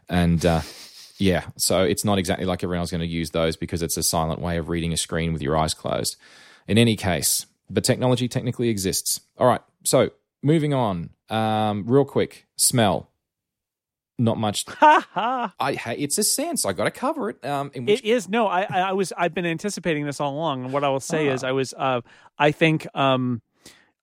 [0.08, 0.60] And uh,
[1.20, 4.40] yeah, so it's not exactly like everyone's going to use those because it's a silent
[4.40, 6.16] way of reading a screen with your eyes closed.
[6.66, 9.20] In any case, but technology technically exists.
[9.38, 10.10] All right, so
[10.42, 13.10] moving on, um, real quick, smell.
[14.18, 14.66] Not much.
[14.82, 16.66] I it's a sense.
[16.66, 17.44] I got to cover it.
[17.44, 18.46] Um, which- it is no.
[18.46, 21.42] I I was I've been anticipating this all along, and what I will say is
[21.42, 22.02] I was uh
[22.38, 23.40] I think um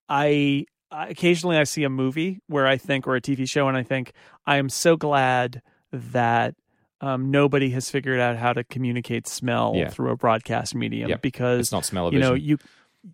[0.09, 3.83] I occasionally I see a movie where I think or a TV show and I
[3.83, 4.13] think
[4.45, 5.61] I am so glad
[5.91, 6.55] that
[7.01, 9.89] um, nobody has figured out how to communicate smell yeah.
[9.89, 11.21] through a broadcast medium yep.
[11.21, 12.57] because it's not smell you know you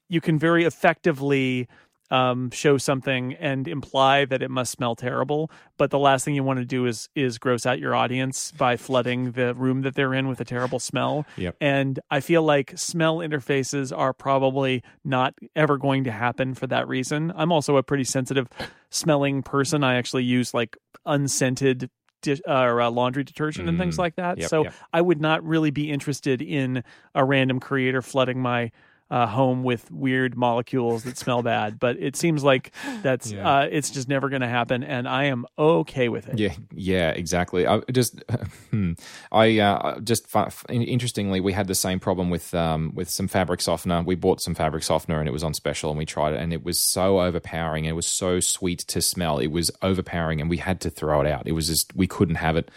[0.09, 1.67] you can very effectively
[2.11, 6.43] um, show something and imply that it must smell terrible but the last thing you
[6.43, 10.13] want to do is is gross out your audience by flooding the room that they're
[10.13, 11.55] in with a terrible smell yep.
[11.59, 16.87] and i feel like smell interfaces are probably not ever going to happen for that
[16.87, 18.47] reason i'm also a pretty sensitive
[18.91, 21.89] smelling person i actually use like unscented
[22.23, 23.99] di- or uh, laundry detergent and things mm.
[23.99, 24.39] like that.
[24.39, 24.73] Yep, so yep.
[24.91, 26.83] I would not really be interested in
[27.13, 28.71] a random creator flooding my
[29.13, 31.79] uh, home with weird molecules that smell bad.
[31.79, 32.71] But it seems like
[33.03, 33.59] that's yeah.
[33.59, 36.39] uh, it's just never going to happen, and I am okay with it.
[36.39, 37.67] Yeah, yeah, exactly.
[37.67, 38.23] I just,
[38.71, 38.93] hmm,
[39.31, 40.25] I uh, just
[40.67, 44.01] interestingly, we had the same problem with um, with some fabric softener.
[44.01, 46.51] We bought some fabric softener, and it was on special, and we tried it, and
[46.51, 47.85] it was so overpowering.
[47.85, 49.37] And it was so sweet to smell.
[49.37, 51.43] It was overpowering, and we had to throw it out.
[51.45, 52.71] It was just we couldn't have it.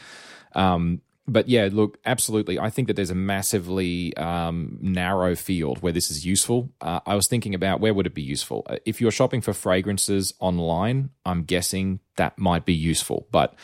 [0.52, 2.58] Um, but yeah, look, absolutely.
[2.58, 6.70] I think that there's a massively um, narrow field where this is useful.
[6.80, 8.64] Uh, I was thinking about where would it be useful?
[8.66, 13.26] Uh, if you're shopping for fragrances online, I'm guessing that might be useful.
[13.32, 13.54] But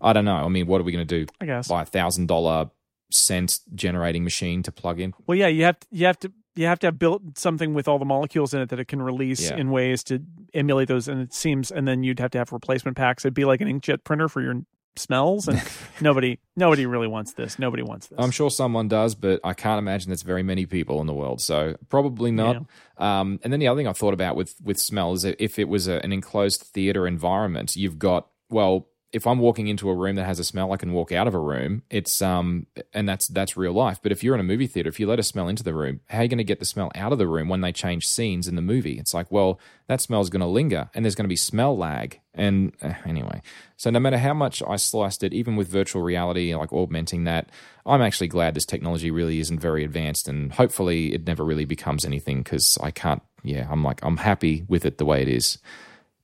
[0.00, 0.36] I don't know.
[0.36, 1.32] I mean, what are we going to do?
[1.40, 2.70] I guess buy a thousand dollar
[3.10, 5.14] scent generating machine to plug in.
[5.26, 7.88] Well, yeah, you have to, you have to you have to have built something with
[7.88, 9.56] all the molecules in it that it can release yeah.
[9.56, 10.22] in ways to
[10.52, 11.08] emulate those.
[11.08, 13.24] And it seems, and then you'd have to have replacement packs.
[13.24, 14.62] It'd be like an inkjet printer for your
[14.96, 15.62] smells and
[16.00, 17.58] nobody nobody really wants this.
[17.58, 18.18] Nobody wants this.
[18.18, 21.40] I'm sure someone does but i can't imagine there's very many people in the world
[21.40, 22.56] so probably not.
[22.98, 23.20] Yeah.
[23.20, 25.68] um, and then the other thing i thought about with with smell is if it
[25.68, 30.16] was a, an enclosed theater environment you've got well if I'm walking into a room
[30.16, 31.82] that has a smell, I can walk out of a room.
[31.88, 34.00] It's um, and that's that's real life.
[34.02, 36.00] But if you're in a movie theater, if you let a smell into the room,
[36.08, 38.08] how are you going to get the smell out of the room when they change
[38.08, 38.98] scenes in the movie?
[38.98, 42.20] It's like, well, that smell's going to linger, and there's going to be smell lag.
[42.34, 43.40] And uh, anyway,
[43.76, 47.50] so no matter how much I sliced it, even with virtual reality, like augmenting that,
[47.86, 52.04] I'm actually glad this technology really isn't very advanced, and hopefully it never really becomes
[52.04, 53.22] anything because I can't.
[53.44, 55.58] Yeah, I'm like I'm happy with it the way it is.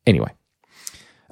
[0.07, 0.33] Anyway.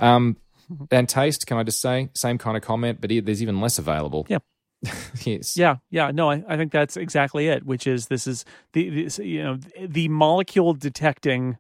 [0.01, 0.37] Um,
[0.91, 4.27] and taste, can I just say, same kind of comment, but there's even less available.
[4.29, 4.39] Yeah.
[5.25, 5.57] yes.
[5.57, 6.11] Yeah, yeah.
[6.13, 7.65] No, I, I think that's exactly it.
[7.65, 11.59] Which is this is the this, you know the molecule detecting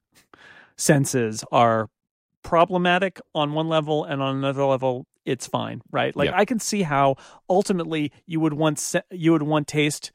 [0.76, 1.88] senses are
[2.44, 6.14] problematic on one level, and on another level, it's fine, right?
[6.14, 7.16] Like I can see how
[7.50, 10.12] ultimately you would want you would want taste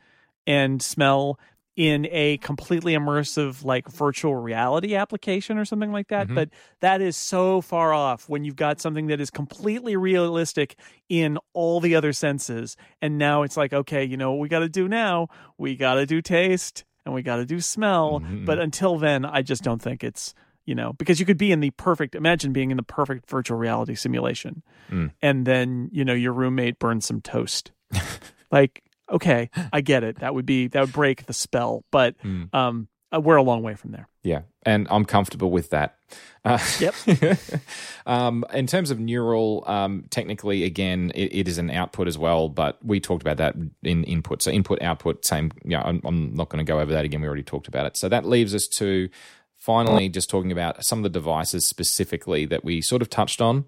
[0.48, 1.40] and smell
[1.76, 6.36] in a completely immersive like virtual reality application or something like that mm-hmm.
[6.36, 6.50] but
[6.82, 10.76] that is so far off when you've got something that is completely realistic
[11.10, 14.60] in all the other senses and now it's like okay you know what we got
[14.60, 15.28] to do now
[15.58, 18.46] we got to do taste and we got to do smell mm-hmm.
[18.46, 20.36] but until then i just don't think it's
[20.66, 23.58] you know because you could be in the perfect imagine being in the perfect virtual
[23.58, 25.12] reality simulation mm.
[25.22, 27.72] and then you know your roommate burns some toast
[28.52, 30.20] like okay, I get it.
[30.20, 31.84] That would be that would break the spell.
[31.92, 32.54] But mm.
[32.54, 34.08] um, uh, we're a long way from there.
[34.24, 35.98] Yeah, and I'm comfortable with that.
[36.46, 36.96] Uh, yep.
[38.06, 42.50] um, in terms of neural, um, technically, again, it, it is an output as well,
[42.50, 44.42] but we talked about that in input.
[44.42, 45.52] So input, output, same.
[45.64, 47.22] Yeah, I'm, I'm not going to go over that again.
[47.22, 47.98] We already talked about it.
[47.98, 49.10] So that leaves us to
[49.58, 53.64] finally just talking about some of the devices specifically that we sort of touched on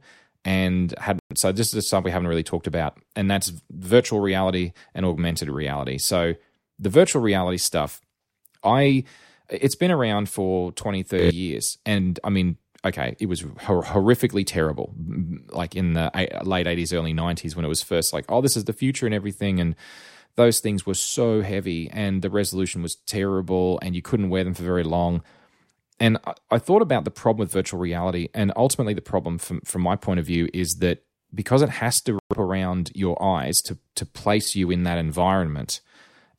[0.46, 4.72] and had so this is stuff we haven't really talked about and that's virtual reality
[4.94, 5.98] and augmented reality.
[5.98, 6.36] So
[6.80, 8.02] the virtual reality stuff
[8.64, 9.04] i
[9.50, 14.94] it's been around for 20 30 years and i mean okay it was horrifically terrible
[15.50, 16.12] like in the
[16.44, 19.16] late 80s early 90s when it was first like oh this is the future and
[19.16, 19.76] everything and
[20.36, 24.54] those things were so heavy and the resolution was terrible and you couldn't wear them
[24.54, 25.24] for very long
[26.00, 26.18] and
[26.52, 29.96] I, thought about the problem with virtual reality, and ultimately the problem from from my
[29.96, 31.04] point of view is that
[31.34, 35.82] because it has to wrap around your eyes to to place you in that environment,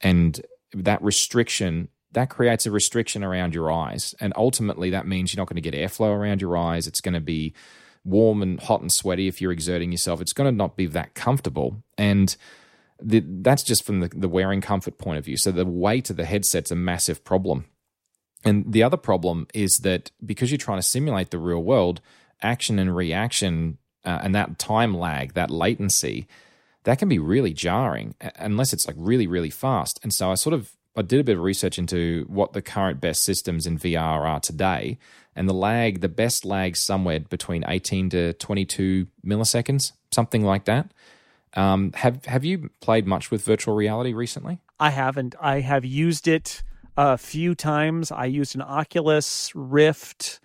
[0.01, 0.43] and
[0.75, 5.49] that restriction that creates a restriction around your eyes, and ultimately that means you're not
[5.49, 6.87] going to get airflow around your eyes.
[6.87, 7.55] It's going to be
[8.05, 10.21] warm and hot and sweaty if you're exerting yourself.
[10.21, 12.37] It's going to not be that comfortable, and
[13.03, 15.37] the, that's just from the, the wearing comfort point of view.
[15.37, 17.67] So the weight of the headset's a massive problem.
[18.45, 22.01] And the other problem is that because you're trying to simulate the real world,
[22.43, 26.29] action and reaction uh, and that time lag, that latency,
[26.85, 29.99] that can be really jarring unless it's like really, really fast.
[30.03, 33.01] And so I sort of I did a bit of research into what the current
[33.01, 34.99] best systems in VR are today,
[35.35, 40.91] and the lag, the best lag, somewhere between 18 to 22 milliseconds, something like that.
[41.55, 44.59] Um, have Have you played much with virtual reality recently?
[44.81, 45.35] I haven't.
[45.41, 46.63] I have used it
[46.97, 48.11] a few times.
[48.11, 50.41] I used an Oculus Rift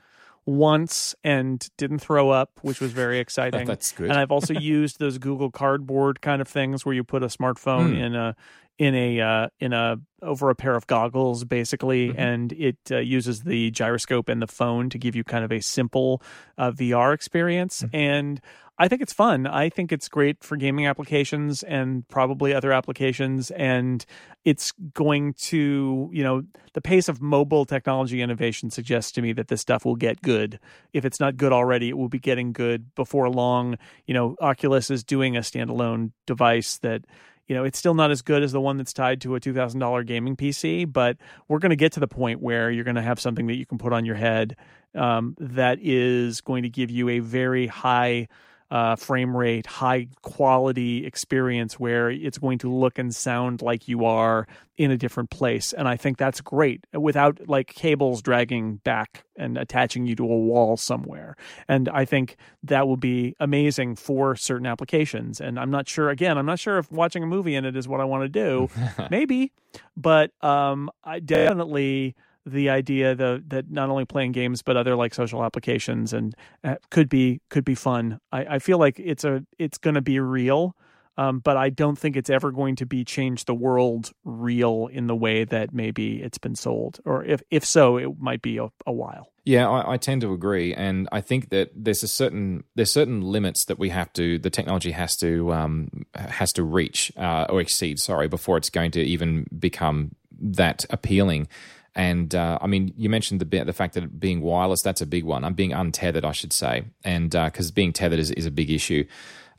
[0.46, 3.66] once and didn't throw up, which was very exciting.
[3.66, 4.10] That's good.
[4.10, 7.90] And I've also used those Google Cardboard kind of things where you put a smartphone
[7.90, 8.02] hmm.
[8.02, 8.36] in a
[8.78, 12.20] in a uh, in a over a pair of goggles basically mm-hmm.
[12.20, 15.60] and it uh, uses the gyroscope and the phone to give you kind of a
[15.60, 16.22] simple
[16.58, 17.96] uh, VR experience mm-hmm.
[17.96, 18.42] and
[18.82, 19.46] I think it's fun.
[19.46, 23.52] I think it's great for gaming applications and probably other applications.
[23.52, 24.04] And
[24.44, 26.42] it's going to, you know,
[26.74, 30.60] the pace of mobile technology innovation suggests to me that this stuff will get good.
[30.94, 33.78] If it's not good already, it will be getting good before long.
[34.08, 37.06] You know, Oculus is doing a standalone device that
[37.48, 40.08] you know, it's still not as good as the one that's tied to a $2,000
[40.08, 41.18] gaming PC, but
[41.48, 43.66] we're going to get to the point where you're going to have something that you
[43.66, 44.56] can put on your head
[44.96, 48.28] um, that is going to give you a very high
[48.72, 54.06] uh, frame rate, high quality experience where it's going to look and sound like you
[54.06, 55.74] are in a different place.
[55.74, 60.28] And I think that's great without like cables dragging back and attaching you to a
[60.28, 61.36] wall somewhere.
[61.68, 65.42] And I think that will be amazing for certain applications.
[65.42, 67.90] And I'm not sure, again, I'm not sure if watching a movie in it is
[67.90, 68.70] what I want to do.
[69.12, 69.52] Maybe,
[69.98, 72.16] but um, I definitely
[72.46, 76.76] the idea the, that not only playing games but other like social applications and uh,
[76.90, 78.20] could be could be fun.
[78.32, 80.76] I, I feel like it's a it's going to be real,
[81.18, 85.08] um, but I don't think it's ever going to be change the world real in
[85.08, 87.00] the way that maybe it's been sold.
[87.06, 89.32] Or if if so, it might be a, a while.
[89.44, 93.22] Yeah, I, I, tend to agree, and I think that there's a certain there's certain
[93.22, 97.60] limits that we have to the technology has to um, has to reach uh, or
[97.60, 98.00] exceed.
[98.00, 101.48] Sorry, before it's going to even become that appealing.
[101.94, 105.26] And uh, I mean, you mentioned the the fact that being wireless that's a big
[105.26, 105.44] one.
[105.44, 108.72] I'm being untethered, I should say, and because uh, being tethered is, is a big
[108.72, 109.06] issue,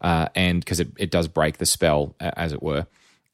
[0.01, 2.87] uh, and because it, it does break the spell, as it were.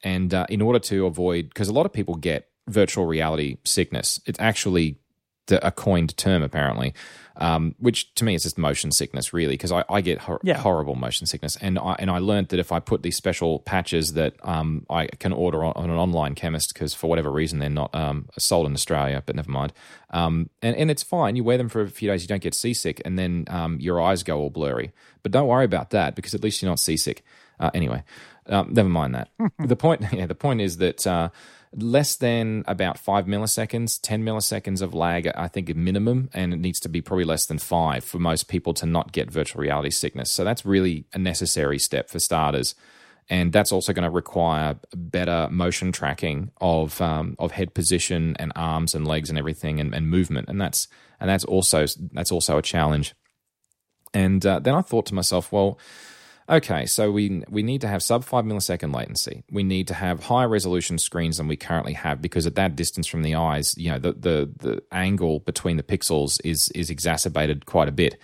[0.02, 4.20] And uh, in order to avoid, because a lot of people get virtual reality sickness,
[4.26, 4.98] it's actually
[5.50, 6.94] a coined term apparently
[7.38, 10.58] um, which to me is just motion sickness, really, because I, I, get hor- yeah.
[10.58, 14.14] horrible motion sickness, and I and I learned that if I put these special patches
[14.14, 17.68] that um, I can order on, on an online chemist, because for whatever reason they're
[17.68, 19.72] not um, sold in Australia, but never mind,
[20.10, 21.36] um, and and it's fine.
[21.36, 24.00] You wear them for a few days, you don't get seasick, and then um, your
[24.00, 24.92] eyes go all blurry.
[25.22, 27.24] But don't worry about that because at least you're not seasick.
[27.60, 28.02] Uh, anyway,
[28.46, 29.28] um, never mind that.
[29.60, 31.06] the point, yeah, the point is that.
[31.06, 31.28] Uh,
[31.74, 36.80] less than about five milliseconds, 10 milliseconds of lag, I think, minimum, and it needs
[36.80, 40.30] to be probably less than five for most people to not get virtual reality sickness.
[40.30, 42.74] So that's really a necessary step for starters.
[43.30, 48.52] And that's also going to require better motion tracking of um, of head position and
[48.56, 50.88] arms and legs and everything and, and movement, and that's
[51.20, 53.14] and that's also that's also a challenge.
[54.14, 55.78] And uh, then I thought to myself, well,
[56.50, 59.44] Okay, so we we need to have sub five millisecond latency.
[59.50, 63.06] We need to have higher resolution screens than we currently have because at that distance
[63.06, 67.66] from the eyes, you know, the the, the angle between the pixels is is exacerbated
[67.66, 68.16] quite a bit.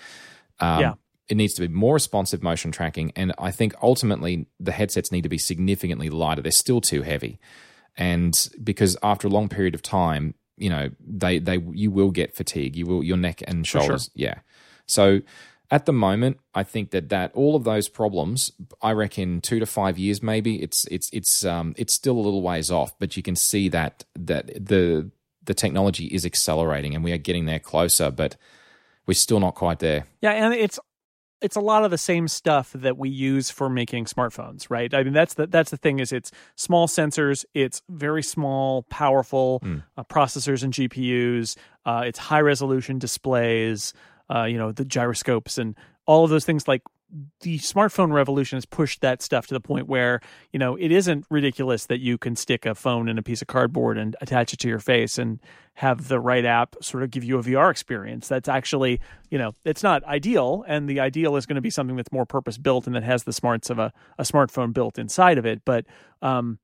[0.58, 0.94] Um, yeah.
[1.28, 5.22] It needs to be more responsive motion tracking, and I think ultimately the headsets need
[5.22, 6.42] to be significantly lighter.
[6.42, 7.38] They're still too heavy,
[7.96, 12.34] and because after a long period of time, you know they they you will get
[12.34, 12.74] fatigue.
[12.74, 13.82] You will your neck and sure.
[13.82, 14.10] shoulders.
[14.14, 14.36] Yeah.
[14.86, 15.20] So
[15.70, 19.66] at the moment, I think that that all of those problems, I reckon two to
[19.66, 23.22] five years, maybe it's it's it's um it's still a little ways off, but you
[23.22, 25.10] can see that that the
[25.42, 28.36] the technology is accelerating and we are getting there closer, but
[29.06, 30.06] we're still not quite there.
[30.22, 30.78] Yeah, and it's
[31.40, 34.94] it's a lot of the same stuff that we use for making smartphones, right?
[34.94, 39.60] I mean, that's the that's the thing is it's small sensors, it's very small, powerful
[39.62, 39.82] Mm.
[39.96, 43.92] uh, processors and GPUs, uh, it's high resolution displays,
[44.32, 45.76] uh, you know, the gyroscopes and
[46.06, 46.68] all of those things.
[46.68, 46.82] Like
[47.40, 50.20] the smartphone revolution has pushed that stuff to the point where
[50.52, 53.46] you know it isn't ridiculous that you can stick a phone in a piece of
[53.48, 55.40] cardboard and attach it to your face and
[55.74, 58.28] have the right app sort of give you a VR experience.
[58.28, 61.96] That's actually, you know, it's not ideal, and the ideal is going to be something
[61.96, 65.38] that's more purpose built and that has the smarts of a, a smartphone built inside
[65.38, 65.62] of it.
[65.64, 65.86] But
[66.22, 66.58] um,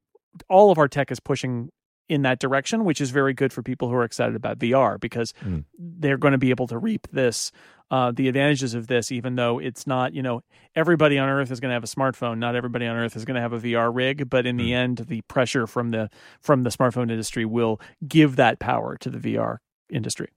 [0.48, 1.70] all of our tech is pushing
[2.10, 5.32] in that direction, which is very good for people who are excited about VR because
[5.46, 5.64] Mm.
[5.78, 7.52] they're going to be able to reap this.
[7.92, 10.42] Uh, the advantages of this, even though it's not, you know,
[10.76, 12.38] everybody on Earth is going to have a smartphone.
[12.38, 14.98] Not everybody on Earth is going to have a VR rig, but in the end,
[15.08, 16.08] the pressure from the
[16.40, 19.58] from the smartphone industry will give that power to the VR
[19.88, 20.28] industry.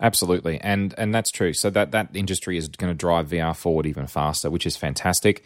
[0.00, 1.52] Absolutely, and and that's true.
[1.52, 5.42] So that that industry is going to drive VR forward even faster, which is fantastic.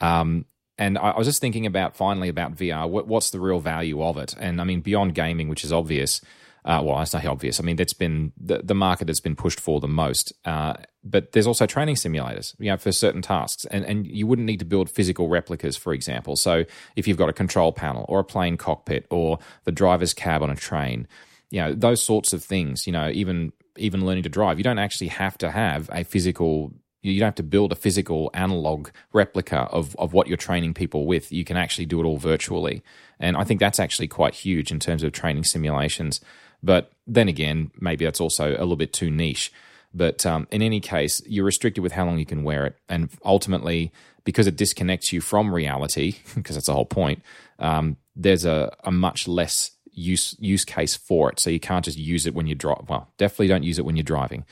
[0.00, 0.46] Um,
[0.78, 2.88] and I, was just thinking about finally about VR.
[2.88, 4.34] What, what's the real value of it?
[4.38, 6.20] And I mean, beyond gaming, which is obvious.
[6.64, 7.58] Uh, well, I say obvious.
[7.58, 10.32] I mean, that's been the, the market that's been pushed for the most.
[10.44, 14.46] Uh, but there's also training simulators, you know, for certain tasks, and and you wouldn't
[14.46, 16.36] need to build physical replicas, for example.
[16.36, 20.40] So if you've got a control panel or a plane cockpit or the driver's cab
[20.40, 21.08] on a train,
[21.50, 22.86] you know, those sorts of things.
[22.86, 26.72] You know, even even learning to drive, you don't actually have to have a physical.
[27.02, 31.04] You don't have to build a physical analog replica of, of what you're training people
[31.04, 31.32] with.
[31.32, 32.82] You can actually do it all virtually.
[33.18, 36.20] And I think that's actually quite huge in terms of training simulations.
[36.62, 39.52] But then again, maybe that's also a little bit too niche.
[39.94, 42.76] But um, in any case, you're restricted with how long you can wear it.
[42.88, 43.92] And ultimately,
[44.24, 47.22] because it disconnects you from reality, because that's the whole point,
[47.58, 51.40] um, there's a, a much less use use case for it.
[51.40, 52.88] So you can't just use it when you drive.
[52.88, 54.44] Well, definitely don't use it when you're driving.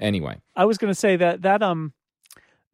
[0.00, 1.92] Anyway, I was going to say that that um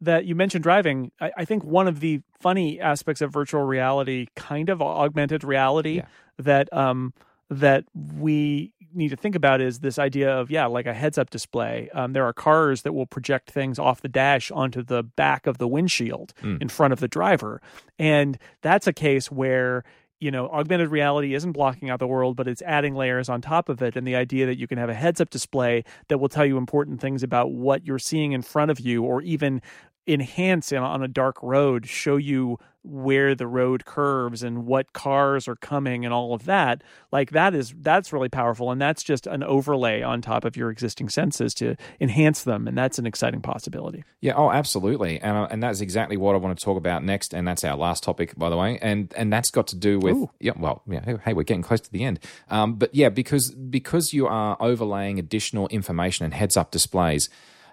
[0.01, 1.11] that you mentioned driving.
[1.19, 5.95] I, I think one of the funny aspects of virtual reality, kind of augmented reality,
[5.97, 6.05] Yeah.
[6.39, 7.13] that um
[7.49, 7.85] that
[8.17, 11.89] we need to think about is this idea of yeah, like a heads-up display.
[11.93, 15.57] Um, there are cars that will project things off the dash onto the back of
[15.57, 16.61] the windshield Mm.
[16.61, 17.61] in front of the driver,
[17.99, 19.83] and that's a case where
[20.19, 23.69] you know, augmented reality isn't blocking out the world, but it's adding layers on top
[23.69, 23.95] of it.
[23.95, 26.57] And the idea that you can have a heads up display that will tell you
[26.57, 29.61] important things about what you're seeing in front of you, or even
[30.07, 35.47] enhance in, on a dark road, show you where the road curves and what cars
[35.47, 36.83] are coming and all of that.
[37.11, 38.71] Like that is that's really powerful.
[38.71, 42.67] And that's just an overlay on top of your existing senses to enhance them.
[42.67, 44.03] And that's an exciting possibility.
[44.21, 47.33] Yeah, oh, absolutely, and uh, and that's exactly what I want to talk about next,
[47.33, 50.15] and that's our last topic, by the way, and and that's got to do with
[50.15, 50.29] Ooh.
[50.39, 52.19] yeah, well, yeah, hey, hey, we're getting close to the end,
[52.49, 57.29] um, but yeah, because because you are overlaying additional information and heads up displays.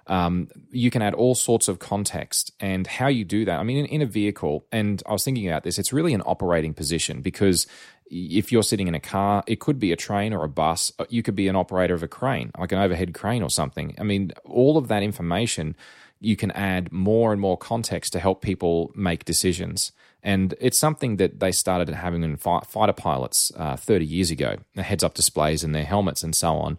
[0.07, 3.61] Um, you can add all sorts of context and how you do that.
[3.61, 6.23] I mean, in, in a vehicle, and I was thinking about this, it's really an
[6.23, 7.67] operating position because
[8.11, 10.93] if you're sitting in a car, it could be a train or a bus.
[10.99, 13.95] uh, You could be an operator of a crane, like an overhead crane or something.
[13.99, 15.77] I mean, all of that information,
[16.21, 19.93] you can add more and more context to help people make decisions.
[20.23, 24.57] And it's something that they started having in fi- fighter pilots uh, 30 years ago,
[24.75, 26.79] the heads up displays in their helmets and so on,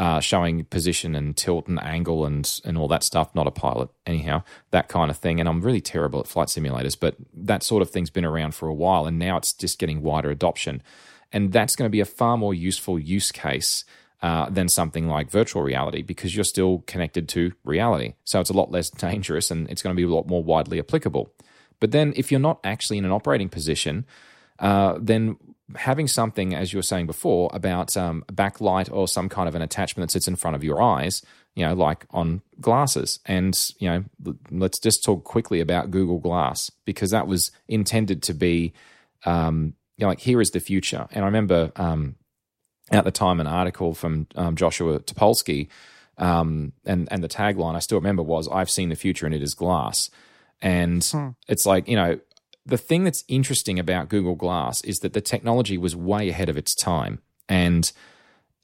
[0.00, 3.34] uh, showing position and tilt and angle and, and all that stuff.
[3.34, 5.38] Not a pilot, anyhow, that kind of thing.
[5.38, 8.66] And I'm really terrible at flight simulators, but that sort of thing's been around for
[8.66, 9.04] a while.
[9.04, 10.82] And now it's just getting wider adoption.
[11.32, 13.84] And that's going to be a far more useful use case
[14.22, 18.14] uh, than something like virtual reality because you're still connected to reality.
[18.24, 20.78] So it's a lot less dangerous and it's going to be a lot more widely
[20.78, 21.30] applicable.
[21.78, 24.06] But then if you're not actually in an operating position,
[24.60, 25.36] uh, then
[25.76, 29.54] having something, as you were saying before, about um, a backlight or some kind of
[29.54, 31.22] an attachment that sits in front of your eyes,
[31.54, 33.20] you know, like on glasses.
[33.26, 38.34] And, you know, let's just talk quickly about Google Glass because that was intended to
[38.34, 38.72] be,
[39.24, 41.06] um, you know, like here is the future.
[41.10, 42.16] And I remember um,
[42.90, 45.68] at the time an article from um, Joshua Topolsky,
[46.18, 49.42] um, and and the tagline I still remember was "I've seen the future and it
[49.42, 50.10] is glass,"
[50.60, 51.28] and Hmm.
[51.48, 52.18] it's like you know
[52.70, 56.56] the thing that's interesting about Google Glass is that the technology was way ahead of
[56.56, 57.92] its time, and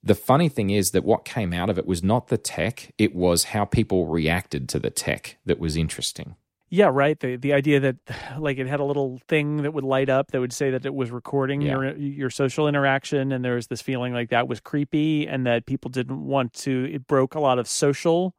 [0.02, 3.14] the funny thing is that what came out of it was not the tech; it
[3.14, 6.36] was how people reacted to the tech that was interesting.
[6.68, 7.18] Yeah, right.
[7.18, 7.96] The the idea that
[8.38, 10.94] like it had a little thing that would light up that would say that it
[10.94, 11.72] was recording Yeah.
[11.72, 15.66] your your social interaction and there was this feeling like that was creepy and that
[15.66, 18.34] people didn't want to it broke a lot of social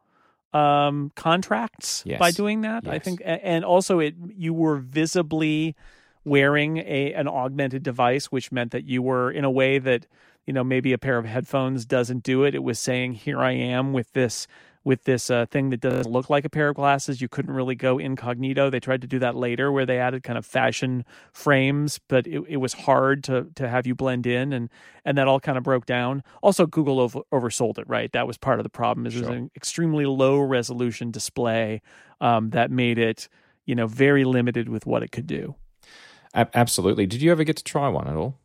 [0.53, 2.19] um contracts Yes.
[2.19, 2.87] by doing that.
[2.87, 5.75] I think and also it you were visibly
[6.23, 10.05] wearing a an augmented device which meant that you were in a way that
[10.45, 12.55] you know maybe a pair of headphones doesn't do it.
[12.55, 14.47] It was saying here I am with this
[14.87, 17.19] with this uh, thing that doesn't look like a pair of glasses.
[17.19, 18.69] You couldn't really go incognito.
[18.69, 21.03] They tried to do that later, where they added kind of fashion
[21.33, 24.69] frames, but it, it was hard to to have you blend in, and
[25.03, 26.23] and that all kind of broke down.
[26.41, 27.89] Also, Google over, oversold it.
[27.89, 29.05] Right, that was part of the problem.
[29.05, 31.81] Is it was an extremely low resolution display
[32.21, 33.27] um, that made it
[33.65, 35.55] you know very limited with what it could do.
[36.33, 37.05] Absolutely.
[37.05, 38.39] Did you ever get to try one at all?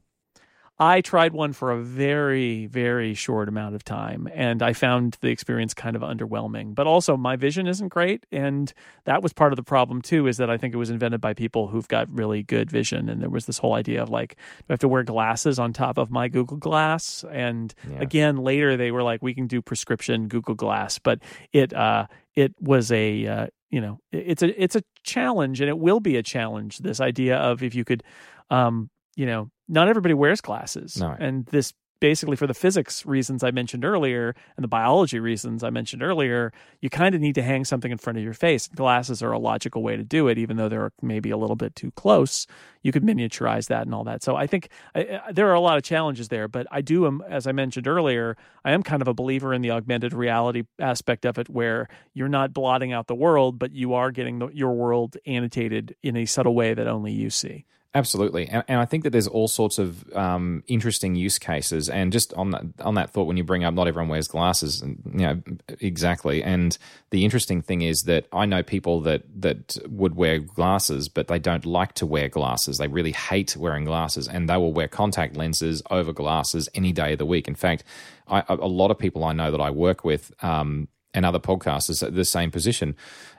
[0.79, 5.29] I tried one for a very, very short amount of time, and I found the
[5.29, 6.75] experience kind of underwhelming.
[6.75, 8.73] But also, my vision isn't great, and
[9.05, 10.27] that was part of the problem too.
[10.27, 13.21] Is that I think it was invented by people who've got really good vision, and
[13.23, 15.99] there was this whole idea of like, do I have to wear glasses on top
[15.99, 17.25] of my Google Glass?
[17.31, 18.01] And Yeah.
[18.01, 21.21] again, later they were like, we can do prescription Google Glass, but
[21.53, 25.79] it uh, it was a uh, you know, it's a it's a challenge, and it
[25.79, 26.79] will be a challenge.
[26.79, 28.03] This idea of if you could,
[28.51, 31.15] um, you know, not everybody wears glasses, No.
[31.19, 35.71] and this basically for the physics reasons I mentioned earlier and the biology reasons I
[35.71, 38.67] mentioned earlier, you kind of need to hang something in front of your face.
[38.67, 41.77] Glasses are a logical way to do it, even though they're maybe a little bit
[41.77, 42.49] too close.
[42.83, 44.25] You could miniaturize that and all that.
[44.25, 47.23] So I think I, I- there are a lot of challenges there, but I do,
[47.29, 51.25] as I mentioned earlier, I am kind of a believer in the augmented reality aspect
[51.25, 54.73] of it, where you're not blotting out the world, but you are getting the, your
[54.73, 57.65] world annotated in a subtle way that only you see.
[57.95, 61.91] Absolutely, and, and I think that there's all sorts of um, interesting use cases.
[61.91, 64.81] And just on that on that thought, when you bring up not everyone wears glasses,
[64.81, 65.43] and you know
[65.79, 66.43] exactly.
[66.43, 66.79] And
[67.11, 71.39] the interesting thing is that I know people that that would wear glasses, but they
[71.39, 72.79] don't like to wear glasses.
[72.79, 77.13] They really hate wearing glasses, and they will wear contact lenses over glasses any day
[77.13, 77.47] of the week.
[77.47, 77.85] In fact,
[78.27, 80.33] I, a lot of people I know that I work with.
[80.43, 82.97] Um, and other podcasters at the same position.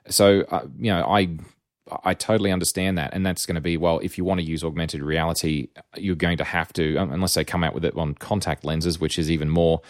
[0.08, 1.40] So, uh, you know, I
[2.04, 4.00] I totally understand that, and that's going to be well.
[4.00, 7.64] If you want to use augmented reality, you're going to have to, unless they come
[7.64, 9.82] out with it on contact lenses, which is even more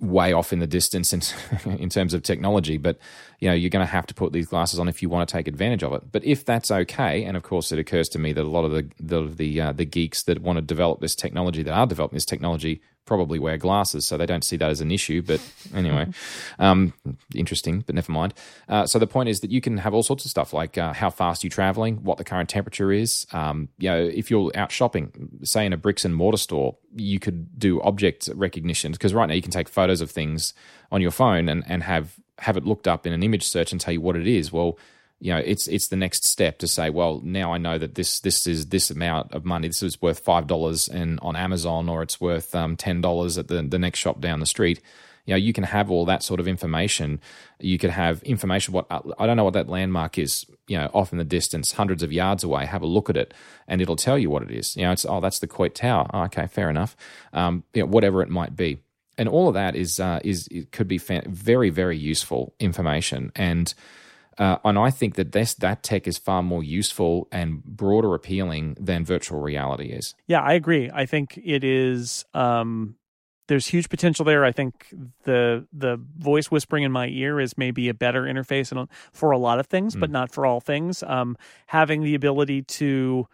[0.00, 1.20] way off in the distance in,
[1.78, 2.78] in terms of technology.
[2.78, 2.98] But
[3.38, 5.32] you know, you're going to have to put these glasses on if you want to
[5.32, 6.10] take advantage of it.
[6.10, 8.72] But if that's okay, and of course, it occurs to me that a lot of
[8.72, 12.16] the the the, uh, the geeks that want to develop this technology, that are developing
[12.16, 15.22] this technology, probably wear glasses, so they don't see that as an issue.
[15.22, 15.40] But
[15.74, 16.08] anyway,
[16.58, 16.92] um,
[17.34, 18.34] interesting, but never mind.
[18.68, 20.92] Uh, so the point is that you can have all sorts of stuff like uh,
[20.92, 23.26] how fast you're traveling, what the current temperature is.
[23.32, 27.18] Um, you know, if you're out shopping, say in a bricks and mortar store, you
[27.18, 30.54] could do object recognition because right now you can take photos of things
[30.90, 33.80] on your phone and, and have have it looked up in an image search and
[33.80, 34.52] tell you what it is.
[34.52, 34.76] Well,
[35.24, 38.20] you know, it's it's the next step to say, well, now I know that this
[38.20, 39.68] this is this amount of money.
[39.68, 43.48] This is worth five dollars and on Amazon, or it's worth um, ten dollars at
[43.48, 44.82] the the next shop down the street.
[45.24, 47.22] You know, you can have all that sort of information.
[47.58, 48.74] You could have information.
[48.74, 50.44] What I don't know what that landmark is.
[50.68, 52.66] You know, off in the distance, hundreds of yards away.
[52.66, 53.32] Have a look at it,
[53.66, 54.76] and it'll tell you what it is.
[54.76, 56.06] You know, it's oh, that's the Coit Tower.
[56.12, 56.98] Oh, okay, fair enough.
[57.32, 58.76] Um, you know, whatever it might be
[59.16, 63.72] and all of that is uh, is it could be very very useful information and
[64.38, 68.76] uh, and I think that this that tech is far more useful and broader appealing
[68.80, 70.14] than virtual reality is.
[70.26, 70.90] Yeah, I agree.
[70.92, 72.24] I think it is.
[72.34, 72.96] Um,
[73.46, 74.44] there's huge potential there.
[74.44, 74.92] I think
[75.24, 79.38] the the voice whispering in my ear is maybe a better interface and for a
[79.38, 81.02] lot of things, but not for all things.
[81.02, 81.36] Um,
[81.66, 83.28] having the ability to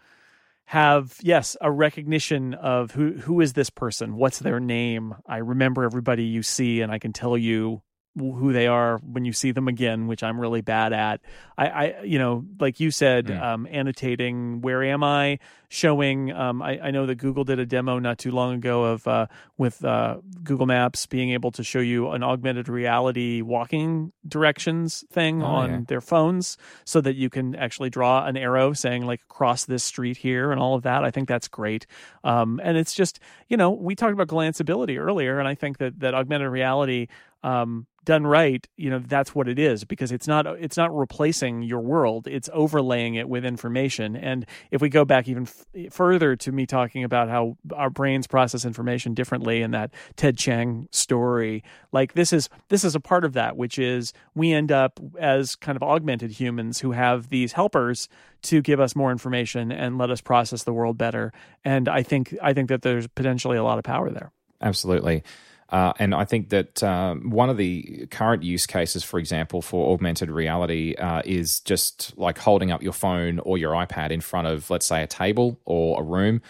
[0.65, 5.83] have yes a recognition of who who is this person what's their name i remember
[5.83, 7.81] everybody you see and i can tell you
[8.17, 11.21] who they are when you see them again which i'm really bad at
[11.57, 13.41] i i you know like you said Mm.
[13.41, 15.39] um annotating where am i
[15.69, 19.07] showing um I, I know that google did a demo not too long ago of
[19.07, 19.27] uh
[19.57, 25.41] with uh google maps being able to show you an augmented reality walking directions thing
[25.41, 25.79] Oh, on yeah.
[25.87, 30.17] their phones so that you can actually draw an arrow saying like cross this street
[30.17, 31.85] here and all of that i think that's great
[32.25, 35.99] um and it's just you know we talked about glanceability earlier and i think that
[36.01, 37.07] that augmented reality
[37.43, 41.61] um done right you know that's what it is because it's not it's not replacing
[41.61, 44.15] your world it's overlaying it with information.
[44.15, 48.27] And if we go back even f- further to me talking about how our brains
[48.27, 53.25] process information differently in that Ted Chiang story like this is this is a part
[53.25, 57.53] of that which is we end up as kind of augmented humans who have these
[57.53, 58.09] helpers
[58.43, 61.31] to give us more information and let us process the world better.
[61.63, 64.31] And i think i think that there's potentially a lot of power there.
[64.61, 65.23] Absolutely.
[65.71, 69.93] Uh, and I think that um, one of the current use cases, for example, for
[69.93, 74.47] augmented reality uh, is just like holding up your phone or your iPad in front
[74.47, 76.41] of, let's say, a table or a room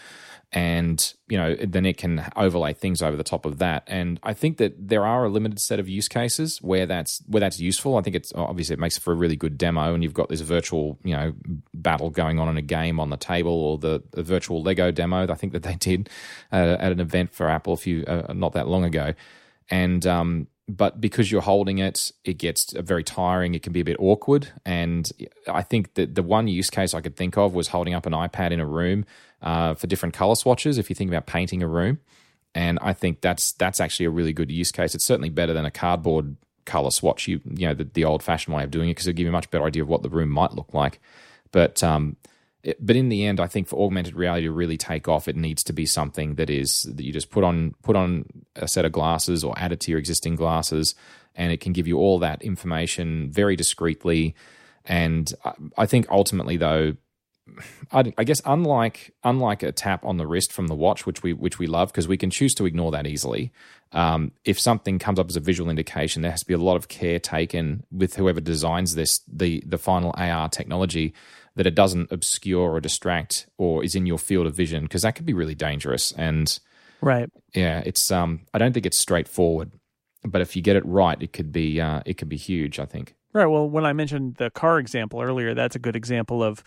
[0.52, 3.84] and you know then it can overlay things over the top of that.
[3.86, 7.40] And i think that there are a limited set of use cases where that's where
[7.40, 7.96] that's useful.
[7.96, 10.40] I think it's obviously it makes for a really good demo and you've got this
[10.40, 11.32] virtual you know
[11.72, 15.26] battle going on in a game on the table or the, the virtual lego demo
[15.30, 16.08] i think that they did
[16.52, 19.14] uh, at an event for apple a few uh, not that long ago.
[19.70, 23.54] And um, but because you're holding it, it gets very tiring.
[23.54, 24.48] It can be a bit awkward.
[24.64, 25.10] And
[25.46, 28.12] I think that the one use case I could think of was holding up an
[28.12, 29.04] iPad in a room
[29.42, 30.78] uh, for different color swatches.
[30.78, 31.98] If you think about painting a room,
[32.54, 34.94] and I think that's that's actually a really good use case.
[34.94, 37.28] It's certainly better than a cardboard color swatch.
[37.28, 39.30] You you know the, the old fashioned way of doing it because it'll give you
[39.30, 41.00] a much better idea of what the room might look like.
[41.50, 42.16] But um,
[42.78, 45.64] but in the end, I think for augmented reality to really take off, it needs
[45.64, 48.24] to be something that is that you just put on put on
[48.56, 50.94] a set of glasses or add it to your existing glasses,
[51.34, 54.36] and it can give you all that information very discreetly.
[54.84, 55.32] And
[55.76, 56.96] I think ultimately, though,
[57.90, 61.32] I, I guess unlike unlike a tap on the wrist from the watch, which we
[61.32, 63.52] which we love because we can choose to ignore that easily.
[63.90, 66.76] Um, if something comes up as a visual indication, there has to be a lot
[66.76, 71.12] of care taken with whoever designs this the the final AR technology
[71.54, 75.14] that it doesn't obscure or distract or is in your field of vision because that
[75.14, 76.12] could be really dangerous.
[76.12, 76.58] And
[77.00, 79.72] right, yeah, it's um, I don't think it's straightforward,
[80.24, 82.78] but if you get it right, it could be uh, it could be huge.
[82.78, 83.14] I think.
[83.32, 83.46] Right.
[83.46, 86.62] Well, when I mentioned the car example earlier, that's a good example of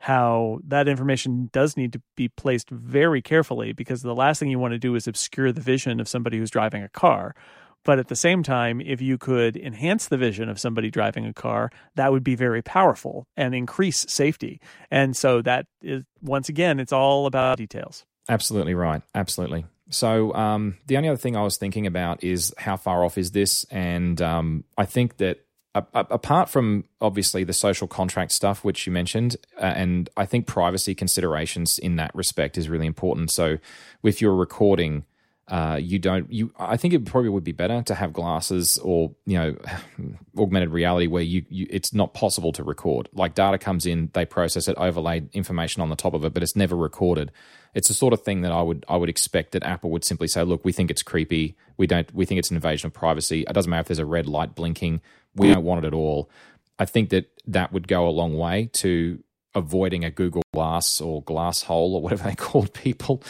[0.00, 4.58] how that information does need to be placed very carefully because the last thing you
[4.58, 7.34] want to do is obscure the vision of somebody who's driving a car.
[7.84, 11.32] But at the same time, if you could enhance the vision of somebody driving a
[11.32, 14.60] car, that would be very powerful and increase safety.
[14.90, 18.04] And so that is, once again, it's all about details.
[18.28, 19.02] Absolutely right.
[19.14, 19.64] Absolutely.
[19.90, 23.30] So um, the only other thing I was thinking about is how far off is
[23.30, 23.64] this?
[23.70, 25.44] And um, I think that
[25.74, 30.94] apart from obviously the social contract stuff which you mentioned uh, and i think privacy
[30.94, 33.58] considerations in that respect is really important so
[34.02, 35.04] with your recording
[35.48, 39.14] uh, you don't you i think it probably would be better to have glasses or
[39.24, 39.56] you know
[40.38, 43.08] augmented reality where you, you it's not possible to record.
[43.12, 46.42] Like data comes in they process it overlay information on the top of it but
[46.42, 47.32] it's never recorded.
[47.74, 50.28] It's the sort of thing that i would i would expect that apple would simply
[50.28, 51.56] say look we think it's creepy.
[51.76, 53.42] We don't we think it's an invasion of privacy.
[53.42, 55.00] It doesn't matter if there's a red light blinking.
[55.34, 56.30] We don't want it at all.
[56.78, 59.22] I think that that would go a long way to
[59.54, 63.22] avoiding a google glass or glass hole or whatever they called people.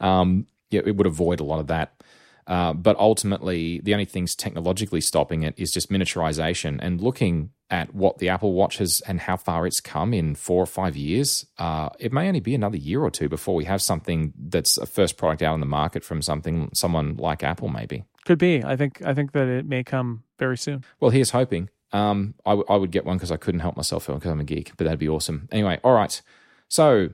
[0.00, 2.02] Um, yeah, it would avoid a lot of that.
[2.46, 7.92] Uh, but ultimately, the only things technologically stopping it is just miniaturization and looking at
[7.92, 11.44] what the Apple Watch has and how far it's come in four or five years.
[11.58, 14.86] Uh, it may only be another year or two before we have something that's a
[14.86, 18.04] first product out on the market from something someone like Apple, maybe.
[18.24, 18.62] Could be.
[18.62, 19.04] I think.
[19.04, 20.84] I think that it may come very soon.
[21.00, 21.68] Well, here's hoping.
[21.92, 24.44] Um, I, w- I would get one because I couldn't help myself because I'm a
[24.44, 25.48] geek, but that'd be awesome.
[25.50, 26.20] Anyway, all right.
[26.68, 27.10] So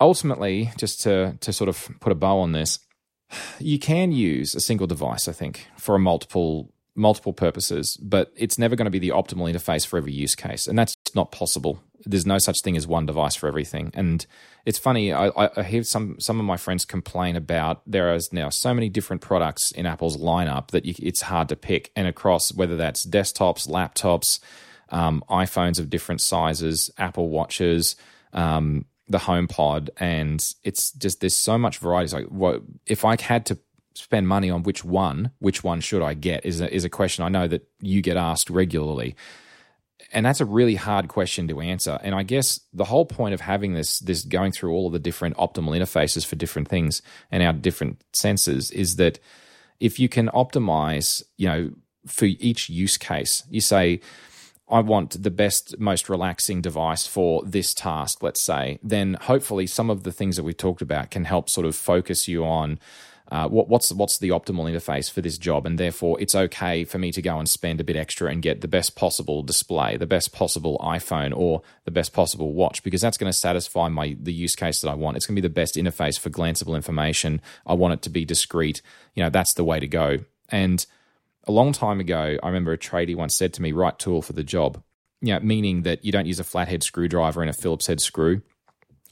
[0.00, 2.78] ultimately, just to to sort of put a bow on this
[3.58, 8.58] you can use a single device, I think, for a multiple multiple purposes, but it's
[8.58, 11.80] never going to be the optimal interface for every use case, and that's not possible.
[12.04, 13.90] There's no such thing as one device for everything.
[13.94, 14.26] And
[14.66, 18.48] it's funny, I, I hear some some of my friends complain about there is now
[18.48, 22.52] so many different products in Apple's lineup that you, it's hard to pick, and across
[22.52, 24.40] whether that's desktops, laptops,
[24.88, 27.96] um, iPhones of different sizes, Apple watches.
[28.32, 32.04] Um, the home pod and it's just there's so much variety.
[32.04, 33.58] It's like, what if I had to
[33.94, 36.46] spend money on which one, which one should I get?
[36.46, 39.16] Is a, is a question I know that you get asked regularly,
[40.12, 41.98] and that's a really hard question to answer.
[42.02, 44.98] And I guess the whole point of having this this going through all of the
[45.00, 49.18] different optimal interfaces for different things and our different senses is that
[49.80, 51.70] if you can optimize, you know,
[52.06, 54.00] for each use case, you say
[54.70, 59.90] I want the best, most relaxing device for this task, let's say, then hopefully some
[59.90, 62.78] of the things that we've talked about can help sort of focus you on
[63.30, 66.98] uh, what, what's what's the optimal interface for this job, and therefore it's okay for
[66.98, 70.06] me to go and spend a bit extra and get the best possible display, the
[70.06, 74.32] best possible iPhone, or the best possible watch, because that's going to satisfy my the
[74.32, 75.16] use case that I want.
[75.16, 77.40] It's going to be the best interface for glanceable information.
[77.64, 78.82] I want it to be discreet.
[79.14, 80.18] You know, that's the way to go.
[80.48, 80.84] And
[81.50, 84.32] a long time ago, I remember a tradie once said to me, right tool for
[84.32, 84.82] the job.
[85.20, 88.40] You know, meaning that you don't use a flathead screwdriver and a Phillips head screw.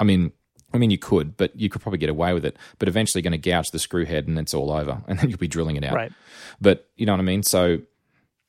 [0.01, 0.32] I mean,
[0.73, 2.56] I mean, you could, but you could probably get away with it.
[2.78, 5.28] But eventually, you're going to gouge the screw head, and it's all over, and then
[5.28, 5.94] you'll be drilling it out.
[5.94, 6.12] Right.
[6.60, 7.43] But you know what I mean.
[7.43, 7.78] So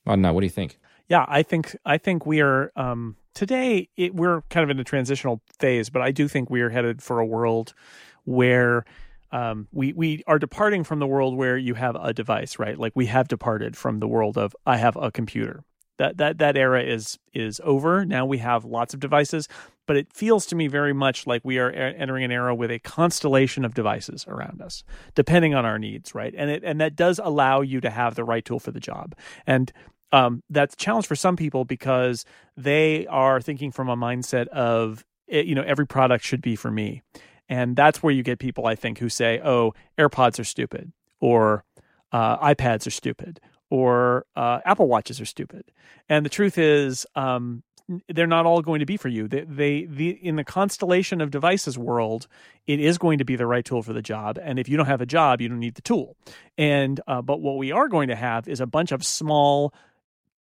[0.05, 0.31] I don't know.
[0.31, 0.79] What do you think?
[1.09, 3.89] Yeah, I think I think we are um, today.
[3.97, 7.01] It, we're kind of in a transitional phase, but I do think we are headed
[7.01, 7.73] for a world
[8.23, 8.85] where
[9.31, 12.77] um, we we are departing from the world where you have a device, right?
[12.77, 15.63] Like we have departed from the world of I have a computer.
[15.97, 18.05] That that that era is is over.
[18.05, 19.47] Now we have lots of devices,
[19.85, 22.79] but it feels to me very much like we are entering an era with a
[22.79, 24.83] constellation of devices around us,
[25.13, 26.33] depending on our needs, right?
[26.35, 29.13] And it and that does allow you to have the right tool for the job.
[29.45, 29.71] And
[30.11, 32.25] um, that's a challenge for some people because
[32.57, 36.71] they are thinking from a mindset of eh, you know every product should be for
[36.71, 37.03] me
[37.49, 41.65] and that's where you get people, I think, who say, oh, AirPods are stupid, or
[42.11, 45.65] uh, iPads are stupid, or uh, Apple Watches are stupid.
[46.07, 47.63] And the truth is, um,
[48.07, 49.27] they're not all going to be for you.
[49.27, 52.27] They, they, the, in the constellation of devices world,
[52.67, 54.37] it is going to be the right tool for the job.
[54.39, 56.15] And if you don't have a job, you don't need the tool.
[56.57, 59.73] And uh, but what we are going to have is a bunch of small,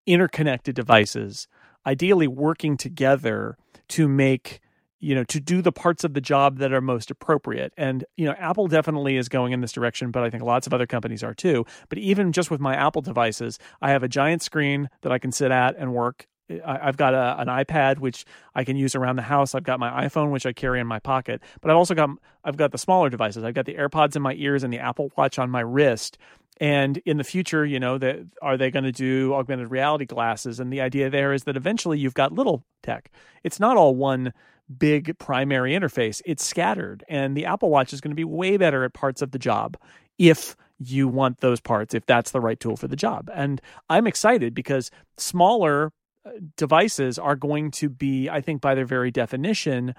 [0.07, 1.49] interconnected devices,
[1.87, 3.57] ideally working together
[3.89, 4.61] to make
[5.01, 8.25] you know to do the parts of the job that are most appropriate and you
[8.25, 11.23] know apple definitely is going in this direction but i think lots of other companies
[11.23, 15.13] are too but even just with my apple devices i have a giant screen that
[15.13, 16.27] i can sit at and work
[16.65, 19.55] I've got a, an iPad which I can use around the house.
[19.55, 22.11] I've got my iPhone which I carry in my pocket, but I've also got
[22.45, 23.45] I've got the smaller devices.
[23.45, 26.17] I've got the AirPods in my ears and the Apple Watch on my wrist.
[26.61, 30.59] And in the future, you know, that are they going to do augmented reality glasses?
[30.59, 33.11] And the idea there is that eventually you've got little tech.
[33.45, 34.33] It's not all one
[34.77, 36.21] big primary interface.
[36.25, 39.31] It's scattered, and the Apple Watch is going to be way better at parts of
[39.31, 39.77] the job
[40.19, 43.31] if you want those parts, if that's the right tool for the job.
[43.33, 45.93] And I'm excited because smaller
[46.25, 49.95] uh, devices are going to be, I think, by their very definition,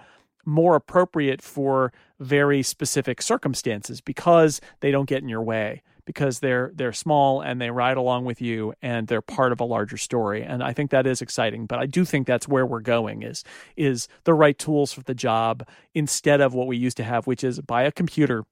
[0.46, 6.72] more appropriate for very specific circumstances because they don't get in your way because they're
[6.74, 10.42] they're small and they ride along with you and they're part of a larger story.
[10.42, 13.44] And I think that is exciting but I do think that's where we're going is
[13.78, 17.44] is the right tools for the job instead of what we used to have which
[17.44, 18.44] is buy a computer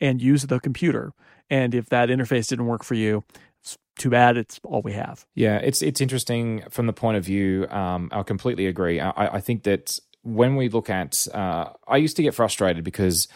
[0.00, 1.12] and use the computer.
[1.50, 3.22] And if that interface didn't work for you
[3.60, 5.26] it's too bad it's all we have.
[5.34, 8.98] Yeah it's it's interesting from the point of view um, I completely agree.
[8.98, 13.28] I, I think that when we look at uh, I used to get frustrated because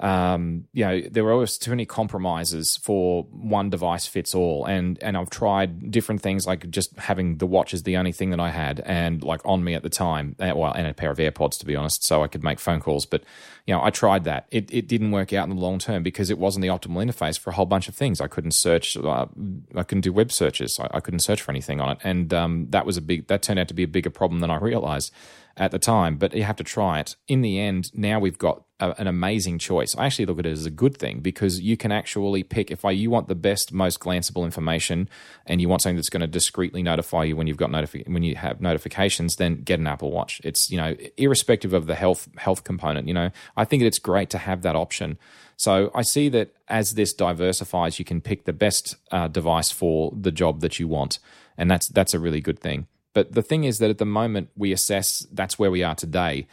[0.00, 4.64] um, you know, there were always too many compromises for one device fits all.
[4.64, 8.30] And and I've tried different things like just having the watch as the only thing
[8.30, 10.36] that I had and like on me at the time.
[10.38, 12.80] Uh, well, and a pair of AirPods to be honest, so I could make phone
[12.80, 13.06] calls.
[13.06, 13.24] But
[13.66, 14.46] you know, I tried that.
[14.50, 17.38] It it didn't work out in the long term because it wasn't the optimal interface
[17.38, 18.20] for a whole bunch of things.
[18.20, 18.96] I couldn't search.
[18.96, 19.26] Uh,
[19.74, 20.78] I couldn't do web searches.
[20.78, 23.26] I, I, couldn't search for anything on it, and um, that was a big.
[23.26, 25.12] That turned out to be a bigger problem than I realized
[25.56, 27.16] at the time, but you have to try it.
[27.26, 29.96] In the end, now we've got a, an amazing choice.
[29.96, 32.84] I actually look at it as a good thing because you can actually pick if
[32.84, 35.08] I, you want the best, most glanceable information,
[35.46, 38.22] and you want something that's going to discreetly notify you when you've got notifi- when
[38.22, 40.40] you have notifications, then get an Apple Watch.
[40.44, 43.08] It's you know irrespective of the health health component.
[43.08, 45.18] You know, I think it's great to have that option.
[45.56, 50.12] So I see that as this diversifies, you can pick the best uh, device for
[50.18, 51.18] the job that you want,
[51.56, 52.86] and that's that's a really good thing.
[53.12, 56.46] But the thing is that at the moment we assess that's where we are today.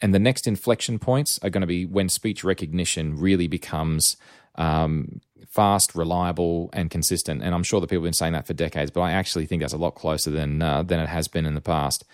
[0.00, 4.16] And the next inflection points are going to be when speech recognition really becomes
[4.54, 7.42] um, fast, reliable, and consistent.
[7.42, 9.62] And I'm sure that people have been saying that for decades, but I actually think
[9.62, 12.04] that's a lot closer than uh, than it has been in the past.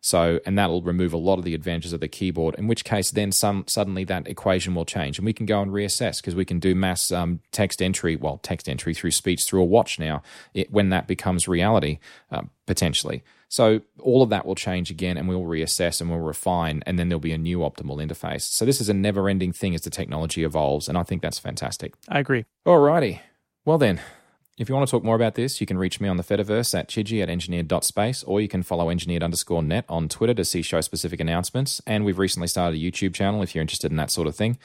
[0.00, 2.54] So, and that'll remove a lot of the advantages of the keyboard.
[2.56, 5.70] In which case, then some suddenly that equation will change, and we can go and
[5.70, 9.62] reassess because we can do mass um, text entry, well, text entry through speech through
[9.62, 10.22] a watch now.
[10.54, 11.98] It, when that becomes reality,
[12.30, 13.22] uh, potentially.
[13.50, 17.08] So all of that will change again and we'll reassess and we'll refine and then
[17.08, 18.42] there'll be a new optimal interface.
[18.42, 20.88] So this is a never ending thing as the technology evolves.
[20.88, 21.94] And I think that's fantastic.
[22.08, 22.44] I agree.
[22.64, 23.18] Alrighty.
[23.64, 24.00] Well then,
[24.58, 26.78] if you want to talk more about this, you can reach me on the Fediverse
[26.78, 30.60] at chidgey at engineered.space, or you can follow engineered underscore net on Twitter to see
[30.60, 31.80] show specific announcements.
[31.86, 34.58] And we've recently started a YouTube channel if you're interested in that sort of thing.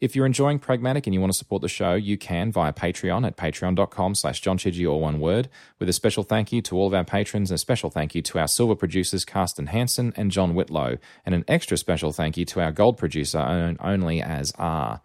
[0.00, 3.26] If you're enjoying Pragmatic and you want to support the show, you can via Patreon
[3.26, 6.86] at patreon.com slash John Chidgey, all one word, with a special thank you to all
[6.86, 10.30] of our patrons and a special thank you to our silver producers, Carsten Hansen and
[10.30, 10.96] John Whitlow,
[11.26, 15.02] and an extra special thank you to our gold producer, only as R.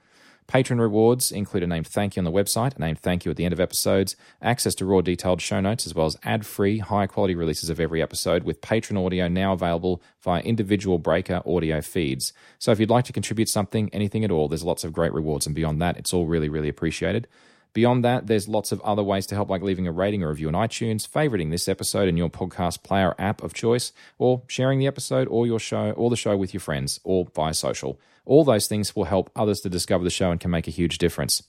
[0.48, 3.36] Patron rewards include a named thank you on the website, a named thank you at
[3.36, 6.78] the end of episodes, access to raw detailed show notes, as well as ad free,
[6.78, 11.82] high quality releases of every episode, with patron audio now available via individual breaker audio
[11.82, 12.32] feeds.
[12.60, 15.46] So if you'd like to contribute something, anything at all, there's lots of great rewards.
[15.46, 17.28] And beyond that, it's all really, really appreciated.
[17.74, 20.48] Beyond that, there's lots of other ways to help, like leaving a rating or review
[20.48, 24.88] on iTunes, favoriting this episode in your podcast player app of choice, or sharing the
[24.88, 28.00] episode or your show or the show with your friends, or via social.
[28.26, 30.98] All those things will help others to discover the show and can make a huge
[30.98, 31.44] difference.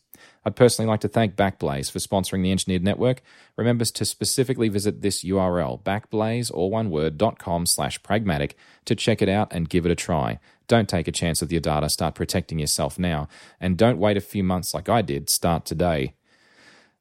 [0.45, 3.23] I'd personally like to thank Backblaze for sponsoring the Engineered Network.
[3.57, 8.95] Remember to specifically visit this URL, backblaze, all one word, dot com slash pragmatic to
[8.95, 10.39] check it out and give it a try
[10.69, 11.89] Don't take a chance with your data.
[11.89, 13.27] Start protecting yourself now.
[13.61, 15.31] And don't wait a few months like I did.
[15.31, 16.15] Start today.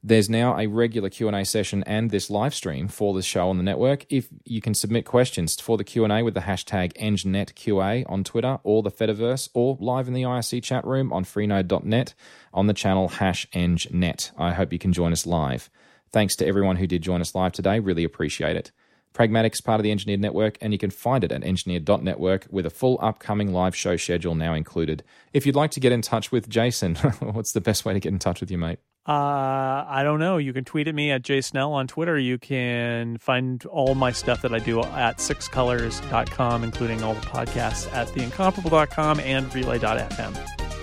[0.03, 3.63] There's now a regular Q&A session and this live stream for the show on the
[3.63, 4.05] network.
[4.09, 8.83] If you can submit questions for the Q&A with the hashtag EngNetQA on Twitter or
[8.83, 12.13] the Fediverse or live in the IRC chat room on freenode.net
[12.53, 14.31] on the channel hash EngNet.
[14.37, 15.69] I hope you can join us live.
[16.11, 17.79] Thanks to everyone who did join us live today.
[17.79, 18.71] Really appreciate it.
[19.17, 22.69] Pragmatic's part of the Engineered Network, and you can find it at engineered.network with a
[22.69, 25.03] full upcoming live show schedule now included.
[25.33, 28.13] If you'd like to get in touch with Jason, what's the best way to get
[28.13, 28.77] in touch with you, mate?
[29.07, 30.37] Uh, I don't know.
[30.37, 32.19] You can tweet at me at jsnell on Twitter.
[32.19, 37.91] You can find all my stuff that I do at sixcolors.com, including all the podcasts
[37.93, 40.37] at theincomparable.com and relay.fm.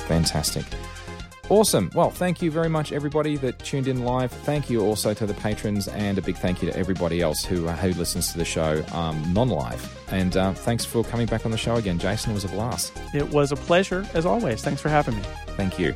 [0.09, 0.65] Fantastic.
[1.51, 1.91] Awesome.
[1.95, 4.33] Well, thank you very much, everybody that tuned in live.
[4.33, 7.69] Thank you also to the patrons, and a big thank you to everybody else who
[7.69, 9.99] uh, who listens to the show um, non-live.
[10.11, 12.31] And uh, thanks for coming back on the show again, Jason.
[12.31, 12.99] It was a blast.
[13.13, 14.63] It was a pleasure, as always.
[14.63, 15.23] Thanks for having me.
[15.49, 15.95] Thank you.